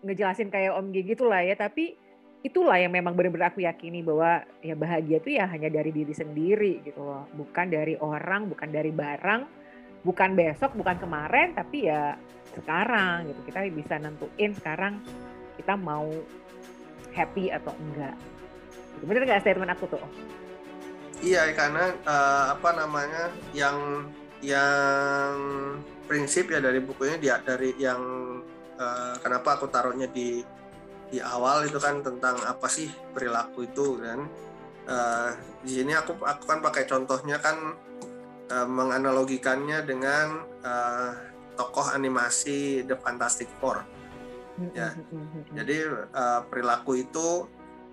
ngejelasin 0.05 0.49
kayak 0.53 0.77
Om 0.79 0.95
Gigi 0.95 1.15
gitu 1.15 1.27
lah 1.27 1.43
ya, 1.43 1.55
tapi 1.59 1.97
itulah 2.45 2.79
yang 2.79 2.95
memang 2.95 3.19
benar-benar 3.19 3.51
aku 3.51 3.67
yakini 3.67 4.01
bahwa 4.01 4.47
ya 4.63 4.79
bahagia 4.79 5.19
itu 5.19 5.31
ya 5.35 5.51
hanya 5.51 5.69
dari 5.69 5.91
diri 5.91 6.15
sendiri 6.15 6.87
gitu 6.87 7.03
loh. 7.03 7.27
Bukan 7.35 7.67
dari 7.71 7.99
orang 7.99 8.47
bukan 8.47 8.69
dari 8.71 8.95
barang 8.95 9.43
bukan 10.07 10.39
besok 10.39 10.79
bukan 10.79 10.97
kemarin 11.03 11.59
tapi 11.59 11.91
ya 11.91 12.15
sekarang 12.55 13.27
gitu. 13.27 13.41
Kita 13.51 13.67
bisa 13.75 13.99
nentuin 13.99 14.55
sekarang 14.55 15.03
kita 15.59 15.75
mau 15.75 16.07
happy 17.11 17.51
atau 17.51 17.75
enggak. 17.75 18.15
Bener 19.03 19.27
nggak 19.27 19.43
statement 19.43 19.75
aku 19.75 19.91
tuh 19.91 20.03
iya 21.23 21.51
karena 21.55 21.95
uh, 22.07 22.55
apa 22.55 22.71
namanya 22.75 23.25
yang 23.55 24.07
yang 24.39 25.35
prinsip 26.07 26.47
ya 26.49 26.63
dari 26.63 26.79
bukunya 26.79 27.17
dia 27.19 27.37
dari 27.43 27.75
yang 27.77 28.01
uh, 28.79 29.15
kenapa 29.21 29.59
aku 29.59 29.67
taruhnya 29.69 30.09
di 30.09 30.41
di 31.09 31.19
awal 31.19 31.65
itu 31.65 31.81
kan 31.81 32.01
tentang 32.05 32.39
apa 32.47 32.67
sih 32.71 32.89
perilaku 33.13 33.67
itu 33.67 33.99
kan? 34.01 34.25
Uh, 34.89 35.31
di 35.61 35.83
sini 35.83 35.93
aku 35.93 36.17
aku 36.25 36.49
kan 36.49 36.65
pakai 36.65 36.89
contohnya 36.89 37.37
kan 37.37 37.77
uh, 38.49 38.69
menganalogikannya 38.69 39.85
dengan 39.85 40.49
uh, 40.65 41.13
tokoh 41.59 41.93
animasi 41.93 42.87
The 42.87 42.97
Fantastic 42.97 43.51
Four. 43.61 43.85
Ya. 44.75 44.91
Jadi 45.55 45.77
uh, 46.15 46.43
perilaku 46.51 46.99
itu 46.99 47.47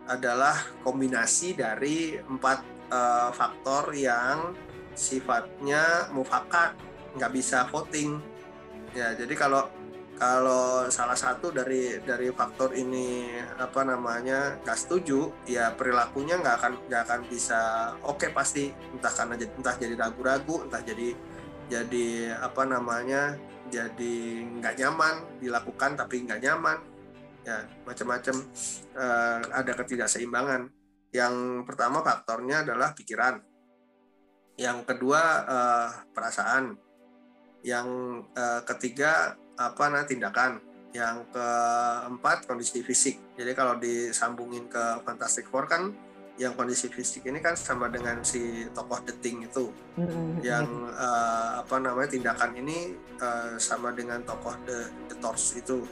adalah 0.05 0.53
kombinasi 0.81 1.57
dari 1.57 2.17
empat 2.17 2.61
uh, 2.89 3.29
faktor 3.33 3.93
yang 3.93 4.53
sifatnya 4.95 6.09
mufakat 6.15 6.73
nggak 7.17 7.31
bisa 7.33 7.67
voting. 7.69 8.17
Ya 8.95 9.13
jadi 9.13 9.33
kalau 9.35 9.67
kalau 10.15 10.87
salah 10.87 11.19
satu 11.19 11.51
dari 11.51 11.99
dari 11.99 12.31
faktor 12.31 12.71
ini 12.71 13.35
apa 13.59 13.83
namanya 13.83 14.55
nggak 14.63 14.79
setuju 14.79 15.27
ya 15.43 15.75
perilakunya 15.75 16.39
nggak 16.39 16.55
akan 16.55 16.73
nggak 16.87 17.01
akan 17.03 17.21
bisa 17.27 17.91
oke 18.07 18.23
okay, 18.23 18.29
pasti. 18.31 18.71
Entah 18.95 19.11
karena 19.11 19.35
entah 19.35 19.75
jadi 19.75 19.95
ragu-ragu 19.99 20.63
entah 20.63 20.79
jadi 20.79 21.11
jadi 21.67 22.31
apa 22.39 22.63
namanya 22.63 23.35
jadi 23.67 24.15
nggak 24.55 24.75
nyaman 24.79 25.15
dilakukan 25.43 25.99
tapi 25.99 26.23
nggak 26.23 26.41
nyaman. 26.47 26.79
Ya 27.43 27.67
macam-macam 27.83 28.35
uh, 28.95 29.39
ada 29.51 29.71
ketidakseimbangan. 29.75 30.71
Yang 31.11 31.35
pertama 31.67 31.99
faktornya 31.99 32.63
adalah 32.63 32.95
pikiran. 32.95 33.43
Yang 34.55 34.79
kedua 34.87 35.21
uh, 35.43 35.89
perasaan. 36.15 36.79
Yang 37.65 37.87
uh, 38.37 38.61
ketiga 38.63 39.35
apa 39.55 39.83
nah 39.91 40.03
tindakan. 40.03 40.59
Yang 40.95 41.27
keempat 41.35 42.47
kondisi 42.47 42.79
fisik. 42.79 43.35
Jadi 43.35 43.51
kalau 43.51 43.75
disambungin 43.75 44.71
ke 44.71 45.03
Fantastic 45.03 45.51
Four 45.51 45.67
kan 45.67 45.91
yang 46.39 46.55
kondisi 46.55 46.87
fisik 46.87 47.27
ini 47.27 47.43
kan 47.43 47.55
sama 47.59 47.91
dengan 47.91 48.23
si 48.23 48.63
tokoh 48.71 49.03
deting 49.03 49.43
itu. 49.43 49.75
Mm-hmm. 49.99 50.39
yang 50.39 50.67
uh, 50.95 51.59
apa 51.59 51.79
namanya 51.83 52.15
tindakan 52.15 52.55
ini 52.59 52.95
uh, 53.19 53.59
sama 53.59 53.91
dengan 53.91 54.23
tokoh 54.23 54.55
the, 54.63 54.87
the 55.11 55.15
Torch 55.19 55.59
itu 55.59 55.83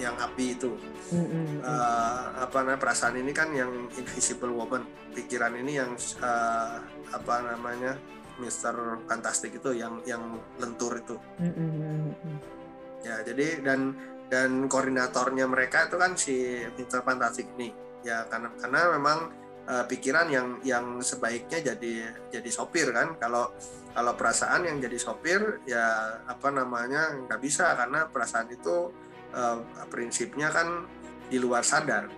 yang 0.00 0.16
api 0.16 0.56
itu. 0.56 0.72
Mm-hmm. 1.12 1.60
uh, 1.60 2.48
apa 2.48 2.56
namanya 2.64 2.80
perasaan 2.80 3.20
ini 3.20 3.36
kan 3.36 3.52
yang 3.52 3.68
invisible 4.00 4.56
woman. 4.56 4.88
Pikiran 5.12 5.60
ini 5.60 5.76
yang 5.76 5.92
uh, 6.24 6.80
apa 7.12 7.34
namanya 7.52 8.00
Mister 8.40 8.72
Fantastic 9.04 9.60
itu 9.60 9.76
yang 9.76 10.00
yang 10.08 10.40
lentur 10.56 10.96
itu. 10.96 11.20
Mm-hmm 11.36 12.57
ya 13.06 13.22
jadi 13.22 13.62
dan 13.62 13.94
dan 14.28 14.68
koordinatornya 14.68 15.48
mereka 15.48 15.88
itu 15.88 15.96
kan 15.96 16.12
si 16.14 16.62
Peter 16.76 17.00
Fantastic 17.00 17.48
nih. 17.56 17.72
Ya 18.04 18.28
karena 18.28 18.52
karena 18.60 18.80
memang 18.94 19.18
uh, 19.66 19.84
pikiran 19.88 20.28
yang 20.28 20.60
yang 20.62 21.00
sebaiknya 21.00 21.72
jadi 21.74 22.12
jadi 22.28 22.50
sopir 22.52 22.92
kan. 22.92 23.16
Kalau 23.16 23.50
kalau 23.96 24.12
perasaan 24.14 24.68
yang 24.68 24.78
jadi 24.78 25.00
sopir 25.00 25.64
ya 25.64 26.20
apa 26.28 26.48
namanya 26.52 27.16
nggak 27.26 27.40
bisa. 27.40 27.72
Karena 27.74 28.06
perasaan 28.06 28.52
itu 28.52 28.92
uh, 29.32 29.58
prinsipnya 29.88 30.52
kan 30.52 30.84
di 31.32 31.40
luar 31.40 31.64
sadar. 31.64 32.12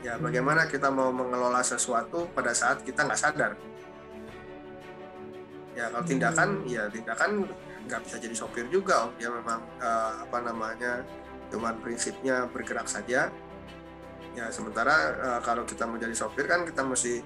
Ya 0.00 0.16
hmm. 0.16 0.24
bagaimana 0.30 0.70
kita 0.70 0.88
mau 0.88 1.10
mengelola 1.10 1.60
sesuatu 1.66 2.30
pada 2.30 2.54
saat 2.54 2.86
kita 2.86 3.02
nggak 3.02 3.20
sadar? 3.20 3.52
Ya 5.74 5.90
kalau 5.90 6.06
tindakan 6.06 6.48
hmm. 6.62 6.70
ya 6.70 6.86
tindakan 6.86 7.50
nggak 7.90 8.06
bisa 8.06 8.16
jadi 8.22 8.34
sopir 8.38 8.70
juga 8.70 9.10
om. 9.10 9.12
Dia 9.18 9.34
memang 9.34 9.60
uh, 9.82 10.22
apa 10.22 10.38
namanya 10.38 11.02
cuman 11.50 11.82
prinsipnya 11.82 12.46
bergerak 12.46 12.86
saja. 12.86 13.34
Ya 14.38 14.46
sementara 14.54 14.94
uh, 15.18 15.40
kalau 15.42 15.66
kita 15.66 15.90
mau 15.90 15.98
jadi 15.98 16.14
sopir 16.14 16.46
kan 16.46 16.62
kita 16.62 16.86
mesti 16.86 17.18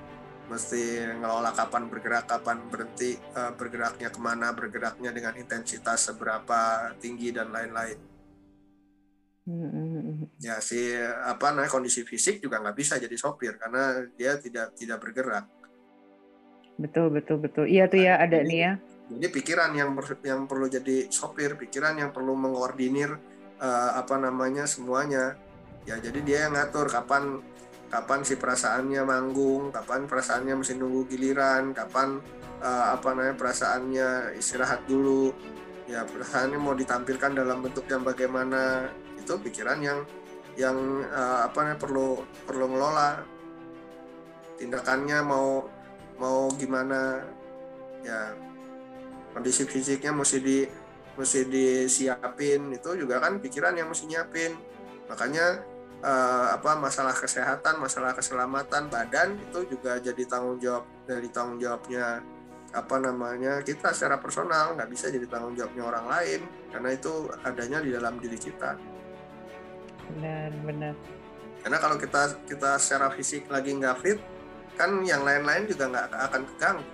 mesti 0.45 1.05
ngelola 1.21 1.53
kapan 1.57 1.89
bergerak 1.89 2.25
kapan 2.29 2.65
berhenti 2.69 3.21
uh, 3.37 3.53
bergeraknya 3.53 4.09
ke 4.09 4.21
mana 4.21 4.57
bergeraknya 4.57 5.13
dengan 5.13 5.37
intensitas 5.37 6.09
seberapa 6.09 6.93
tinggi 6.97 7.29
dan 7.33 7.53
lain-lain. 7.53 8.01
Ya 10.41 10.57
si 10.65 10.97
apa 11.05 11.53
namanya 11.53 11.69
kondisi 11.69 12.01
fisik 12.01 12.41
juga 12.41 12.65
nggak 12.65 12.77
bisa 12.81 12.97
jadi 12.97 13.13
sopir 13.21 13.61
karena 13.61 14.09
dia 14.17 14.41
tidak 14.41 14.73
tidak 14.73 15.05
bergerak. 15.05 15.45
Betul 16.81 17.13
betul 17.13 17.45
betul. 17.45 17.69
Iya 17.69 17.85
tuh 17.93 18.01
ya 18.01 18.17
ada 18.17 18.41
nih 18.41 18.61
ya 18.65 18.73
jadi 19.05 19.27
pikiran 19.29 19.77
yang 19.77 19.93
yang 20.25 20.49
perlu 20.49 20.65
jadi 20.65 21.13
sopir 21.13 21.61
pikiran 21.61 22.01
yang 22.01 22.11
perlu 22.17 22.33
mengordinir 22.33 23.13
uh, 23.61 23.91
apa 24.01 24.17
namanya 24.17 24.65
semuanya. 24.65 25.37
Ya 25.85 26.01
jadi 26.01 26.19
dia 26.25 26.39
yang 26.49 26.57
ngatur 26.57 26.89
kapan 26.89 27.45
kapan 27.93 28.25
si 28.25 28.41
perasaannya 28.41 29.05
manggung 29.05 29.69
kapan 29.69 30.09
perasaannya 30.09 30.57
mesti 30.57 30.81
nunggu 30.81 31.05
giliran 31.13 31.77
kapan 31.77 32.17
uh, 32.65 32.97
apa 32.97 33.13
namanya 33.13 33.37
perasaannya 33.37 34.09
istirahat 34.41 34.89
dulu. 34.89 35.37
Ya 35.85 36.09
perasaannya 36.09 36.57
mau 36.57 36.73
ditampilkan 36.73 37.37
dalam 37.37 37.61
bentuk 37.61 37.85
yang 37.93 38.01
bagaimana. 38.01 38.89
Itu 39.21 39.37
pikiran 39.37 39.85
yang 39.85 40.01
yang 40.57 40.77
uh, 41.13 41.45
apa 41.45 41.61
namanya 41.61 41.81
perlu 41.85 42.25
perlu 42.49 42.73
ngelola. 42.73 43.21
Tindakannya 44.57 45.21
mau 45.21 45.69
mau 46.17 46.49
gimana 46.57 47.21
ya 48.01 48.33
kondisi 49.35 49.67
fisiknya 49.67 50.15
mesti 50.15 50.39
di 50.39 50.63
mesti 51.19 51.41
disiapin. 51.51 52.71
Itu 52.71 52.95
juga 52.95 53.19
kan 53.19 53.43
pikiran 53.43 53.75
yang 53.75 53.91
mesti 53.91 54.07
nyiapin. 54.07 54.55
Makanya 55.11 55.61
eh, 56.01 56.47
apa 56.55 56.79
masalah 56.79 57.13
kesehatan 57.13 57.83
masalah 57.83 58.15
keselamatan 58.15 58.87
badan 58.89 59.37
itu 59.51 59.75
juga 59.75 59.99
jadi 59.99 60.23
tanggung 60.25 60.63
jawab 60.63 60.87
dari 61.05 61.29
tanggung 61.29 61.59
jawabnya 61.59 62.23
apa 62.75 62.97
namanya 63.03 63.61
kita 63.67 63.91
secara 63.91 64.23
personal. 64.23 64.79
Nggak 64.79 64.91
bisa 64.95 65.11
jadi 65.11 65.27
tanggung 65.27 65.59
jawabnya 65.59 65.83
orang 65.83 66.07
lain 66.07 66.41
karena 66.71 66.89
itu 66.95 67.13
adanya 67.43 67.79
di 67.83 67.91
dalam 67.91 68.15
diri 68.23 68.39
kita. 68.39 68.79
Benar 70.15 70.51
benar. 70.63 70.95
Karena 71.65 71.79
kalau 71.81 71.97
kita 71.97 72.45
kita 72.45 72.77
secara 72.77 73.09
fisik 73.15 73.49
lagi 73.51 73.73
nggak 73.75 73.97
fit 73.99 74.21
kan 74.75 74.91
yang 75.07 75.23
lain-lain 75.23 75.71
juga 75.71 75.87
nggak 75.87 76.07
akan 76.13 76.43
keganggu 76.51 76.85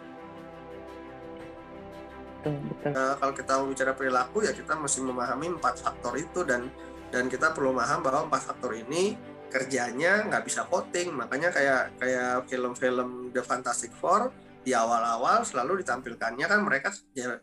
betul 2.41 2.57
betul. 2.72 2.91
Uh, 2.97 3.14
kalau 3.20 3.32
kita 3.36 3.53
bicara 3.68 3.93
perilaku 3.93 4.49
ya 4.49 4.57
kita 4.57 4.72
mesti 4.80 5.05
memahami 5.05 5.61
empat 5.61 5.84
faktor 5.84 6.16
itu 6.16 6.41
dan 6.49 6.72
dan 7.12 7.28
kita 7.28 7.53
perlu 7.53 7.76
paham 7.76 8.01
bahwa 8.01 8.32
empat 8.32 8.43
faktor 8.49 8.72
ini 8.72 9.18
kerjanya 9.51 10.24
nggak 10.30 10.47
bisa 10.47 10.64
voting. 10.64 11.12
Makanya 11.12 11.53
kayak 11.53 12.01
kayak 12.01 12.49
film-film 12.49 13.34
The 13.34 13.43
Fantastic 13.45 13.93
Four 13.99 14.32
di 14.62 14.72
awal-awal 14.72 15.43
selalu 15.43 15.82
ditampilkannya 15.84 16.47
kan 16.47 16.61
mereka 16.62 16.95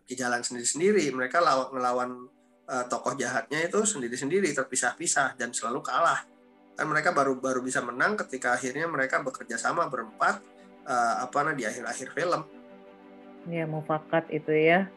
jalan 0.07 0.41
sendiri-sendiri. 0.41 1.11
Mereka 1.13 1.37
lawan 1.43 1.67
ngelawan 1.75 2.09
uh, 2.71 2.85
tokoh 2.87 3.13
jahatnya 3.19 3.67
itu 3.67 3.83
sendiri-sendiri 3.83 4.49
terpisah-pisah 4.55 5.35
dan 5.35 5.51
selalu 5.51 5.83
kalah. 5.83 6.23
Kan 6.73 6.87
mereka 6.87 7.11
baru 7.11 7.37
baru 7.37 7.59
bisa 7.59 7.83
menang 7.83 8.15
ketika 8.15 8.55
akhirnya 8.55 8.87
mereka 8.87 9.19
bekerja 9.19 9.59
sama 9.59 9.91
berempat 9.91 10.39
uh, 10.87 11.27
apa 11.27 11.37
nah 11.43 11.53
di 11.53 11.67
akhir-akhir 11.67 12.15
film. 12.15 12.41
Ya 13.47 13.63
mufakat 13.63 14.27
itu 14.29 14.51
ya. 14.51 14.91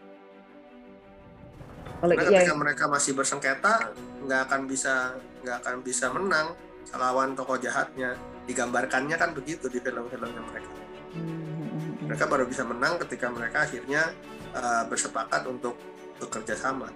Kalau 2.01 2.17
Karena 2.17 2.31
iya, 2.33 2.41
ketika 2.43 2.57
mereka 2.57 2.85
masih 2.89 3.13
bersengketa, 3.13 3.93
nggak 4.25 4.41
akan 4.49 4.61
bisa 4.65 5.15
nggak 5.45 5.57
akan 5.65 5.77
bisa 5.85 6.07
menang 6.11 6.57
lawan 6.97 7.37
tokoh 7.37 7.61
jahatnya. 7.61 8.17
Digambarkannya 8.49 9.15
kan 9.21 9.31
begitu 9.37 9.71
di 9.71 9.79
film-filmnya 9.79 10.43
mereka. 10.43 10.71
Hmm. 11.15 12.09
Mereka 12.11 12.25
baru 12.27 12.45
bisa 12.49 12.67
menang 12.67 12.99
ketika 13.07 13.31
mereka 13.31 13.69
akhirnya 13.69 14.11
uh, 14.57 14.85
bersepakat 14.91 15.47
untuk 15.47 15.79
bekerja 16.19 16.59
sama. 16.59 16.91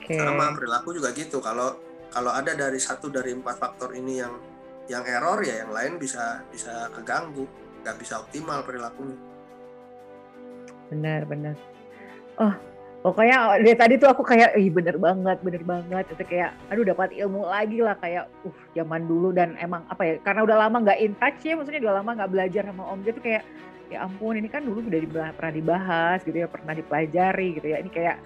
Okay. 0.00 0.16
Sama 0.16 0.56
perilaku 0.56 0.96
juga 0.96 1.12
gitu. 1.12 1.42
Kalau 1.44 1.76
kalau 2.08 2.32
ada 2.32 2.56
dari 2.56 2.80
satu 2.80 3.12
dari 3.12 3.36
empat 3.36 3.60
faktor 3.60 3.92
ini 3.92 4.22
yang 4.22 4.34
yang 4.90 5.04
error 5.06 5.38
ya 5.44 5.66
yang 5.66 5.70
lain 5.74 5.98
bisa 6.00 6.42
bisa 6.48 6.88
keganggu, 6.94 7.44
nggak 7.82 7.96
bisa 7.98 8.22
optimal 8.22 8.64
perilakunya. 8.64 9.29
Benar 10.90 11.24
benar. 11.24 11.56
Oh 12.36 12.54
pokoknya 13.00 13.56
dari 13.64 13.76
tadi 13.78 13.94
tuh 13.96 14.12
aku 14.12 14.20
kayak 14.20 14.52
ih 14.60 14.68
bener 14.68 14.98
banget 15.00 15.38
bener 15.40 15.62
banget. 15.64 16.04
Itu 16.12 16.24
kayak 16.26 16.52
aduh 16.68 16.84
dapat 16.84 17.14
ilmu 17.14 17.46
lagi 17.46 17.78
lah. 17.80 17.96
Kayak 17.96 18.28
uh 18.44 18.56
zaman 18.76 19.06
dulu 19.06 19.32
dan 19.32 19.56
emang 19.62 19.86
apa 19.88 20.02
ya 20.04 20.14
karena 20.20 20.44
udah 20.44 20.56
lama 20.66 20.76
nggak 20.84 21.00
in 21.00 21.14
touch 21.16 21.40
ya 21.46 21.54
maksudnya 21.56 21.80
udah 21.86 21.94
lama 22.02 22.10
nggak 22.20 22.30
belajar 22.30 22.62
sama 22.66 22.84
om 22.90 23.00
gitu 23.06 23.22
kayak 23.22 23.46
ya 23.90 24.06
ampun 24.06 24.38
ini 24.38 24.46
kan 24.46 24.62
dulu 24.62 24.86
udah 24.86 25.34
pernah 25.34 25.54
dibahas 25.54 26.22
gitu 26.22 26.36
ya 26.42 26.48
pernah 26.50 26.74
dipelajari 26.74 27.56
gitu 27.56 27.66
ya. 27.70 27.78
Ini 27.80 27.90
kayak 27.90 28.16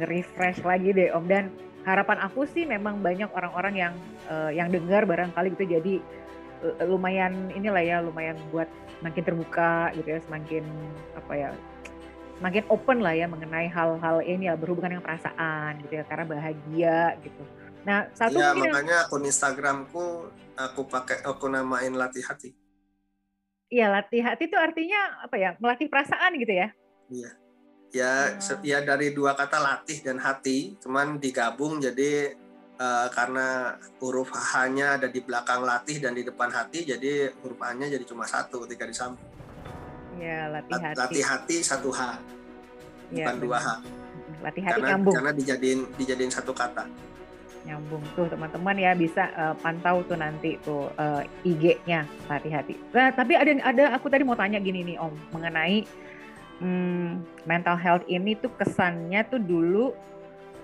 nge-refresh 0.00 0.62
lagi 0.64 0.90
deh 0.94 1.10
om. 1.12 1.26
Dan 1.26 1.50
harapan 1.84 2.18
aku 2.24 2.48
sih 2.48 2.64
memang 2.64 3.04
banyak 3.04 3.28
orang-orang 3.36 3.74
yang 3.76 3.94
uh, 4.32 4.48
yang 4.48 4.72
dengar 4.72 5.04
barangkali 5.04 5.52
gitu 5.54 5.76
jadi 5.76 5.94
uh, 6.64 6.88
lumayan 6.88 7.52
inilah 7.52 7.84
ya 7.84 7.96
lumayan 8.00 8.40
buat 8.48 8.66
makin 9.04 9.22
terbuka 9.22 9.92
gitu 9.92 10.16
ya 10.16 10.18
semakin 10.24 10.64
apa 11.12 11.32
ya 11.36 11.50
semakin 12.38 12.64
open 12.70 12.98
lah 13.00 13.14
ya 13.14 13.26
mengenai 13.30 13.68
hal-hal 13.70 14.16
ini 14.24 14.50
ya 14.50 14.54
berhubungan 14.58 14.98
dengan 14.98 15.04
perasaan 15.06 15.82
gitu 15.86 16.02
ya 16.02 16.04
karena 16.04 16.24
bahagia 16.26 16.98
gitu. 17.22 17.42
Nah 17.84 18.08
satu 18.16 18.36
ya, 18.40 18.56
makanya 18.56 19.06
akun 19.06 19.24
Instagramku 19.28 20.32
aku 20.56 20.80
pakai 20.88 21.22
aku 21.22 21.46
namain 21.50 21.94
latih 21.94 22.24
hati. 22.24 22.50
Iya 23.70 23.90
latih 23.90 24.22
hati 24.22 24.46
itu 24.46 24.56
artinya 24.58 25.24
apa 25.24 25.36
ya 25.38 25.50
melatih 25.58 25.86
perasaan 25.90 26.36
gitu 26.38 26.52
ya? 26.52 26.68
Iya. 27.10 27.30
Ya, 27.94 28.34
oh. 28.34 28.58
ya 28.66 28.82
dari 28.82 29.14
dua 29.14 29.38
kata 29.38 29.62
latih 29.62 30.02
dan 30.02 30.18
hati, 30.18 30.74
cuman 30.82 31.22
digabung 31.22 31.78
jadi 31.78 32.34
uh, 32.74 33.06
karena 33.14 33.78
huruf 34.02 34.34
H-nya 34.34 34.98
ada 34.98 35.06
di 35.06 35.22
belakang 35.22 35.62
latih 35.62 36.02
dan 36.02 36.18
di 36.18 36.26
depan 36.26 36.50
hati, 36.50 36.90
jadi 36.90 37.30
huruf 37.38 37.62
A-nya 37.62 37.86
jadi 37.86 38.02
cuma 38.02 38.26
satu 38.26 38.66
ketika 38.66 38.90
disambung. 38.90 39.33
Ya, 40.18 40.50
latih 40.50 40.78
hati. 40.78 40.98
Latih 40.98 41.24
hati 41.24 41.56
satu 41.64 41.90
H. 41.90 42.18
Ya, 43.10 43.26
bukan 43.30 43.36
dua 43.42 43.58
H. 43.58 43.68
Latih 44.42 44.62
hati 44.62 44.80
karena, 44.80 44.88
nyambung. 44.94 45.14
Karena 45.14 45.32
dijadiin 45.34 45.80
dijadiin 45.98 46.32
satu 46.32 46.52
kata. 46.54 46.84
Nyambung 47.64 48.04
tuh 48.12 48.28
teman-teman 48.28 48.76
ya 48.76 48.92
bisa 48.92 49.32
uh, 49.32 49.54
pantau 49.56 50.04
tuh 50.04 50.20
nanti 50.20 50.60
tuh 50.60 50.92
uh, 51.00 51.24
eh, 51.24 51.48
IG-nya 51.48 52.04
latih 52.28 52.52
hati. 52.52 52.74
Nah, 52.92 53.08
tapi 53.10 53.40
ada 53.40 53.50
ada 53.64 53.84
aku 53.96 54.12
tadi 54.12 54.20
mau 54.20 54.36
tanya 54.36 54.60
gini 54.60 54.84
nih 54.84 54.96
Om 55.00 55.14
mengenai 55.32 55.88
hmm, 56.60 57.08
mental 57.48 57.76
health 57.80 58.04
ini 58.04 58.36
tuh 58.36 58.52
kesannya 58.60 59.24
tuh 59.32 59.40
dulu 59.40 59.96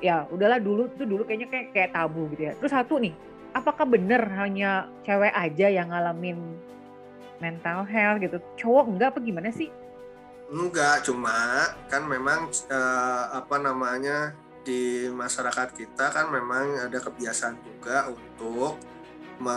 ya 0.05 0.29
udahlah 0.29 0.61
dulu 0.61 0.93
tuh 0.97 1.09
dulu 1.09 1.25
kayaknya 1.25 1.49
kayak 1.49 1.67
kayak 1.73 1.91
tabu 1.97 2.29
gitu 2.37 2.49
ya. 2.49 2.53
Terus 2.61 2.73
satu 2.73 3.01
nih, 3.01 3.17
apakah 3.57 3.89
benar 3.89 4.23
hanya 4.37 4.93
cewek 5.05 5.33
aja 5.33 5.67
yang 5.73 5.89
ngalamin 5.89 6.37
mental 7.41 7.89
health 7.89 8.21
gitu. 8.23 8.37
Cowok 8.61 8.85
enggak 8.95 9.09
apa 9.17 9.21
gimana 9.25 9.51
sih? 9.51 9.73
Enggak 10.53 11.09
cuma 11.09 11.67
kan 11.89 12.07
memang 12.07 12.53
uh, 12.71 13.25
apa 13.35 13.57
namanya 13.59 14.37
di 14.61 15.09
masyarakat 15.09 15.73
kita 15.73 16.13
kan 16.13 16.29
memang 16.29 16.87
ada 16.87 17.01
kebiasaan 17.01 17.57
juga 17.65 18.13
untuk 18.13 18.77
me, 19.41 19.57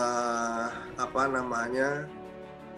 apa 0.96 1.24
namanya 1.28 2.08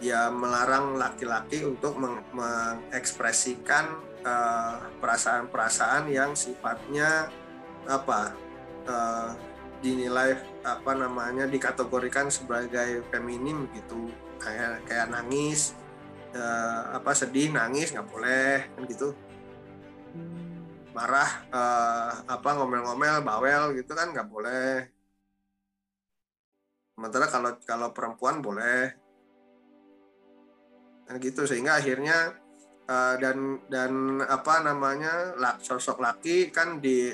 ya 0.02 0.28
melarang 0.34 0.98
laki-laki 0.98 1.64
untuk 1.64 1.96
meng, 2.02 2.20
mengekspresikan 2.34 4.02
uh, 4.26 4.90
perasaan-perasaan 5.00 6.10
yang 6.10 6.34
sifatnya 6.34 7.30
apa 7.86 8.34
uh, 8.90 9.32
dinilai 9.86 10.36
apa 10.66 10.98
namanya 10.98 11.46
dikategorikan 11.46 12.34
sebagai 12.34 13.06
feminim 13.14 13.70
gitu 13.78 14.10
kayak 14.40 14.86
kayak 14.88 15.08
nangis 15.12 15.76
uh, 16.36 16.96
apa 16.98 17.12
sedih 17.16 17.52
nangis 17.52 17.96
nggak 17.96 18.10
boleh 18.10 18.68
kan 18.76 18.84
gitu. 18.86 19.10
Marah 20.96 21.32
uh, 21.52 22.12
apa 22.28 22.50
ngomel-ngomel 22.56 23.24
bawel 23.24 23.76
gitu 23.76 23.92
kan 23.96 24.12
nggak 24.16 24.30
boleh. 24.32 24.88
Sementara 26.96 27.26
kalau 27.28 27.52
kalau 27.68 27.90
perempuan 27.92 28.40
boleh. 28.40 28.96
Kan 31.06 31.22
gitu 31.22 31.46
sehingga 31.46 31.78
akhirnya 31.78 32.34
uh, 32.90 33.16
dan 33.20 33.62
dan 33.70 34.24
apa 34.26 34.64
namanya 34.66 35.36
sosok 35.62 36.02
laki 36.02 36.50
kan 36.50 36.82
di 36.82 37.14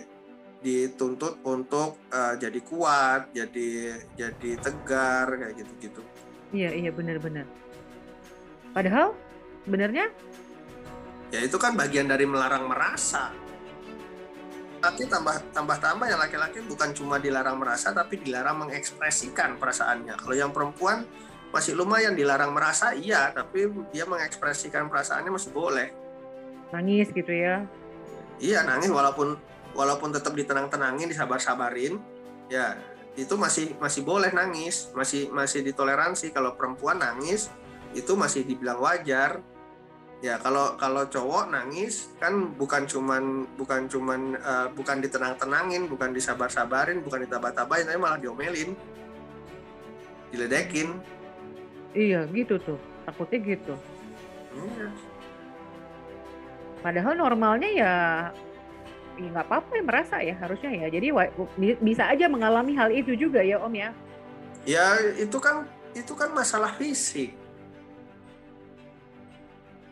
dituntut 0.62 1.42
untuk 1.42 1.98
uh, 2.14 2.38
jadi 2.38 2.60
kuat 2.62 3.34
jadi 3.34 3.98
jadi 4.14 4.52
tegar 4.62 5.42
kayak 5.42 5.58
gitu 5.58 5.74
gitu 5.82 6.02
Iya, 6.52 6.76
iya 6.76 6.92
benar-benar. 6.92 7.48
Padahal 8.72 9.16
sebenarnya 9.64 10.12
ya 11.32 11.40
itu 11.44 11.56
kan 11.56 11.76
bagian 11.76 12.12
dari 12.12 12.28
melarang 12.28 12.68
merasa. 12.68 13.32
Tapi 14.82 15.06
tambah 15.06 15.54
tambah 15.54 15.78
tambah 15.78 16.08
yang 16.10 16.20
laki-laki 16.20 16.60
bukan 16.66 16.92
cuma 16.92 17.22
dilarang 17.22 17.56
merasa 17.56 17.94
tapi 17.94 18.20
dilarang 18.20 18.68
mengekspresikan 18.68 19.56
perasaannya. 19.62 20.18
Kalau 20.20 20.36
yang 20.36 20.52
perempuan 20.52 21.06
masih 21.52 21.76
lumayan 21.76 22.16
dilarang 22.16 22.56
merasa 22.56 22.96
iya, 22.96 23.30
tapi 23.36 23.68
dia 23.92 24.08
mengekspresikan 24.08 24.88
perasaannya 24.88 25.32
masih 25.32 25.52
boleh. 25.52 25.92
Nangis 26.72 27.12
gitu 27.12 27.30
ya. 27.30 27.68
Iya, 28.42 28.64
nangis 28.66 28.90
walaupun 28.90 29.38
walaupun 29.78 30.10
tetap 30.16 30.34
ditenang-tenangin, 30.34 31.12
disabar-sabarin. 31.12 32.00
Ya, 32.48 32.76
itu 33.20 33.36
masih 33.36 33.76
masih 33.76 34.02
boleh 34.08 34.32
nangis, 34.32 34.88
masih 34.96 35.28
masih 35.32 35.64
ditoleransi. 35.68 36.32
Kalau 36.32 36.56
perempuan 36.56 37.04
nangis 37.04 37.52
itu 37.92 38.16
masih 38.16 38.48
dibilang 38.48 38.80
wajar. 38.80 39.44
Ya 40.22 40.38
kalau 40.38 40.78
kalau 40.78 41.10
cowok 41.10 41.50
nangis 41.50 42.14
kan 42.22 42.54
bukan 42.54 42.86
cuman 42.86 43.50
bukan 43.58 43.90
cuman 43.90 44.38
uh, 44.38 44.68
bukan 44.70 45.02
ditenang-tenangin, 45.02 45.90
bukan 45.90 46.14
disabar-sabarin, 46.14 47.02
bukan 47.02 47.26
ditabah-tabahin, 47.26 47.90
tapi 47.90 47.98
malah 47.98 48.22
diomelin, 48.22 48.78
diledekin. 50.30 51.02
Iya 51.98 52.30
gitu 52.30 52.62
tuh, 52.62 52.78
takutnya 53.10 53.38
gitu. 53.44 53.74
Iya. 54.54 54.88
Padahal 56.86 57.14
normalnya 57.18 57.70
ya 57.74 57.94
ya 59.18 59.28
nggak 59.32 59.48
apa-apa 59.48 59.72
ya 59.76 59.84
merasa 59.84 60.16
ya 60.20 60.36
harusnya 60.40 60.72
ya. 60.72 60.88
Jadi 60.88 61.08
bisa 61.80 62.08
aja 62.08 62.26
mengalami 62.32 62.76
hal 62.76 62.92
itu 62.92 63.16
juga 63.16 63.44
ya 63.44 63.60
Om 63.60 63.74
ya. 63.76 63.90
Ya 64.64 64.86
itu 65.18 65.38
kan 65.42 65.68
itu 65.98 66.14
kan 66.16 66.32
masalah 66.32 66.72
fisik. 66.76 67.36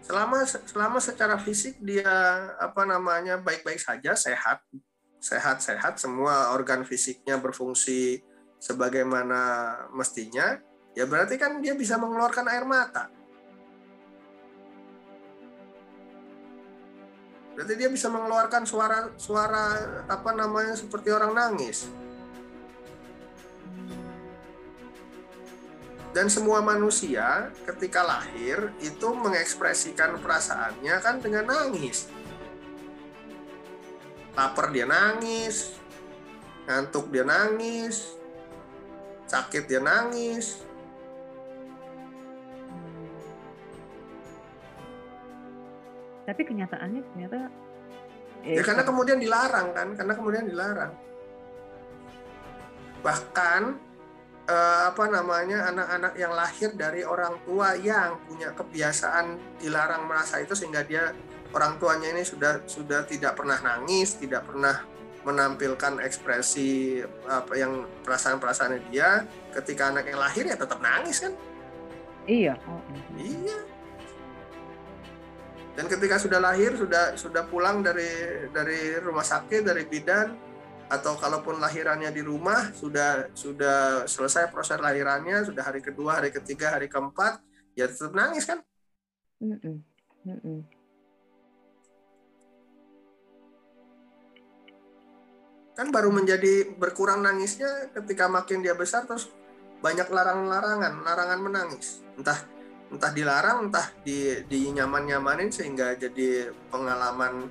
Selama 0.05 0.41
selama 0.45 0.97
secara 0.97 1.37
fisik 1.37 1.77
dia 1.81 2.09
apa 2.57 2.85
namanya 2.87 3.37
baik-baik 3.37 3.77
saja 3.77 4.17
sehat 4.17 4.63
sehat-sehat 5.19 5.99
semua 5.99 6.55
organ 6.55 6.87
fisiknya 6.87 7.35
berfungsi 7.35 8.23
sebagaimana 8.59 9.75
mestinya 9.91 10.57
ya 10.95 11.03
berarti 11.05 11.35
kan 11.35 11.59
dia 11.59 11.75
bisa 11.75 11.99
mengeluarkan 11.99 12.47
air 12.47 12.63
mata 12.63 13.11
Berarti 17.59 17.75
dia 17.75 17.91
bisa 17.91 18.07
mengeluarkan 18.07 18.63
suara 18.63 19.11
suara 19.19 19.83
apa 20.07 20.31
namanya 20.31 20.79
seperti 20.79 21.11
orang 21.11 21.35
nangis. 21.35 21.91
Dan 26.15 26.31
semua 26.31 26.63
manusia 26.63 27.51
ketika 27.67 27.99
lahir 28.07 28.71
itu 28.79 29.11
mengekspresikan 29.11 30.23
perasaannya 30.23 30.95
kan 31.03 31.19
dengan 31.19 31.51
nangis. 31.51 32.07
Lapar 34.39 34.71
dia 34.71 34.87
nangis, 34.87 35.75
ngantuk 36.63 37.11
dia 37.11 37.27
nangis, 37.27 38.15
sakit 39.27 39.67
dia 39.67 39.83
nangis, 39.83 40.63
tapi 46.29 46.45
kenyataannya 46.45 47.01
ternyata 47.01 47.49
eh, 48.45 48.61
ya 48.61 48.63
karena 48.63 48.85
kemudian 48.85 49.17
dilarang 49.17 49.73
kan? 49.73 49.87
Karena 49.97 50.13
kemudian 50.13 50.45
dilarang. 50.45 50.93
Bahkan 53.01 53.61
uh, 54.45 54.81
apa 54.93 55.03
namanya 55.09 55.73
anak-anak 55.73 56.13
yang 56.13 56.33
lahir 56.37 56.69
dari 56.77 57.01
orang 57.01 57.41
tua 57.45 57.73
yang 57.73 58.21
punya 58.29 58.53
kebiasaan 58.53 59.57
dilarang 59.57 60.05
merasa 60.05 60.37
itu 60.37 60.53
sehingga 60.53 60.85
dia 60.85 61.13
orang 61.49 61.81
tuanya 61.81 62.13
ini 62.13 62.21
sudah 62.21 62.61
sudah 62.69 63.05
tidak 63.09 63.33
pernah 63.33 63.57
nangis, 63.57 64.17
tidak 64.21 64.45
pernah 64.45 64.85
menampilkan 65.25 65.99
ekspresi 65.99 67.03
apa 67.27 67.53
yang 67.57 67.83
perasaan-perasaannya 68.05 68.81
dia 68.87 69.27
ketika 69.51 69.91
anak 69.91 70.07
yang 70.07 70.19
lahir 70.21 70.45
ya 70.45 70.55
tetap 70.55 70.79
nangis 70.79 71.25
kan? 71.25 71.33
Iya 72.29 72.53
oh. 72.69 72.81
iya 73.17 73.57
dan 75.79 75.87
ketika 75.87 76.19
sudah 76.19 76.43
lahir 76.43 76.75
sudah 76.75 77.15
sudah 77.15 77.47
pulang 77.47 77.79
dari 77.79 78.11
dari 78.51 78.99
rumah 78.99 79.23
sakit 79.23 79.63
dari 79.63 79.87
bidan 79.87 80.35
atau 80.91 81.15
kalaupun 81.15 81.55
lahirannya 81.55 82.11
di 82.11 82.19
rumah 82.19 82.75
sudah 82.75 83.31
sudah 83.31 84.03
selesai 84.03 84.51
proses 84.51 84.75
lahirannya 84.75 85.47
sudah 85.47 85.63
hari 85.63 85.79
kedua 85.79 86.19
hari 86.19 86.35
ketiga 86.35 86.75
hari 86.75 86.91
keempat 86.91 87.39
ya 87.79 87.87
tetap 87.87 88.11
nangis 88.11 88.43
kan 88.43 88.59
mm 89.39 89.55
-mm. 89.55 89.75
Mm 90.27 90.39
-mm. 90.43 90.59
kan 95.79 95.87
baru 95.95 96.11
menjadi 96.11 96.75
berkurang 96.75 97.23
nangisnya 97.23 97.95
ketika 97.95 98.27
makin 98.27 98.59
dia 98.59 98.75
besar 98.75 99.07
terus 99.07 99.31
banyak 99.79 100.11
larangan-larangan, 100.11 101.07
larangan 101.07 101.39
menangis. 101.39 102.03
Entah 102.19 102.58
entah 102.89 103.11
dilarang, 103.13 103.69
entah 103.69 103.87
di 104.01 104.45
di 104.49 104.69
nyaman-nyamanin 104.73 105.53
sehingga 105.53 105.93
jadi 105.93 106.49
pengalaman 106.73 107.45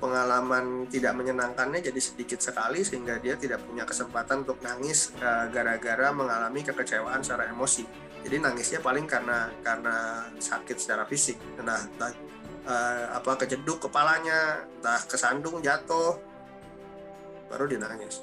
pengalaman 0.00 0.88
tidak 0.88 1.12
menyenangkannya 1.12 1.84
jadi 1.84 2.00
sedikit 2.00 2.40
sekali 2.40 2.80
sehingga 2.80 3.20
dia 3.20 3.36
tidak 3.36 3.60
punya 3.68 3.84
kesempatan 3.84 4.48
untuk 4.48 4.58
nangis 4.64 5.12
eh, 5.20 5.46
gara-gara 5.52 6.08
mengalami 6.10 6.64
kekecewaan 6.66 7.22
secara 7.22 7.52
emosi. 7.52 7.84
Jadi 8.20 8.36
nangisnya 8.36 8.80
paling 8.84 9.08
karena 9.08 9.48
karena 9.64 10.28
sakit 10.36 10.76
secara 10.76 11.08
fisik. 11.08 11.40
Nah, 11.64 11.80
entah 11.80 12.12
uh, 12.68 13.16
apa 13.16 13.32
kejeduk 13.40 13.88
kepalanya, 13.88 14.60
entah 14.76 15.00
kesandung 15.08 15.64
jatuh, 15.64 16.20
baru 17.48 17.64
dia 17.64 17.80
nangis 17.80 18.20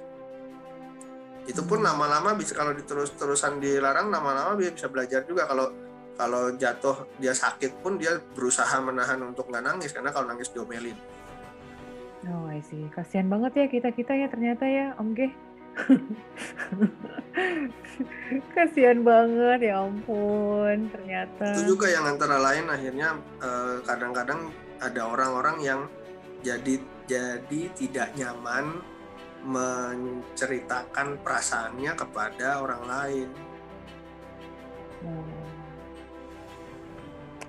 itu 1.47 1.63
pun 1.63 1.79
hmm. 1.79 1.87
lama-lama 1.87 2.35
bisa 2.35 2.53
kalau 2.53 2.75
diterus-terusan 2.75 3.63
dilarang 3.63 4.11
lama-lama 4.11 4.59
dia 4.59 4.69
bisa 4.75 4.91
belajar 4.91 5.23
juga 5.23 5.47
kalau 5.47 5.71
kalau 6.17 6.51
jatuh 6.57 7.07
dia 7.21 7.31
sakit 7.31 7.79
pun 7.85 7.95
dia 8.01 8.19
berusaha 8.33 8.81
menahan 8.81 9.21
untuk 9.23 9.47
nggak 9.47 9.63
nangis 9.63 9.93
karena 9.93 10.11
kalau 10.11 10.27
nangis 10.27 10.49
diomelin 10.51 10.97
oh 12.27 12.49
I 12.49 12.59
see 12.65 12.89
kasihan 12.91 13.29
banget 13.29 13.53
ya 13.55 13.65
kita 13.69 13.89
kita 13.93 14.13
ya 14.17 14.27
ternyata 14.27 14.65
ya 14.65 14.97
Om 14.97 15.13
Ge 15.13 15.29
kasihan 18.57 19.05
banget 19.05 19.69
ya 19.69 19.85
ampun 19.85 20.89
ternyata 20.89 21.53
itu 21.53 21.77
juga 21.77 21.85
yang 21.85 22.09
antara 22.09 22.41
lain 22.41 22.65
akhirnya 22.65 23.13
eh, 23.45 23.77
kadang-kadang 23.85 24.49
uh, 24.49 24.85
ada 24.89 25.01
orang-orang 25.05 25.57
yang 25.61 25.81
jadi 26.41 26.81
jadi 27.07 27.61
tidak 27.73 28.09
nyaman 28.17 28.81
menceritakan 29.47 31.23
perasaannya 31.23 31.93
kepada 31.95 32.59
orang 32.59 32.83
lain. 32.83 33.29
Hmm. 34.99 35.56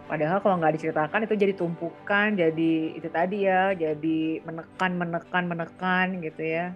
Padahal 0.09 0.41
kalau 0.41 0.57
nggak 0.57 0.81
diceritakan 0.81 1.29
itu 1.29 1.35
jadi 1.37 1.53
tumpukan, 1.53 2.33
jadi 2.33 2.73
itu 2.97 3.09
tadi 3.13 3.45
ya, 3.45 3.77
jadi 3.77 4.41
menekan, 4.41 4.97
menekan, 4.97 5.45
menekan 5.45 6.07
gitu 6.25 6.43
ya. 6.43 6.73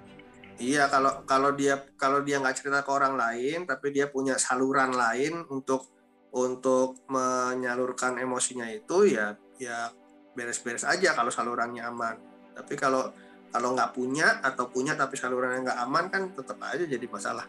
Iya, 0.60 0.92
kalau 0.92 1.24
kalau 1.24 1.56
dia 1.56 1.80
kalau 1.96 2.20
dia 2.20 2.36
nggak 2.36 2.60
cerita 2.60 2.84
ke 2.84 2.90
orang 2.92 3.16
lain, 3.16 3.64
tapi 3.64 3.88
dia 3.88 4.12
punya 4.12 4.36
saluran 4.36 4.92
lain 4.92 5.48
untuk 5.48 5.88
untuk 6.32 7.00
menyalurkan 7.08 8.20
emosinya 8.20 8.68
itu 8.68 9.16
ya 9.16 9.36
ya 9.56 9.92
beres-beres 10.36 10.84
aja 10.84 11.16
kalau 11.16 11.32
salurannya 11.32 11.82
aman. 11.88 12.16
Tapi 12.52 12.76
kalau 12.76 13.08
kalau 13.48 13.72
nggak 13.72 13.96
punya 13.96 14.44
atau 14.44 14.68
punya 14.68 14.92
tapi 14.92 15.16
saluran 15.16 15.56
yang 15.56 15.64
nggak 15.72 15.80
aman 15.88 16.04
kan 16.12 16.22
tetap 16.36 16.60
aja 16.60 16.84
jadi 16.84 17.06
masalah. 17.08 17.48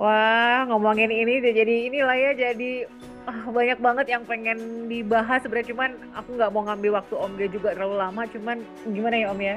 Wah 0.00 0.64
ngomongin 0.64 1.12
ini 1.12 1.44
jadi 1.44 1.92
inilah 1.92 2.16
ya 2.16 2.32
jadi 2.32 2.88
ah, 3.28 3.52
banyak 3.52 3.76
banget 3.84 4.06
yang 4.08 4.24
pengen 4.24 4.88
dibahas 4.88 5.44
sebenarnya. 5.44 5.76
Cuman 5.76 5.90
aku 6.16 6.40
nggak 6.40 6.50
mau 6.56 6.64
ngambil 6.64 7.04
waktu 7.04 7.14
Om 7.20 7.32
Ge 7.36 7.46
juga 7.52 7.76
terlalu 7.76 8.00
lama. 8.00 8.22
Cuman 8.32 8.64
gimana 8.88 9.16
ya 9.20 9.26
Om 9.28 9.40
ya? 9.44 9.56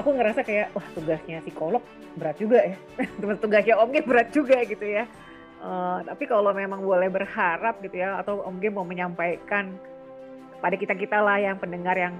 Aku 0.00 0.16
ngerasa 0.16 0.40
kayak 0.48 0.72
wah 0.72 0.86
tugasnya 0.96 1.44
psikolog 1.44 1.84
berat 2.16 2.40
juga 2.40 2.72
ya. 2.72 2.76
Tugasnya 3.44 3.76
Om 3.76 3.92
Ge 3.92 4.00
berat 4.00 4.28
juga 4.32 4.56
gitu 4.64 4.86
ya. 4.88 5.04
Uh, 5.60 6.00
tapi 6.08 6.24
kalau 6.24 6.56
memang 6.56 6.80
boleh 6.80 7.12
berharap 7.12 7.84
gitu 7.84 8.00
ya 8.00 8.16
atau 8.16 8.40
Om 8.40 8.64
Ge 8.64 8.72
mau 8.72 8.88
menyampaikan 8.88 9.76
pada 10.64 10.72
kita 10.80 10.96
kita 10.96 11.20
lah 11.20 11.36
yang 11.36 11.60
pendengar 11.60 12.00
yang 12.00 12.16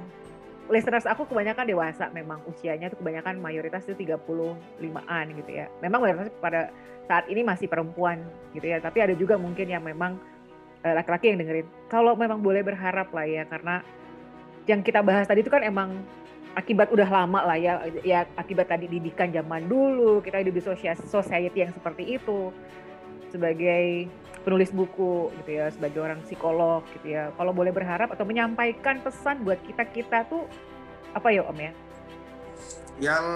listeners 0.71 1.05
aku 1.05 1.27
kebanyakan 1.27 1.67
dewasa 1.67 2.09
memang 2.15 2.41
usianya 2.47 2.89
itu 2.89 2.97
kebanyakan 2.97 3.43
mayoritas 3.43 3.85
itu 3.91 4.07
35-an 4.07 5.25
gitu 5.35 5.51
ya. 5.51 5.67
Memang 5.83 6.01
mayoritas 6.07 6.31
pada 6.39 6.71
saat 7.11 7.27
ini 7.27 7.43
masih 7.43 7.67
perempuan 7.67 8.23
gitu 8.55 8.71
ya, 8.71 8.79
tapi 8.79 9.03
ada 9.03 9.13
juga 9.19 9.35
mungkin 9.35 9.67
yang 9.67 9.83
memang 9.83 10.17
eh, 10.87 10.95
laki-laki 10.95 11.35
yang 11.35 11.43
dengerin. 11.43 11.67
Kalau 11.91 12.15
memang 12.15 12.39
boleh 12.39 12.63
berharap 12.63 13.11
lah 13.11 13.27
ya 13.27 13.43
karena 13.51 13.83
yang 14.71 14.81
kita 14.87 15.03
bahas 15.03 15.27
tadi 15.27 15.43
itu 15.43 15.51
kan 15.51 15.67
emang 15.67 15.99
akibat 16.55 16.91
udah 16.91 17.07
lama 17.07 17.47
lah 17.47 17.59
ya 17.59 17.87
ya 18.03 18.27
akibat 18.35 18.67
tadi 18.67 18.91
didikan 18.91 19.31
zaman 19.31 19.71
dulu 19.71 20.19
kita 20.19 20.43
hidup 20.43 20.55
di 20.59 20.63
society 21.07 21.59
yang 21.63 21.71
seperti 21.71 22.19
itu 22.19 22.51
sebagai 23.31 24.11
penulis 24.41 24.73
buku 24.73 25.29
gitu 25.43 25.51
ya 25.61 25.69
sebagai 25.69 26.01
orang 26.01 26.21
psikolog 26.25 26.85
gitu 26.97 27.13
ya. 27.13 27.33
Kalau 27.37 27.53
boleh 27.53 27.73
berharap 27.73 28.13
atau 28.13 28.25
menyampaikan 28.25 29.01
pesan 29.05 29.45
buat 29.45 29.61
kita 29.65 29.85
kita 29.93 30.19
tuh 30.29 30.49
apa 31.13 31.29
ya 31.29 31.45
om 31.45 31.59
ya? 31.59 31.73
Yang 33.01 33.27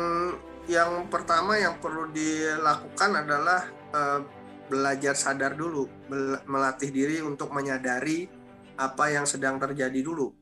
yang 0.64 0.90
pertama 1.12 1.60
yang 1.60 1.76
perlu 1.76 2.08
dilakukan 2.08 3.10
adalah 3.20 3.68
uh, 3.92 4.20
belajar 4.64 5.12
sadar 5.12 5.52
dulu 5.52 5.84
melatih 6.48 6.88
diri 6.88 7.20
untuk 7.20 7.52
menyadari 7.52 8.24
apa 8.80 9.12
yang 9.12 9.28
sedang 9.28 9.60
terjadi 9.60 10.00
dulu. 10.00 10.32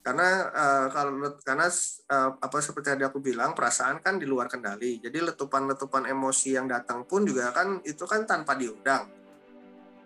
Karena 0.00 0.48
uh, 0.48 0.86
kalau 0.88 1.12
karena 1.44 1.68
uh, 2.08 2.30
apa 2.40 2.56
seperti 2.64 2.96
tadi 2.96 3.04
aku 3.04 3.20
bilang 3.20 3.52
perasaan 3.52 4.00
kan 4.00 4.16
di 4.16 4.24
luar 4.24 4.48
kendali. 4.48 4.96
Jadi 4.96 5.20
letupan-letupan 5.20 6.08
emosi 6.08 6.56
yang 6.56 6.64
datang 6.64 7.04
pun 7.04 7.28
juga 7.28 7.52
kan 7.52 7.84
itu 7.84 8.08
kan 8.08 8.24
tanpa 8.24 8.56
diundang 8.56 9.19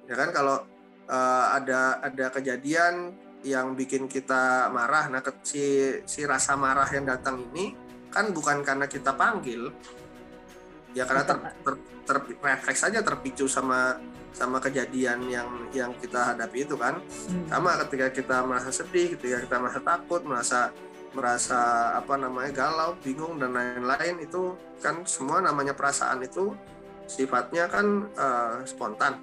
ya 0.05 0.15
kan 0.15 0.31
kalau 0.33 0.61
uh, 1.09 1.47
ada 1.57 2.01
ada 2.05 2.27
kejadian 2.33 3.17
yang 3.45 3.77
bikin 3.77 4.09
kita 4.09 4.73
marah 4.73 5.13
nah 5.13 5.21
si 5.45 5.93
si 6.09 6.25
rasa 6.25 6.57
marah 6.57 6.89
yang 6.89 7.05
datang 7.05 7.45
ini 7.53 7.77
kan 8.15 8.31
bukan 8.31 8.63
karena 8.63 8.87
kita 8.87 9.11
panggil. 9.11 9.75
Ya 10.95 11.03
karena 11.03 11.27
ter, 11.27 11.37
ter, 11.67 11.75
ter, 12.07 12.17
refleks 12.39 12.81
saja 12.87 13.03
terpicu 13.03 13.51
sama 13.51 13.99
sama 14.35 14.59
kejadian 14.59 15.27
yang 15.31 15.51
yang 15.75 15.91
kita 15.99 16.35
hadapi 16.35 16.63
itu 16.63 16.79
kan. 16.79 17.03
Hmm. 17.03 17.47
sama 17.51 17.75
ketika 17.87 18.15
kita 18.15 18.37
merasa 18.47 18.71
sedih 18.71 19.19
ketika 19.19 19.43
kita 19.47 19.57
merasa 19.59 19.81
takut 19.83 20.23
merasa 20.23 20.71
merasa 21.15 21.95
apa 21.95 22.19
namanya 22.19 22.51
galau 22.51 22.99
bingung 22.99 23.39
dan 23.39 23.55
lain-lain 23.55 24.19
itu 24.19 24.59
kan 24.83 25.07
semua 25.07 25.39
namanya 25.39 25.71
perasaan 25.71 26.27
itu 26.27 26.51
sifatnya 27.07 27.71
kan 27.71 28.11
uh, 28.19 28.67
spontan 28.67 29.23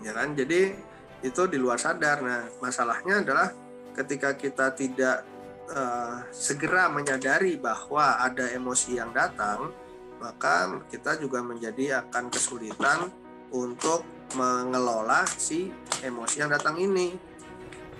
ya 0.00 0.12
kan? 0.12 0.32
Jadi 0.36 0.74
itu 1.20 1.42
di 1.48 1.56
luar 1.60 1.76
sadar. 1.76 2.20
Nah 2.24 2.48
masalahnya 2.60 3.24
adalah 3.24 3.52
ketika 3.96 4.36
kita 4.36 4.72
tidak 4.72 5.24
uh, 5.72 6.24
segera 6.32 6.88
menyadari 6.88 7.60
bahwa 7.60 8.20
ada 8.20 8.48
emosi 8.50 8.96
yang 8.96 9.12
datang 9.12 9.72
maka 10.20 10.68
kita 10.92 11.16
juga 11.16 11.40
menjadi 11.40 12.04
akan 12.04 12.28
kesulitan 12.28 13.08
untuk 13.50 14.04
mengelola 14.36 15.24
si 15.26 15.72
emosi 16.04 16.36
yang 16.44 16.52
datang 16.52 16.76
ini. 16.76 17.16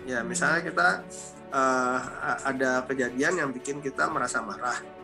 Ya 0.04 0.20
misalnya 0.20 0.60
kita 0.68 0.88
uh, 1.50 1.98
ada 2.44 2.84
kejadian 2.84 3.40
yang 3.40 3.50
bikin 3.50 3.80
kita 3.80 4.04
merasa 4.12 4.44
marah 4.44 4.99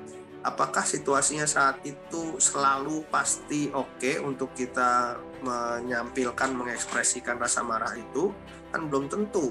apakah 0.46 0.86
situasinya 0.86 1.42
saat 1.42 1.82
itu 1.82 2.38
selalu 2.38 3.02
pasti 3.10 3.66
oke 3.74 3.98
okay 3.98 4.22
untuk 4.22 4.54
kita 4.54 5.18
menyampilkan 5.42 6.54
mengekspresikan 6.54 7.42
rasa 7.42 7.66
marah 7.66 7.92
itu? 7.98 8.30
Kan 8.70 8.86
belum 8.86 9.10
tentu. 9.10 9.50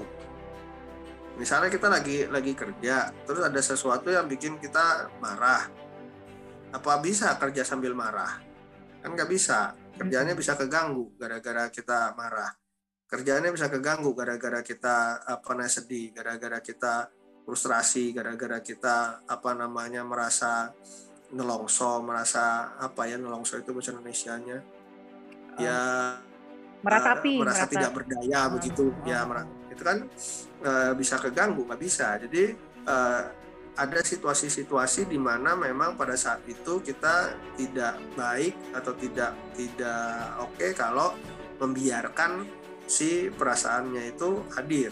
Misalnya 1.36 1.68
kita 1.68 1.92
lagi 1.92 2.24
lagi 2.24 2.56
kerja 2.56 3.12
terus 3.28 3.44
ada 3.44 3.60
sesuatu 3.60 4.08
yang 4.08 4.24
bikin 4.24 4.56
kita 4.56 5.12
marah. 5.20 5.68
Apa 6.72 6.96
bisa 7.04 7.36
kerja 7.36 7.60
sambil 7.60 7.92
marah? 7.92 8.40
Kan 9.04 9.12
nggak 9.12 9.28
bisa. 9.28 9.76
Kerjanya 10.00 10.32
bisa 10.32 10.56
keganggu 10.56 11.12
gara-gara 11.20 11.68
kita 11.68 12.16
marah. 12.16 12.56
Kerjanya 13.06 13.52
bisa 13.52 13.68
keganggu 13.68 14.16
gara-gara 14.16 14.64
kita 14.64 15.22
apa 15.28 15.50
namanya 15.52 15.72
sedih 15.76 16.10
gara-gara 16.10 16.58
kita 16.58 17.12
frustrasi 17.46 18.10
gara-gara 18.10 18.58
kita 18.58 19.22
apa 19.22 19.50
namanya 19.54 20.02
merasa 20.02 20.74
nelongso 21.30 22.02
merasa 22.02 22.74
apa 22.74 23.06
ya 23.06 23.16
nelongso 23.16 23.54
itu 23.56 23.70
bahasa 23.70 23.94
Indonesia-nya. 23.94 24.58
Ya 25.56 25.80
meratapi 26.82 27.38
uh, 27.38 27.46
merasa 27.46 27.64
merata- 27.64 27.72
tidak 27.72 27.90
berdaya 27.94 28.36
Ah, 28.42 28.48
begitu. 28.50 28.84
Ah. 28.90 29.06
ya 29.06 29.18
mer- 29.24 29.48
itu 29.70 29.82
kan 29.86 29.98
uh, 30.66 30.92
bisa 30.98 31.16
keganggu 31.22 31.62
nggak 31.64 31.80
bisa. 31.80 32.18
Jadi 32.18 32.50
uh, 32.84 33.22
ada 33.76 34.00
situasi-situasi 34.00 35.06
di 35.06 35.20
mana 35.20 35.52
memang 35.54 35.94
pada 36.00 36.16
saat 36.16 36.42
itu 36.48 36.80
kita 36.82 37.36
tidak 37.60 37.94
baik 38.16 38.56
atau 38.72 38.92
tidak 38.96 39.36
tidak 39.52 40.16
oke 40.40 40.66
kalau 40.74 41.12
membiarkan 41.60 42.42
si 42.88 43.28
perasaannya 43.28 44.16
itu 44.16 44.44
hadir 44.56 44.90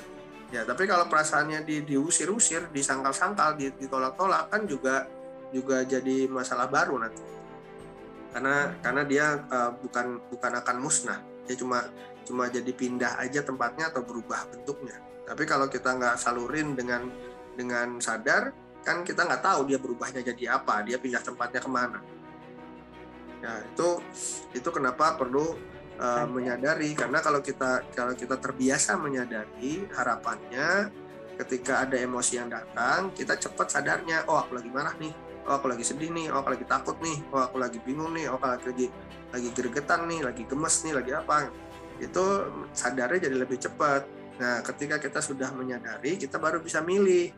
ya 0.55 0.63
tapi 0.63 0.87
kalau 0.87 1.11
perasaannya 1.11 1.67
di, 1.67 1.83
diusir-usir 1.83 2.71
disangkal-sangkal 2.71 3.59
di- 3.59 3.75
ditolak-tolak 3.75 4.55
kan 4.55 4.63
juga 4.71 5.11
juga 5.51 5.83
jadi 5.83 6.31
masalah 6.31 6.71
baru 6.71 7.03
nanti. 7.03 7.23
Karena 8.35 8.75
karena 8.83 9.03
dia 9.07 9.27
uh, 9.47 9.71
bukan 9.79 10.23
bukan 10.31 10.53
akan 10.59 10.77
musnah. 10.83 11.23
Dia 11.47 11.55
cuma 11.59 11.87
cuma 12.27 12.51
jadi 12.51 12.71
pindah 12.71 13.19
aja 13.23 13.43
tempatnya 13.47 13.91
atau 13.91 14.03
berubah 14.03 14.47
bentuknya. 14.51 14.99
Tapi 15.27 15.43
kalau 15.47 15.71
kita 15.71 15.95
nggak 15.95 16.19
salurin 16.19 16.75
dengan 16.75 17.07
dengan 17.55 18.03
sadar 18.03 18.51
kan 18.83 19.07
kita 19.07 19.25
nggak 19.25 19.43
tahu 19.43 19.71
dia 19.71 19.79
berubahnya 19.79 20.21
jadi 20.21 20.59
apa 20.61 20.83
dia 20.83 20.99
pindah 20.99 21.23
tempatnya 21.23 21.63
ke 21.63 21.71
mana. 21.71 22.03
Ya 23.39 23.63
itu 23.63 23.89
itu 24.51 24.69
kenapa 24.75 25.15
perlu 25.15 25.55
uh, 26.01 26.26
menyadari 26.26 26.95
karena 26.95 27.18
kalau 27.20 27.40
kita 27.45 27.86
kalau 27.95 28.14
kita 28.14 28.38
terbiasa 28.38 28.97
menyadari 28.99 29.86
harapannya 29.92 30.90
ketika 31.34 31.82
ada 31.82 31.99
emosi 31.99 32.38
yang 32.38 32.49
datang 32.51 33.11
kita 33.11 33.34
cepat 33.34 33.66
sadarnya 33.70 34.26
oh 34.30 34.38
aku 34.38 34.55
lagi 34.55 34.70
marah 34.70 34.95
nih 34.99 35.14
oh 35.51 35.59
aku 35.59 35.66
lagi 35.66 35.84
sedih 35.84 36.14
nih 36.14 36.30
oh 36.30 36.40
aku 36.40 36.55
lagi 36.55 36.66
takut 36.66 36.97
nih 37.03 37.18
oh 37.34 37.42
aku 37.42 37.57
lagi 37.59 37.78
bingung 37.82 38.14
nih 38.14 38.30
oh 38.30 38.38
aku 38.38 38.70
lagi 38.70 38.86
lagi 39.34 39.51
gregetan 39.51 40.07
nih 40.07 40.22
lagi 40.22 40.42
gemes 40.47 40.86
nih 40.86 40.95
lagi 40.95 41.11
apa. 41.11 41.51
Itu 41.99 42.22
sadarnya 42.70 43.26
jadi 43.26 43.34
lebih 43.34 43.59
cepat. 43.59 44.07
Nah 44.38 44.62
ketika 44.62 45.03
kita 45.03 45.18
sudah 45.18 45.51
menyadari 45.51 46.14
kita 46.14 46.38
baru 46.38 46.62
bisa 46.62 46.78
milih. 46.78 47.34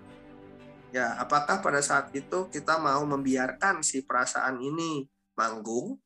Ya 0.93 1.17
apakah 1.17 1.65
pada 1.65 1.81
saat 1.81 2.13
itu 2.13 2.53
kita 2.53 2.77
mau 2.77 3.01
membiarkan 3.09 3.81
si 3.81 4.05
perasaan 4.05 4.61
ini 4.61 5.09
manggung 5.37 5.97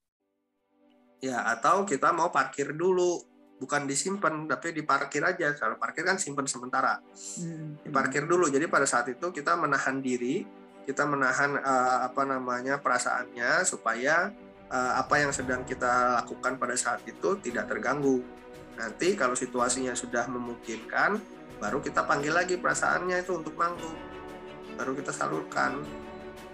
ya 1.21 1.45
atau 1.47 1.85
kita 1.85 2.11
mau 2.11 2.33
parkir 2.33 2.73
dulu. 2.75 3.21
Bukan 3.61 3.85
disimpan 3.85 4.49
tapi 4.49 4.73
diparkir 4.73 5.21
aja. 5.21 5.53
Kalau 5.53 5.77
parkir 5.77 6.01
kan 6.01 6.17
simpan 6.17 6.49
sementara. 6.49 6.97
Hmm. 7.37 7.77
diparkir 7.85 8.25
dulu. 8.25 8.49
Jadi 8.49 8.65
pada 8.73 8.89
saat 8.89 9.13
itu 9.13 9.29
kita 9.29 9.55
menahan 9.61 10.01
diri. 10.01 10.43
Kita 10.81 11.05
menahan 11.05 11.61
uh, 11.61 12.09
apa 12.09 12.25
namanya 12.25 12.81
perasaannya 12.81 13.63
supaya 13.69 14.33
uh, 14.73 14.93
apa 14.97 15.21
yang 15.21 15.31
sedang 15.31 15.63
kita 15.69 16.25
lakukan 16.25 16.57
pada 16.57 16.73
saat 16.73 17.05
itu 17.05 17.37
tidak 17.45 17.69
terganggu. 17.69 18.25
Nanti 18.81 19.13
kalau 19.13 19.37
situasinya 19.37 19.93
sudah 19.93 20.25
memungkinkan 20.33 21.21
baru 21.61 21.85
kita 21.85 22.09
panggil 22.09 22.33
lagi 22.33 22.57
perasaannya 22.57 23.21
itu 23.21 23.37
untuk 23.37 23.53
manggung. 23.61 23.93
Baru 24.81 24.97
kita 24.97 25.13
salurkan 25.13 25.85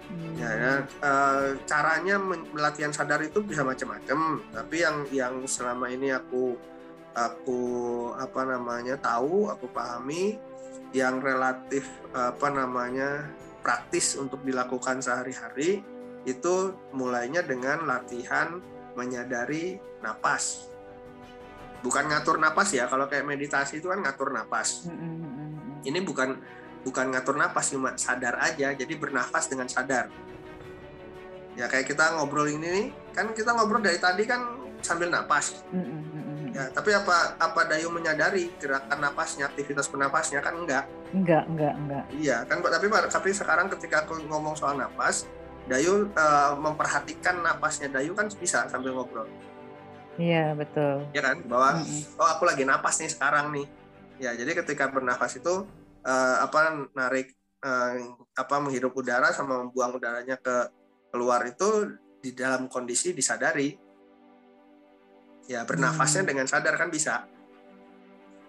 Hmm. 0.07 0.39
ya, 0.39 0.49
ya 0.55 0.73
uh, 1.03 1.59
caranya 1.67 2.15
men- 2.15 2.47
latihan 2.55 2.95
sadar 2.95 3.19
itu 3.19 3.43
bisa 3.43 3.59
macam-macam 3.67 4.39
tapi 4.55 4.75
yang 4.79 4.97
yang 5.11 5.33
selama 5.43 5.91
ini 5.91 6.15
aku 6.15 6.55
aku 7.11 7.61
apa 8.15 8.41
namanya 8.47 8.95
tahu 8.95 9.51
aku 9.51 9.67
pahami 9.67 10.39
yang 10.95 11.19
relatif 11.19 11.89
apa 12.15 12.47
namanya 12.47 13.27
praktis 13.59 14.15
untuk 14.15 14.39
dilakukan 14.47 15.03
sehari-hari 15.03 15.83
itu 16.23 16.55
mulainya 16.95 17.43
dengan 17.43 17.83
latihan 17.83 18.63
menyadari 18.95 19.75
napas 19.99 20.71
bukan 21.81 22.09
ngatur 22.09 22.41
napas 22.41 22.73
ya 22.73 22.89
kalau 22.89 23.05
kayak 23.05 23.27
meditasi 23.27 23.79
itu 23.79 23.87
kan 23.87 24.01
ngatur 24.01 24.33
napas 24.33 24.87
hmm, 24.87 24.97
hmm, 24.97 25.17
hmm. 25.19 25.75
ini 25.85 25.99
bukan 26.01 26.39
bukan 26.87 27.11
ngatur 27.11 27.35
napas 27.35 27.75
cuma 27.75 27.91
sadar 27.99 28.39
aja. 28.39 28.71
Jadi 28.71 28.95
bernafas 28.95 29.51
dengan 29.51 29.67
sadar. 29.67 30.07
Ya 31.59 31.67
kayak 31.67 31.91
kita 31.91 32.15
ngobrol 32.15 32.47
ini 32.47 32.67
nih 32.71 32.85
kan 33.11 33.35
kita 33.35 33.51
ngobrol 33.51 33.83
dari 33.83 33.99
tadi 33.99 34.23
kan 34.23 34.55
sambil 34.79 35.11
napas. 35.11 35.67
Hmm. 35.75 36.55
ya 36.55 36.73
tapi 36.73 36.89
apa 36.95 37.37
apa 37.37 37.69
Dayu 37.69 37.91
menyadari 37.91 38.49
gerakan 38.57 39.03
napasnya 39.03 39.51
aktivitas 39.51 39.91
bernapasnya 39.91 40.39
kan 40.39 40.55
enggak. 40.55 40.85
Enggak 41.11 41.43
enggak 41.51 41.73
enggak. 41.75 42.05
Iya 42.15 42.37
kan 42.47 42.63
tapi 42.63 42.87
tapi 42.87 43.29
sekarang 43.35 43.67
ketika 43.73 44.07
aku 44.07 44.21
ngomong 44.25 44.55
soal 44.55 44.79
napas 44.79 45.27
Dayu 45.67 46.07
eh, 46.07 46.51
memperhatikan 46.55 47.43
napasnya 47.43 47.91
Dayu 47.91 48.15
kan 48.15 48.31
bisa 48.31 48.65
sambil 48.71 48.95
ngobrol. 48.95 49.27
Iya 50.17 50.57
betul. 50.57 51.05
Ya 51.13 51.21
kan? 51.21 51.45
Bahwa 51.45 51.77
Hmm, 51.77 51.85
hmm. 51.85 52.21
oh 52.21 52.27
aku 52.37 52.43
lagi 52.49 52.63
napas 52.65 53.01
nih 53.01 53.11
sekarang 53.11 53.53
nih. 53.53 53.67
Ya 54.17 54.33
jadi 54.33 54.49
ketika 54.57 54.89
bernafas 54.89 55.37
itu 55.37 55.65
eh, 56.05 56.37
apa 56.43 56.89
narik 56.93 57.33
eh, 57.63 57.93
apa 58.37 58.55
menghirup 58.61 58.93
udara 58.93 59.33
sama 59.33 59.61
membuang 59.63 59.97
udaranya 59.97 60.37
ke 60.37 60.69
keluar 61.09 61.45
itu 61.47 61.97
di 62.21 62.33
dalam 62.33 62.67
kondisi 62.67 63.15
disadari 63.15 63.73
ya 65.47 65.63
bernafasnya 65.63 66.27
Hmm. 66.27 66.29
dengan 66.29 66.47
sadar 66.49 66.75
kan 66.75 66.91
bisa 66.91 67.23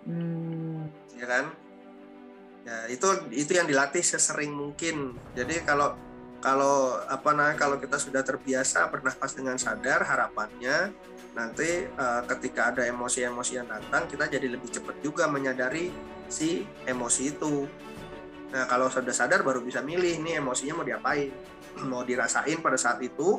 Hmm. 0.09 0.89
ya 1.15 1.27
kan 1.29 1.45
ya 2.65 2.77
itu 2.91 3.07
itu 3.33 3.53
yang 3.55 3.69
dilatih 3.69 4.03
sesering 4.03 4.53
mungkin 4.53 5.17
jadi 5.37 5.63
kalau 5.65 5.95
kalau 6.39 7.01
apa 7.07 7.31
nah 7.35 7.53
kalau 7.59 7.79
kita 7.83 7.99
sudah 7.99 8.23
terbiasa 8.23 8.87
bernafas 8.93 9.35
dengan 9.35 9.59
sadar 9.59 10.07
harapannya 10.07 10.95
nanti 11.39 11.87
eh, 11.87 12.23
ketika 12.27 12.75
ada 12.75 12.83
emosi-emosi 12.83 13.53
yang 13.55 13.71
datang 13.71 14.11
kita 14.11 14.27
jadi 14.27 14.51
lebih 14.51 14.67
cepat 14.69 14.99
juga 14.99 15.31
menyadari 15.31 15.95
si 16.27 16.67
emosi 16.83 17.23
itu. 17.31 17.71
Nah 18.51 18.67
kalau 18.67 18.91
sudah 18.91 19.15
sadar 19.15 19.47
baru 19.47 19.63
bisa 19.63 19.79
milih 19.79 20.19
nih 20.19 20.43
emosinya 20.43 20.83
mau 20.83 20.87
diapain. 20.87 21.31
Mau 21.79 22.03
dirasain 22.03 22.59
pada 22.59 22.75
saat 22.75 22.99
itu 22.99 23.39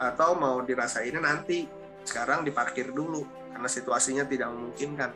atau 0.00 0.32
mau 0.32 0.64
dirasainnya 0.64 1.20
nanti. 1.20 1.68
Sekarang 2.08 2.40
diparkir 2.40 2.88
dulu 2.88 3.20
karena 3.52 3.68
situasinya 3.68 4.24
tidak 4.24 4.48
memungkinkan. 4.48 5.12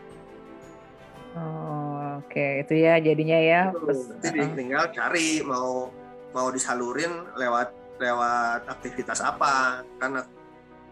Oh, 1.34 2.20
Oke, 2.20 2.62
itu 2.62 2.84
ya 2.84 3.00
jadinya 3.00 3.38
ya. 3.40 3.62
pes- 3.72 4.12
Nanti 4.12 4.28
di- 4.28 4.54
tinggal 4.54 4.92
cari 4.92 5.40
mau 5.40 5.88
mau 6.30 6.48
disalurin 6.52 7.10
lewat 7.32 7.72
lewat 7.96 8.68
aktivitas 8.68 9.24
apa. 9.24 9.80
Karena 9.96 10.20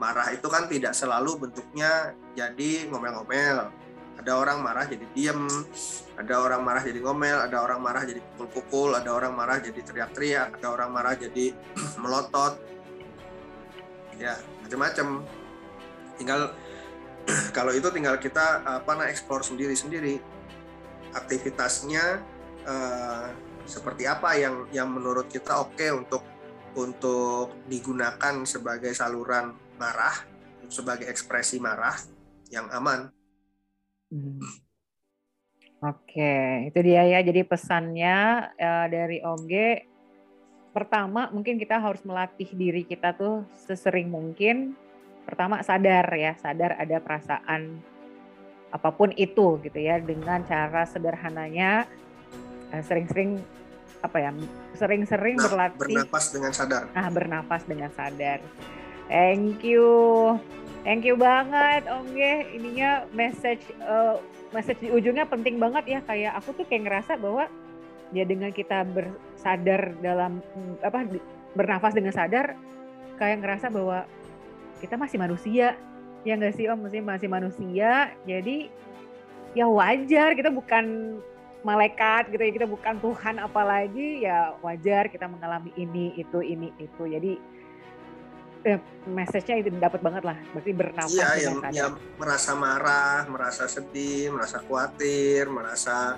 marah 0.02 0.34
itu 0.34 0.50
kan 0.50 0.66
tidak 0.66 0.98
selalu 0.98 1.46
bentuknya 1.46 2.18
jadi 2.34 2.90
ngomel-ngomel. 2.90 3.70
Ada 4.18 4.32
orang 4.34 4.58
marah 4.60 4.86
jadi 4.86 5.06
diem, 5.14 5.46
ada 6.18 6.34
orang 6.42 6.62
marah 6.66 6.82
jadi 6.82 6.98
ngomel, 6.98 7.38
ada 7.38 7.62
orang 7.62 7.78
marah 7.78 8.02
jadi 8.02 8.18
pukul-pukul, 8.34 8.98
ada 8.98 9.14
orang 9.14 9.32
marah 9.34 9.62
jadi 9.62 9.78
teriak-teriak, 9.78 10.58
ada 10.58 10.66
orang 10.74 10.90
marah 10.90 11.14
jadi 11.14 11.54
melotot. 12.02 12.58
Ya, 14.18 14.36
macam-macam. 14.66 15.22
Tinggal 16.18 16.40
kalau 17.56 17.70
itu 17.70 17.86
tinggal 17.94 18.18
kita 18.18 18.66
apa 18.66 18.90
nah 18.98 19.06
eksplor 19.06 19.46
sendiri-sendiri 19.46 20.18
aktivitasnya 21.14 22.04
eh, 22.66 23.26
seperti 23.62 24.10
apa 24.10 24.34
yang 24.34 24.66
yang 24.74 24.90
menurut 24.90 25.30
kita 25.30 25.62
oke 25.62 25.86
untuk 25.94 26.22
untuk 26.74 27.52
digunakan 27.68 28.42
sebagai 28.48 28.96
saluran 28.96 29.52
marah 29.80 30.14
sebagai 30.68 31.08
ekspresi 31.08 31.60
marah 31.60 31.96
yang 32.52 32.68
aman 32.72 33.12
Hmm. 34.12 34.44
Oke, 35.82 36.68
itu 36.68 36.78
dia 36.84 37.02
ya. 37.08 37.24
Jadi 37.24 37.42
pesannya 37.48 38.44
eh, 38.60 38.86
dari 38.92 39.18
Om 39.24 39.40
G, 39.48 39.54
pertama 40.76 41.32
mungkin 41.32 41.56
kita 41.56 41.80
harus 41.80 42.04
melatih 42.04 42.52
diri 42.52 42.84
kita 42.84 43.16
tuh 43.16 43.48
sesering 43.56 44.12
mungkin. 44.12 44.76
Pertama 45.24 45.64
sadar 45.64 46.06
ya, 46.12 46.36
sadar 46.36 46.76
ada 46.76 47.00
perasaan 47.00 47.80
apa 48.72 48.88
pun 48.92 49.12
itu 49.16 49.60
gitu 49.64 49.78
ya 49.80 50.00
dengan 50.00 50.44
cara 50.44 50.84
sederhananya 50.84 51.88
eh, 52.70 52.82
sering-sering 52.84 53.40
apa 54.04 54.16
ya, 54.22 54.30
sering-sering 54.76 55.40
Nah, 55.40 55.44
berlatih 55.48 55.78
bernapas 55.80 56.24
dengan 56.30 56.52
sadar 56.52 56.84
Nah, 56.92 57.08
bernafas 57.08 57.62
dengan 57.64 57.90
sadar. 57.96 58.38
Thank 59.12 59.60
you. 59.60 59.92
Thank 60.88 61.04
you 61.04 61.20
banget 61.20 61.84
Om 61.84 62.16
G. 62.16 62.48
Ininya 62.56 63.04
message 63.12 63.60
eh, 63.76 64.16
message 64.56 64.80
di 64.80 64.88
ujungnya 64.88 65.28
penting 65.28 65.60
banget 65.60 65.84
ya 65.84 66.00
kayak 66.00 66.32
aku 66.40 66.56
tuh 66.56 66.64
kayak 66.64 66.88
ngerasa 66.88 67.20
bahwa 67.20 67.44
ya 68.16 68.24
dengan 68.24 68.48
kita 68.56 68.88
bersadar 68.88 69.92
dalam 70.00 70.40
mm, 70.40 70.80
apa 70.80 71.12
bernafas 71.52 71.92
dengan 71.92 72.16
sadar 72.16 72.56
kayak 73.20 73.44
ngerasa 73.44 73.68
bahwa 73.68 74.08
kita 74.80 74.96
masih 74.96 75.20
manusia. 75.20 75.76
Ya 76.24 76.32
nggak 76.40 76.56
sih 76.56 76.72
Om, 76.72 76.88
masih 76.88 77.04
masih 77.04 77.28
manusia. 77.28 78.16
Jadi 78.24 78.72
ya 79.52 79.68
wajar 79.68 80.32
kita 80.32 80.48
bukan 80.48 81.20
malaikat 81.60 82.32
gitu 82.32 82.42
ya 82.42 82.52
kita 82.56 82.66
bukan 82.66 82.96
Tuhan 82.98 83.36
apalagi 83.38 84.24
ya 84.24 84.56
wajar 84.64 85.06
kita 85.12 85.28
mengalami 85.28 85.70
ini 85.76 86.16
itu 86.18 86.42
ini 86.42 86.74
itu 86.80 87.02
jadi 87.06 87.38
eh, 88.64 88.78
message-nya 89.06 89.56
itu 89.62 89.68
dapat 89.78 90.00
banget 90.00 90.22
lah. 90.26 90.38
Berarti 90.54 90.70
bernafas 90.72 91.14
iya 91.14 91.30
yang, 91.38 91.58
yang 91.74 91.92
merasa 92.16 92.54
marah 92.54 93.26
merasa 93.26 93.64
sedih 93.66 94.30
merasa 94.30 94.62
khawatir 94.62 95.50
merasa 95.50 96.16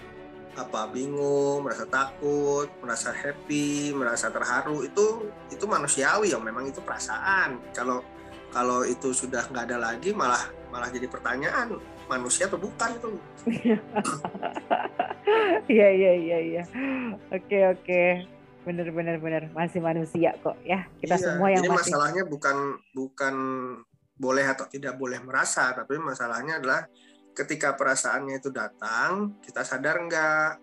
apa 0.54 0.86
bingung 0.86 1.66
merasa 1.66 1.82
takut 1.90 2.70
merasa 2.78 3.10
happy 3.10 3.90
merasa 3.90 4.30
terharu 4.30 4.86
itu 4.86 5.26
itu 5.50 5.64
manusiawi 5.66 6.30
yang 6.30 6.44
memang 6.44 6.68
itu 6.70 6.78
perasaan. 6.84 7.58
Kalau 7.74 8.04
kalau 8.54 8.86
itu 8.86 9.10
sudah 9.10 9.42
nggak 9.50 9.72
ada 9.72 9.78
lagi 9.90 10.14
malah 10.14 10.46
malah 10.70 10.86
jadi 10.90 11.10
pertanyaan 11.10 11.74
manusia 12.06 12.46
atau 12.46 12.60
bukan 12.60 12.90
itu? 12.94 13.10
Iya 15.64 15.88
iya 15.96 16.12
iya 16.20 16.38
iya. 16.38 16.62
Oke 17.32 17.58
oke. 17.64 18.02
Bener 18.64 18.88
bener 18.90 19.16
bener 19.20 19.42
masih 19.52 19.80
manusia 19.84 20.34
kok 20.40 20.56
ya. 20.64 20.88
Kita 21.00 21.20
iya, 21.20 21.24
semua 21.24 21.48
yang 21.52 21.64
jadi 21.64 21.70
masih... 21.72 21.92
masalahnya 21.92 22.22
bukan 22.24 22.56
bukan 22.96 23.34
boleh 24.14 24.46
atau 24.46 24.64
tidak 24.70 24.94
boleh 24.96 25.20
merasa, 25.20 25.74
tapi 25.74 25.98
masalahnya 25.98 26.62
adalah 26.62 26.86
ketika 27.34 27.74
perasaannya 27.74 28.38
itu 28.38 28.48
datang, 28.48 29.38
kita 29.42 29.66
sadar 29.66 30.00
enggak? 30.00 30.58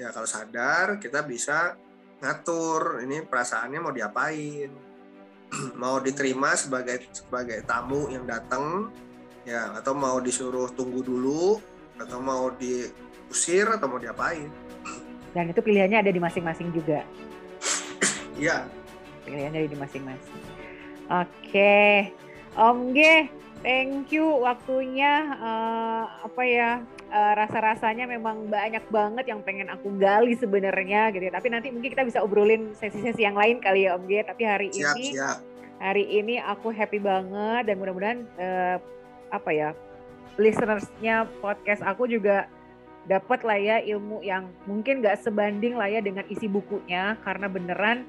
Ya 0.00 0.10
kalau 0.10 0.26
sadar 0.26 0.98
kita 0.98 1.22
bisa 1.22 1.76
ngatur 2.22 3.04
ini 3.04 3.22
perasaannya 3.26 3.78
mau 3.78 3.92
diapain. 3.92 4.94
mau 5.82 6.00
diterima 6.02 6.54
sebagai 6.58 7.10
sebagai 7.14 7.62
tamu 7.66 8.10
yang 8.10 8.24
datang 8.26 8.90
ya 9.44 9.76
atau 9.76 9.92
mau 9.92 10.18
disuruh 10.18 10.72
tunggu 10.72 11.04
dulu 11.04 11.60
atau 12.00 12.18
mau 12.18 12.50
diusir 12.56 13.68
atau 13.68 13.86
mau 13.86 14.00
diapain 14.00 14.48
dan 15.34 15.50
itu 15.50 15.60
pilihannya 15.60 15.98
ada 16.00 16.10
di 16.10 16.20
masing-masing 16.20 16.72
juga 16.72 17.04
iya 18.38 18.66
pilihannya 19.24 19.64
ada 19.64 19.70
di 19.70 19.78
masing-masing 19.78 20.40
oke 21.08 21.82
Om 22.54 22.94
G 22.94 22.98
thank 23.64 24.12
you 24.14 24.26
waktunya 24.44 25.34
uh, 25.40 26.04
apa 26.22 26.42
ya 26.44 26.70
uh, 27.14 27.32
rasa-rasanya 27.38 28.10
memang 28.10 28.50
banyak 28.50 28.84
banget 28.90 29.24
yang 29.30 29.40
pengen 29.46 29.70
aku 29.70 29.94
gali 29.96 30.34
sebenarnya 30.34 31.14
gitu 31.14 31.30
ya. 31.30 31.32
Tapi 31.32 31.48
nanti 31.50 31.70
mungkin 31.70 31.90
kita 31.90 32.04
bisa 32.04 32.20
obrolin 32.20 32.74
sesi-sesi 32.74 33.22
yang 33.22 33.38
lain 33.38 33.62
kali 33.62 33.86
ya 33.86 33.94
Om 33.94 34.04
G. 34.10 34.22
Tapi 34.26 34.42
hari 34.42 34.68
siap, 34.74 34.94
ini 34.98 35.16
siap. 35.16 35.38
hari 35.78 36.04
ini 36.10 36.38
aku 36.42 36.74
happy 36.74 36.98
banget 36.98 37.70
dan 37.70 37.74
mudah-mudahan 37.78 38.20
uh, 38.38 38.76
apa 39.30 39.50
ya 39.50 39.70
listenersnya 40.34 41.30
podcast 41.38 41.82
aku 41.86 42.10
juga 42.10 42.50
dapat 43.04 43.44
lah 43.44 43.58
ya 43.60 43.76
ilmu 43.84 44.24
yang 44.24 44.48
mungkin 44.64 45.04
gak 45.04 45.20
sebanding 45.20 45.76
lah 45.76 45.92
ya 45.92 46.00
dengan 46.00 46.24
isi 46.32 46.48
bukunya 46.48 47.20
karena 47.20 47.46
beneran 47.52 48.08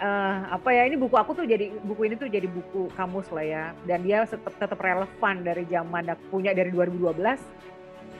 uh, 0.00 0.38
apa 0.50 0.68
ya 0.72 0.88
ini 0.88 0.96
buku 0.96 1.14
aku 1.14 1.36
tuh 1.36 1.46
jadi 1.46 1.70
buku 1.84 2.08
ini 2.10 2.14
tuh 2.16 2.26
jadi 2.26 2.48
buku 2.48 2.90
kamus 2.96 3.28
lah 3.30 3.44
ya. 3.44 3.64
Dan 3.84 4.02
dia 4.02 4.24
tetap 4.24 4.56
tetap 4.56 4.80
relevan 4.80 5.34
dari 5.44 5.64
zaman 5.68 6.04
aku 6.10 6.40
punya 6.40 6.56
dari 6.56 6.72
2012 6.72 7.16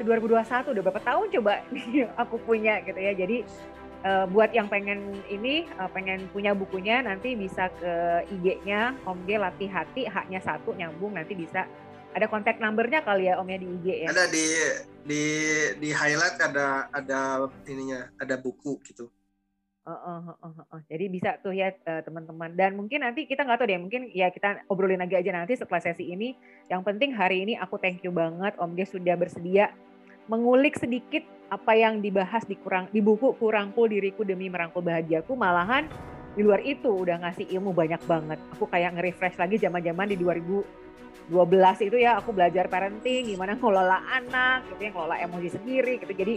ke 0.01 0.03
2021 0.07 0.73
udah 0.73 0.83
berapa 0.89 1.03
tahun 1.05 1.27
coba 1.41 1.53
aku 2.23 2.37
punya 2.45 2.81
gitu 2.85 3.01
ya. 3.01 3.13
Jadi 3.17 3.45
uh, 4.05 4.25
buat 4.29 4.53
yang 4.53 4.69
pengen 4.69 5.21
ini 5.29 5.67
uh, 5.81 5.89
pengen 5.91 6.29
punya 6.31 6.53
bukunya 6.57 7.05
nanti 7.05 7.35
bisa 7.35 7.73
ke 7.81 8.25
IG-nya 8.41 8.97
Om 9.05 9.19
G 9.29 9.41
Latih 9.41 9.71
Hati 9.73 10.03
haknya 10.07 10.41
satu 10.41 10.77
nyambung 10.77 11.17
nanti 11.17 11.37
bisa 11.37 11.69
ada 12.11 12.27
kontak 12.27 12.59
numbernya 12.59 13.07
kali 13.07 13.31
ya 13.31 13.39
Om 13.39 13.49
ya 13.51 13.59
di 13.59 13.69
IG 13.71 13.87
ya? 13.87 14.09
Ada 14.11 14.25
di 14.27 14.47
di 15.07 15.23
di 15.79 15.89
highlight 15.95 16.37
ada 16.43 16.91
ada 16.91 17.47
ininya, 17.71 18.11
ada 18.19 18.35
buku 18.35 18.83
gitu. 18.83 19.07
Uh, 19.81 19.97
uh, 19.97 20.23
uh, 20.45 20.45
uh, 20.45 20.61
uh. 20.77 20.81
Jadi 20.93 21.09
bisa 21.09 21.41
tuh 21.41 21.57
ya 21.57 21.73
uh, 21.73 22.03
teman-teman. 22.05 22.53
Dan 22.53 22.77
mungkin 22.77 23.01
nanti 23.01 23.25
kita 23.25 23.47
nggak 23.47 23.59
tahu 23.59 23.69
deh, 23.71 23.81
mungkin 23.81 24.03
ya 24.13 24.29
kita 24.29 24.69
obrolin 24.69 25.01
lagi 25.01 25.17
aja 25.17 25.33
nanti 25.33 25.57
setelah 25.57 25.81
sesi 25.81 26.11
ini. 26.11 26.37
Yang 26.69 26.83
penting 26.85 27.11
hari 27.17 27.43
ini 27.49 27.57
aku 27.57 27.81
thank 27.81 28.05
you 28.05 28.13
banget 28.13 28.55
Om 28.61 28.77
Ges 28.77 28.93
sudah 28.93 29.17
bersedia 29.17 29.73
mengulik 30.31 30.79
sedikit 30.79 31.27
apa 31.51 31.75
yang 31.75 31.99
dibahas 31.99 32.47
di 32.47 32.55
kurang 32.55 32.87
di 32.95 33.03
buku 33.03 33.35
Kurangkul 33.35 33.91
Diriku 33.91 34.23
Demi 34.23 34.47
Merangkul 34.47 34.85
Bahagiaku. 34.85 35.35
Malahan 35.35 35.89
di 36.39 36.47
luar 36.47 36.63
itu 36.63 36.87
udah 36.87 37.27
ngasih 37.27 37.51
ilmu 37.59 37.75
banyak 37.75 37.99
banget. 38.07 38.39
Aku 38.55 38.71
kayak 38.71 38.95
nge-refresh 38.95 39.41
lagi 39.41 39.59
zaman-zaman 39.59 40.07
di 40.13 40.17
2000 40.21 40.63
12 41.31 41.87
itu 41.87 41.97
ya 42.03 42.19
aku 42.19 42.35
belajar 42.35 42.67
parenting, 42.67 43.31
gimana 43.31 43.55
ngelola 43.55 44.03
anak, 44.11 44.67
gitu 44.75 44.83
ya, 44.83 44.91
ngelola 44.91 45.17
emosi 45.23 45.49
sendiri 45.55 46.03
gitu. 46.03 46.11
Jadi 46.11 46.35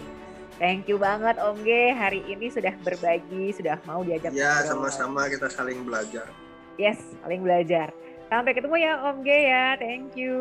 thank 0.62 0.86
you 0.86 1.02
banget 1.02 1.42
Om 1.42 1.66
G 1.66 1.90
hari 1.90 2.22
ini 2.30 2.54
sudah 2.54 2.78
berbagi, 2.86 3.50
sudah 3.58 3.82
mau 3.90 4.06
diajak 4.06 4.30
Ya, 4.30 4.62
sama-sama 4.62 5.26
kita 5.26 5.50
saling 5.50 5.82
belajar. 5.82 6.30
Yes, 6.78 7.02
saling 7.26 7.42
belajar. 7.42 7.90
Sampai 8.30 8.54
ketemu 8.54 8.78
ya 8.78 8.94
Om 9.02 9.18
G 9.26 9.30
ya. 9.30 9.66
Thank 9.82 10.14
you. 10.14 10.38